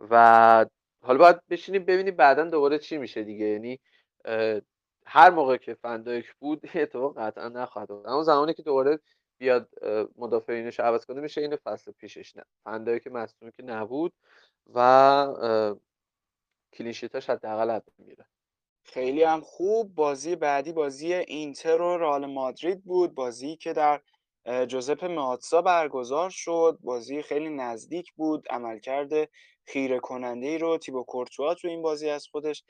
و 0.10 0.66
حالا 1.02 1.20
باید 1.20 1.48
بشینیم 1.50 1.86
ببینیم 1.86 2.16
بعدا 2.16 2.44
دوباره 2.44 2.80
چی 2.80 2.98
میشه 2.98 3.24
دیگه. 3.24 3.46
یعنی 3.46 3.80
هر 5.06 5.30
موقع 5.30 5.58
که 5.58 5.74
فندایک 5.74 6.34
بود 6.39 6.70
اتفاق 6.76 7.18
قطعا 7.20 7.50
نخواهد 7.50 7.91
اما 7.91 8.24
زمانی 8.24 8.54
که 8.54 8.64
دوباره 8.64 9.00
بیاد 9.44 9.70
مدافعینش 10.18 10.80
عوض 10.80 11.06
کنه 11.06 11.22
میشه 11.22 11.41
این 11.41 11.56
فصل 11.56 11.91
پیشش 11.91 12.36
نه. 12.36 12.44
فندایک 12.64 13.08
مصدوم 13.08 13.52
که 13.52 13.64
نبود 13.64 14.14
و 14.74 14.80
کلینشیتاش 16.74 17.30
حداقل 17.30 17.72
حد 17.72 17.88
میره 17.98 18.26
خیلی 18.84 19.24
هم 19.24 19.41
خوب. 19.41 19.96
بازی 19.96 20.36
بعدی 20.36 20.72
بازی 20.72 21.14
اینتر 21.14 21.82
و 21.82 21.98
رئال 21.98 22.26
مادرید 22.26 22.84
بود. 22.84 23.16
بازی 23.16 23.56
که 23.56 23.74
در 23.74 24.02
جوزپ 24.66 25.06
ماتسا 25.06 25.62
برگزار 25.62 26.30
شد. 26.30 26.78
بازی 26.82 27.22
خیلی 27.22 27.50
نزدیک 27.50 28.14
بود. 28.14 28.48
عملکرد 28.50 29.30
خیره 29.66 30.00
کننده 30.00 30.48
ای 30.48 30.58
رو 30.58 30.78
تیبو 30.78 31.04
کورتوا 31.04 31.54
تو 31.54 31.68
این 31.68 31.82
بازی 31.82 32.10
از 32.10 32.28
خودش 32.28 32.64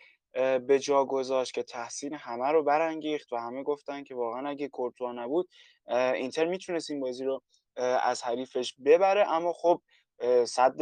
به 0.67 0.79
جا 0.79 1.05
گذاشت 1.05 1.53
که 1.53 1.63
تحسین 1.63 2.13
همه 2.13 2.51
رو 2.51 2.63
برانگیخت 2.63 3.33
و 3.33 3.37
همه 3.37 3.63
گفتن 3.63 4.03
که 4.03 4.15
واقعا 4.15 4.49
اگه 4.49 4.67
کورتوا 4.67 5.11
نبود 5.11 5.49
اینتر 5.87 6.45
می‌تونست 6.45 6.91
این 6.91 6.99
بازی 6.99 7.23
رو 7.23 7.41
از 7.77 8.23
حریفش 8.23 8.73
ببره. 8.85 9.31
اما 9.31 9.53
خب 9.53 9.81
صد 10.45 10.81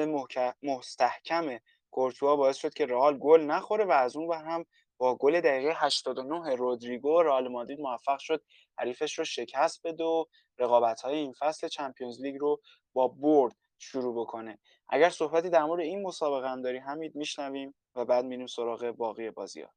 مستحکم 0.64 1.58
کورتوا 1.92 2.36
باعث 2.36 2.58
شد 2.58 2.74
که 2.74 2.86
رئال 2.86 3.18
گل 3.18 3.42
نخوره 3.42 3.86
و 3.86 3.92
از 3.92 4.16
اون 4.16 4.28
بر 4.28 4.44
هم 4.44 4.66
با 4.98 5.16
گل 5.16 5.42
دقیقه 5.42 5.74
89 5.76 6.56
رودریگو 6.56 7.22
رئال 7.22 7.48
مادرید 7.48 7.80
موفق 7.80 8.20
شد 8.20 8.44
حریفش 8.78 9.20
رو 9.20 9.26
شکست 9.26 9.82
بده 9.84 10.04
و 10.04 10.26
رقابت‌های 10.58 11.16
این 11.16 11.34
فصل 11.40 11.68
چمپیونز 11.68 12.22
لیگ 12.22 12.38
رو 12.40 12.62
با 12.94 13.08
برد 13.08 13.56
شروع 13.80 14.22
بکنه. 14.22 14.60
اگر 14.90 15.10
صحبتی 15.10 15.50
در 15.50 15.64
مورد 15.64 15.82
این 15.82 16.02
مسابقه 16.02 16.50
هم 16.50 16.62
داری 16.62 16.78
همین 16.78 17.12
میشنویم. 17.16 17.74
و 17.96 18.06
بعد 18.06 18.26
میریم 18.26 18.48
سراغ 18.48 18.92
باقی 18.92 19.32
بازی 19.32 19.62
ها 19.62 19.74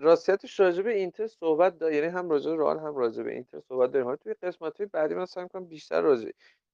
راستیتش 0.00 0.60
راجع 0.60 0.82
به 0.82 0.96
اینتر 0.96 1.26
صحبت 1.26 1.78
دا... 1.78 1.90
یعنی 1.90 2.06
هم 2.06 2.30
راجع 2.30 2.50
به 2.50 2.56
رئال 2.56 2.78
هم 2.78 2.96
راجع 2.96 3.22
به 3.22 3.32
اینتر 3.32 3.60
صحبت 3.60 3.92
داریم. 3.92 4.16
توی 4.16 4.34
قسمت 4.34 4.82
بعدی 4.82 5.14
من 5.14 5.26
سعی 5.26 5.48
کنم 5.48 5.64
بیشتر 5.64 6.00
راجع 6.00 6.30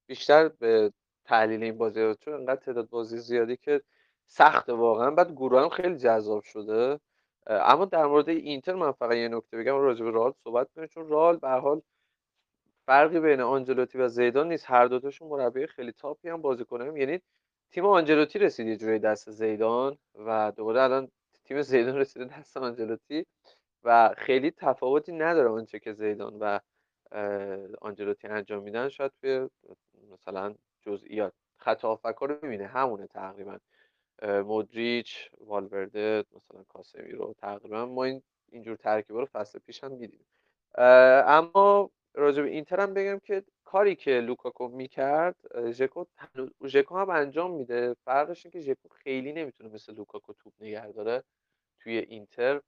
بیشتر 0.07 0.49
به 0.49 0.93
تحلیل 1.25 1.63
این 1.63 1.79
بازی 1.79 2.01
ها 2.01 2.15
چون 2.15 2.35
انقدر 2.35 2.61
تعداد 2.61 2.89
بازی 2.89 3.19
زیادی 3.19 3.57
که 3.57 3.83
سخته 4.27 4.73
واقعا. 4.73 5.11
بعد 5.11 5.33
گروه 5.33 5.63
هم 5.63 5.69
خیلی 5.69 5.97
جذاب 5.97 6.43
شده. 6.43 7.01
اما 7.47 7.85
در 7.85 8.07
مورد 8.07 8.29
اینتر 8.29 8.75
من 8.75 8.93
فقط 8.93 9.15
یه 9.17 9.29
نکته 9.29 9.57
بگم 9.57 9.75
راجع 9.75 10.05
به 10.05 10.11
رئال 10.11 10.33
صحبت 10.45 10.69
کنیم. 10.75 10.87
چون 10.87 11.09
رئال 11.09 11.37
به 11.37 11.49
حال 11.49 11.83
فرقی 12.87 13.21
بین 13.21 13.41
آنجلوتی 13.41 13.99
و 13.99 14.09
زیدان 14.09 14.49
نیست. 14.49 14.65
هر 14.69 14.87
دوتاشون 14.87 15.29
مربی 15.29 15.67
خیلی 15.67 15.93
تاپی 15.93 16.29
هم 16.29 16.43
بازیکن 16.43 16.83
هم 16.83 16.97
یعنی 16.97 17.21
تیم 17.71 17.87
آنجلوتی 17.87 18.39
رسید 18.39 18.67
یه 18.67 18.77
جوری 18.77 18.99
دست 18.99 19.31
زیدان 19.31 19.99
و 20.14 20.53
دوباره 20.57 20.83
الان 20.83 21.11
تیم 21.45 21.62
زیدان 21.62 21.97
رسیده 21.97 22.25
دست 22.39 22.57
آنجلوتی 22.57 23.27
و 23.85 24.14
خیلی 24.19 24.51
تفاوتی 24.51 25.12
نداره 25.12 25.49
آنچه 25.49 25.79
که 25.79 25.93
زیدان 25.93 26.39
و 26.41 26.59
آنجلوتی 27.81 28.29
انجام 28.29 28.62
میدن. 28.62 28.89
شاید 28.89 29.12
توی 29.21 29.49
مثلا 30.12 30.55
جزئیات. 30.83 31.33
خط 31.57 31.85
هافکا 31.85 32.27
رو 32.27 32.39
می‌بینه. 32.43 32.67
همونه 32.67 33.07
تقریبا. 33.07 33.59
مودریچ 34.23 35.31
والورده 35.39 36.25
مثلا 36.33 36.62
کاسمی 36.69 37.12
رو 37.12 37.35
تقریبا. 37.39 37.87
ما 37.87 38.05
این 38.05 38.23
اینجور 38.49 38.77
ترکیبا 38.77 39.21
رو 39.21 39.27
فصل 39.27 39.59
پیش 39.59 39.85
هم 39.85 39.97
دیدیم. 39.97 40.27
اما 41.27 41.91
راجع 42.17 42.43
به 42.43 42.49
اینتر 42.49 42.81
هم 42.81 42.95
بگم 42.95 43.19
که 43.19 43.45
کاری 43.64 43.95
که 43.95 44.21
لوکاکو 44.21 44.69
می‌کرد 44.69 45.37
ژکو 45.71 46.05
ژکو 46.67 46.97
هم 46.99 47.11
انجام 47.11 47.51
میده. 47.51 47.97
فرقش 48.05 48.47
اینه 48.47 48.53
که 48.53 48.61
ژکو 48.61 48.89
خیلی 48.89 49.33
نمی‌تونه 49.33 49.71
مثل 49.75 49.95
لوکاکو 49.95 50.33
توپ 50.33 50.53
نگه 50.61 50.93
داره 50.93 51.23
توی 51.81 51.99
اینتر. 51.99 52.61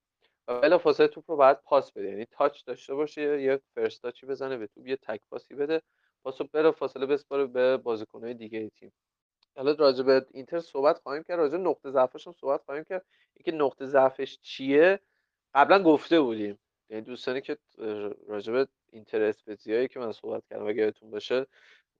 بلا 0.46 0.78
فاصله 0.78 1.08
توپ 1.08 1.30
رو 1.30 1.36
باید 1.36 1.60
پاس 1.62 1.92
بده. 1.92 2.08
یعنی 2.08 2.26
touch 2.30 2.64
داشته 2.64 2.94
باشه 2.94 3.42
یه 3.42 3.60
first 3.74 4.02
touch 4.02 4.22
ی 4.22 4.26
بزنه 4.26 4.56
به 4.56 4.66
توپ 4.66 4.86
یه 4.86 4.96
تک 4.96 5.20
پاسی 5.30 5.54
بده 5.54 5.82
پاسو 6.24 6.44
بلا 6.52 6.72
فاصله 6.72 7.06
بسپاره 7.06 7.46
به 7.46 7.76
بازیکنهای 7.76 8.34
دیگه 8.34 8.68
تیم. 8.68 8.92
حالا 9.56 9.72
راجع 9.72 10.02
به 10.02 10.26
اینتر 10.30 10.60
صحبت 10.60 10.98
خواهیم 10.98 11.22
کرد. 11.22 11.38
راجع 11.38 11.56
نقطه 11.56 11.90
ضعفش 11.90 12.26
هم 12.26 12.32
صحبت 12.32 12.62
خواهیم 12.62 12.84
کرد. 12.84 13.06
اینکه 13.34 13.52
نقطه 13.52 13.86
ضعفش 13.86 14.38
چیه؟ 14.42 15.00
قبلا 15.54 15.82
گفته 15.82 16.20
بودیم. 16.20 16.58
یعنی 16.90 17.02
دوستانی 17.02 17.40
که 17.40 17.58
راجع 18.26 18.52
به 18.52 18.68
اینتر 18.92 19.22
اسپزیایی 19.22 19.88
که 19.88 20.00
من 20.00 20.12
صحبت 20.12 20.46
کردم 20.50 20.66
اگه 20.66 20.82
یادتون 20.82 21.10
باشه 21.10 21.46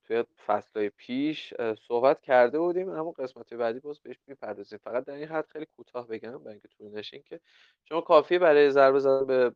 توی 0.04 0.24
فصلهای 0.46 0.88
پیش 0.90 1.54
صحبت 1.88 2.20
کرده 2.22 2.58
بودیم 2.58 2.88
اما 2.88 3.10
قسمت 3.10 3.54
بعدی 3.54 3.80
باز 3.80 4.00
بهش 4.00 4.16
می‌پردازیم. 4.26 4.78
فقط 4.84 5.04
در 5.04 5.14
این 5.14 5.28
حد 5.28 5.46
خیلی 5.46 5.66
کوتاه 5.76 6.06
بگم 6.06 6.38
برای 6.38 6.52
اینکه 6.52 6.68
طول 6.68 6.88
نشین 6.98 7.22
که 7.22 7.40
شما 7.84 8.00
کافیه 8.00 8.38
برای 8.38 8.70
ضربه 8.70 8.98
زدن 8.98 9.26
به 9.26 9.54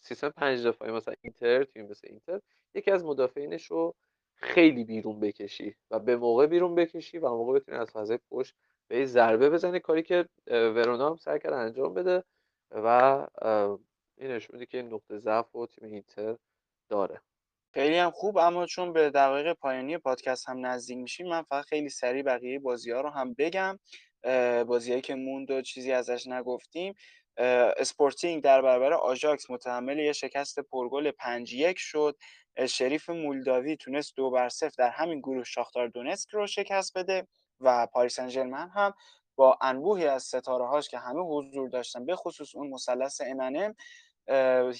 سیستم 0.00 0.30
پنج 0.30 0.66
دفاعی 0.66 0.92
مثلا 0.92 1.14
اینتر 1.20 1.64
تیم 1.64 1.86
مثل 1.86 2.08
اینتر 2.10 2.40
یکی 2.74 2.90
از 2.90 3.04
مدافعینش 3.04 3.66
رو 3.66 3.94
خیلی 4.34 4.84
بیرون 4.84 5.20
بکشی 5.20 5.74
و 5.90 5.98
به 5.98 6.16
موقع 6.16 6.46
بیرون 6.46 6.74
بکشی 6.74 7.18
و 7.18 7.28
موقع 7.28 7.52
بتونی 7.52 7.78
از 7.78 7.90
فضای 7.90 8.18
پشت 8.30 8.54
به 8.88 9.06
ضربه 9.06 9.50
بزنی 9.50 9.80
کاری 9.80 10.02
که 10.02 10.28
ورونا 10.50 11.10
هم 11.10 11.16
سعی 11.16 11.38
کرد 11.38 11.52
انجام 11.52 11.94
بده 11.94 12.24
و 12.70 13.26
این 14.18 14.30
نشون 14.30 14.54
میده 14.58 14.66
که 14.66 14.78
این 14.78 14.94
نقطه 14.94 15.18
ضعف 15.18 15.56
و 15.56 15.66
تیم 15.66 15.92
اینتر 15.92 16.36
داره. 16.88 17.20
خیلی 17.74 17.96
هم 17.96 18.10
خوب 18.10 18.38
اما 18.38 18.66
چون 18.66 18.92
به 18.92 19.10
دقایق 19.10 19.52
پایانی 19.52 19.98
پادکست 19.98 20.48
هم 20.48 20.66
نزدیک 20.66 20.98
میشیم 20.98 21.28
من 21.28 21.42
فقط 21.42 21.64
خیلی 21.64 21.88
سریع 21.88 22.22
بقیه 22.22 22.58
بازی 22.58 22.90
ها 22.90 23.00
رو 23.00 23.10
هم 23.10 23.34
بگم. 23.34 23.78
بازیهایی 24.66 25.02
که 25.02 25.14
موند 25.14 25.50
و 25.50 25.62
چیزی 25.62 25.92
ازش 25.92 26.26
نگفتیم. 26.26 26.94
اسپورتینگ 27.36 28.42
در 28.42 28.62
برابر 28.62 28.92
آژاکس 28.92 29.50
متحمل 29.50 29.98
یه 29.98 30.12
شکست 30.12 30.60
پرگل 30.60 31.10
5 31.10 31.54
یک 31.54 31.78
شد. 31.78 32.16
شریف 32.68 33.10
مولداوی 33.10 33.76
تونست 33.76 34.16
دو 34.16 34.30
بر 34.30 34.48
صفر 34.48 34.74
در 34.78 34.90
همین 34.90 35.18
گروه 35.18 35.44
شاختار 35.44 35.88
دونسک 35.88 36.30
رو 36.30 36.46
شکست 36.46 36.98
بده 36.98 37.28
و 37.60 37.86
پاریس 37.86 38.20
سن 38.20 38.52
هم 38.52 38.94
با 39.36 39.58
انبوهی 39.60 40.06
از 40.06 40.22
ستاره 40.22 40.66
هاش 40.66 40.88
که 40.88 40.98
همه 40.98 41.20
حضور 41.20 41.68
داشتن 41.68 42.06
به 42.06 42.16
خصوص 42.16 42.54
اون 42.54 42.68
مثلث 42.68 43.20
MNM 43.20 43.74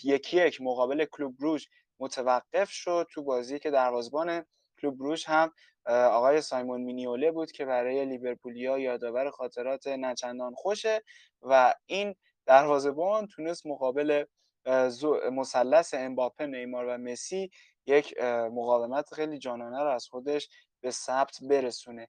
یکی 0.05 0.37
یک 0.47 0.61
مقابل 0.61 1.05
کلوب 1.05 1.37
بروژ 1.39 1.67
متوقف 2.01 2.71
شد 2.71 3.07
تو 3.13 3.23
بازی 3.23 3.59
که 3.59 3.71
دروازبان 3.71 4.45
کلوب 4.81 4.99
بروژ 4.99 5.25
هم 5.27 5.53
آقای 5.87 6.41
سایمون 6.41 6.81
مینیوله 6.81 7.33
بود 7.33 7.53
که 7.53 7.65
برای 7.65 8.05
لیورپولیا 8.05 8.79
یادآور 8.79 9.31
خاطرات 9.31 9.87
نچندان 9.87 10.55
خوشه 10.55 11.03
و 11.43 11.75
این 11.87 12.15
دروازبان 12.47 13.27
تونست 13.27 13.67
مقابل 13.67 14.25
مثلث 15.33 15.95
امباپه 15.95 16.47
نیمار 16.47 16.87
و 16.87 16.99
مسی 16.99 17.51
یک 17.87 18.21
مقاومت 18.53 19.15
خیلی 19.15 19.39
جانانه 19.39 19.83
رو 19.83 19.91
از 19.91 20.07
خودش 20.07 20.49
به 20.81 20.91
ثبت 20.91 21.39
برسونه. 21.43 22.09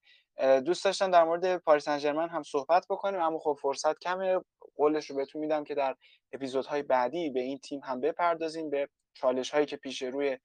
دوست 0.66 0.86
داشتم 0.86 1.12
در 1.12 1.24
مورد 1.24 1.58
پاریس 1.58 1.90
سن 1.90 2.30
هم 2.30 2.44
صحبت 2.44 2.86
بکنیم 2.90 3.22
اما 3.22 3.40
خب 3.40 3.58
فرصت 3.62 4.00
کمه. 4.00 4.40
قولش 4.78 5.10
رو 5.10 5.16
بهتون 5.16 5.42
میدم 5.42 5.64
که 5.64 5.76
در 5.76 5.96
اپیزودهای 6.34 6.84
بعدی 6.84 7.30
به 7.30 7.40
این 7.40 7.58
تیم 7.58 7.80
هم 7.84 8.02
بپردازیم 8.02 8.70
به 8.70 8.90
چالش 9.14 9.50
هایی 9.52 9.66
که 9.66 9.78
پیش 9.78 10.02
روی 10.02 10.38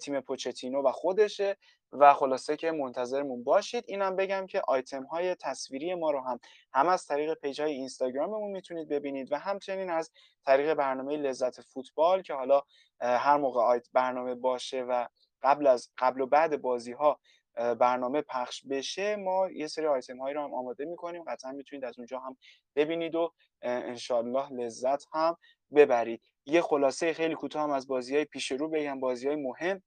تیم 0.00 0.20
پوچتینو 0.20 0.82
و 0.82 0.92
خودشه 0.92 1.56
و 1.92 2.14
خلاصه 2.14 2.56
که 2.56 2.70
منتظرمون 2.70 3.44
باشید. 3.44 3.84
اینم 3.88 4.16
بگم 4.16 4.46
که 4.46 4.62
آیتم 4.68 5.02
های 5.02 5.34
تصویری 5.34 5.94
ما 5.94 6.10
رو 6.10 6.20
هم 6.20 6.40
هم 6.74 6.88
از 6.88 7.06
طریق 7.06 7.34
page 7.34 7.60
های 7.60 7.72
اینستاگراممون 7.72 8.50
می‌تونید 8.50 8.88
ببینید 8.88 9.32
و 9.32 9.36
همچنین 9.36 9.90
از 9.90 10.10
طریق 10.46 10.74
برنامه 10.74 11.16
لذت 11.16 11.60
فوتبال 11.60 12.22
که 12.22 12.34
حالا 12.34 12.62
هر 13.00 13.36
موقع 13.36 13.80
برنامه 13.92 14.34
باشه 14.34 14.82
و 14.82 15.06
قبل 15.42 15.66
از 15.66 15.90
قبل 15.98 16.20
و 16.20 16.26
بعد 16.26 16.62
بازی 16.62 16.92
ها 16.92 17.20
برنامه 17.54 18.22
پخش 18.22 18.62
بشه 18.70 19.16
ما 19.16 19.50
یه 19.50 19.66
سری 19.66 19.86
آیتم 19.86 20.18
هایی 20.18 20.34
رو 20.34 20.42
هم 20.42 20.54
آماده 20.54 20.84
می‌کنیم. 20.84 21.24
قطعا 21.24 21.52
می‌تونید 21.52 21.84
از 21.84 21.98
اونجا 21.98 22.18
هم 22.18 22.36
ببینید 22.76 23.14
و 23.14 23.32
انشالله 23.62 24.52
لذت 24.52 25.04
هم 25.12 25.36
ببرید. 25.74 26.22
یه 26.46 26.60
خلاصه 26.60 27.12
خیلی 27.12 27.34
کوتاه 27.34 27.62
هم 27.62 27.70
از 27.70 27.86
بازی 27.86 28.16
های 28.16 28.24
پیش 28.24 28.52
رو 28.52 28.68
بگم. 28.68 29.00
بازی 29.00 29.26
های 29.26 29.36
مهم. 29.36 29.82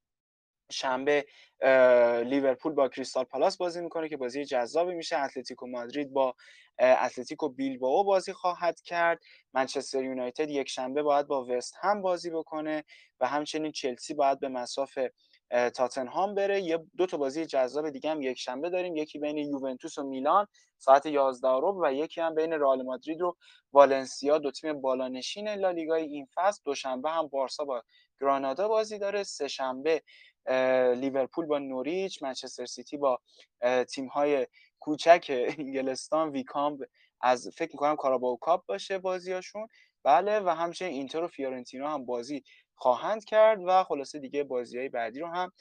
شنبه 0.71 1.25
لیورپول 2.25 2.73
با 2.73 2.89
کریستال 2.89 3.23
پالاس 3.23 3.57
بازی 3.57 3.81
می‌کنه 3.81 4.09
که 4.09 4.17
بازی 4.17 4.45
جذابی 4.45 4.93
میشه. 4.93 5.19
اتلتیکو 5.19 5.67
مادرید 5.67 6.13
با 6.13 6.35
اتلتیکو 6.79 7.49
بیلبائو 7.49 8.03
بازی 8.03 8.33
خواهد 8.33 8.81
کرد. 8.81 9.19
منچستر 9.53 10.03
یونایتد 10.03 10.49
یک 10.49 10.69
شنبه 10.69 11.03
باید 11.03 11.27
با 11.27 11.45
وست 11.49 11.73
هم 11.81 12.01
بازی 12.01 12.29
بکنه 12.29 12.83
و 13.19 13.27
همچنین 13.27 13.71
چلسی 13.71 14.13
باید 14.13 14.39
به 14.39 14.47
مساف 14.47 14.99
تاتنهام 15.49 16.35
بره. 16.35 16.61
یه 16.61 16.85
دو 16.97 17.05
تا 17.05 17.17
بازی 17.17 17.45
جذاب 17.45 17.89
دیگه 17.89 18.09
هم 18.09 18.21
یک 18.21 18.39
شنبه 18.39 18.69
داریم. 18.69 18.95
یکی 18.95 19.19
بین 19.19 19.37
یوونتوس 19.37 19.97
و 19.97 20.03
میلان 20.03 20.47
ساعت 20.77 21.05
11 21.05 21.47
رو 21.47 21.85
و 21.85 21.93
یکی 21.93 22.21
هم 22.21 22.35
بین 22.35 22.53
رئال 22.53 22.81
مادرید 22.81 23.21
و 23.21 23.35
والنسیا. 23.73 24.37
دو 24.37 24.51
تیم 24.51 24.81
بالانشین 24.81 25.49
لالیگای 25.49 26.03
این 26.03 26.27
فصل. 26.35 26.61
دوشنبه 26.65 27.09
هم 27.09 27.27
بارسا 27.27 27.65
با 27.65 27.83
گرانادا 28.21 28.67
بازی 28.67 28.99
داره. 28.99 29.23
سه 29.23 29.47
شنبه 29.47 30.01
لیورپول 30.95 31.45
با 31.45 31.59
نوریچ 31.59 32.23
منچستر 32.23 32.65
سیتی 32.65 32.97
با 32.97 33.19
تیم 33.89 34.07
های 34.07 34.47
کوچک 34.79 35.25
انگلستان. 35.29 36.29
ویکامب 36.29 36.79
از 37.21 37.49
فکر 37.57 37.71
می‌کنم 37.71 37.95
کاراباو 37.95 38.37
کاپ 38.37 38.65
باشه 38.65 38.97
بازیاشون. 38.97 39.67
بله 40.03 40.39
و 40.39 40.49
همچنین 40.49 40.93
اینتر 40.93 41.23
و 41.23 41.27
فیورنتینا 41.27 41.93
هم 41.93 42.05
بازی 42.05 42.43
خواهند 42.75 43.25
کرد 43.25 43.59
و 43.65 43.83
خلاصه 43.83 44.19
دیگه 44.19 44.43
بازی 44.43 44.77
های 44.77 44.89
بعدی 44.89 45.19
رو 45.19 45.27
هم 45.27 45.51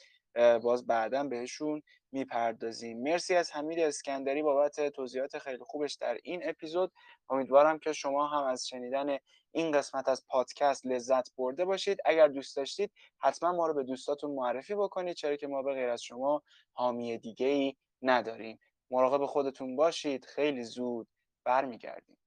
باز 0.59 0.87
بعدا 0.87 1.23
بهشون 1.23 1.81
می‌پردازیم. 2.11 3.03
مرسی 3.03 3.35
از 3.35 3.51
حمید 3.51 3.79
اسکندری 3.79 4.43
بابت 4.43 4.89
توضیحات 4.89 5.37
خیلی 5.37 5.63
خوبش 5.63 5.93
در 5.93 6.17
این 6.23 6.49
اپیزود. 6.49 6.91
امیدوارم 7.29 7.79
که 7.79 7.93
شما 7.93 8.27
هم 8.27 8.43
از 8.43 8.67
شنیدن 8.67 9.17
این 9.51 9.71
قسمت 9.71 10.09
از 10.09 10.25
پادکست 10.29 10.85
لذت 10.85 11.35
برده 11.37 11.65
باشید. 11.65 11.97
اگر 12.05 12.27
دوست 12.27 12.57
داشتید 12.57 12.91
حتما 13.19 13.51
ما 13.51 13.67
رو 13.67 13.73
به 13.73 13.83
دوستاتون 13.83 14.31
معرفی 14.31 14.75
بکنید 14.75 15.15
چرا 15.15 15.35
که 15.35 15.47
ما 15.47 15.61
به 15.61 15.73
غیر 15.73 15.89
از 15.89 16.03
شما 16.03 16.43
حامی 16.73 17.17
دیگه 17.17 17.47
ای 17.47 17.75
نداریم. 18.01 18.59
مراقب 18.91 19.25
خودتون 19.25 19.75
باشید. 19.75 20.25
خیلی 20.25 20.63
زود 20.63 21.07
برمیگردیم. 21.45 22.17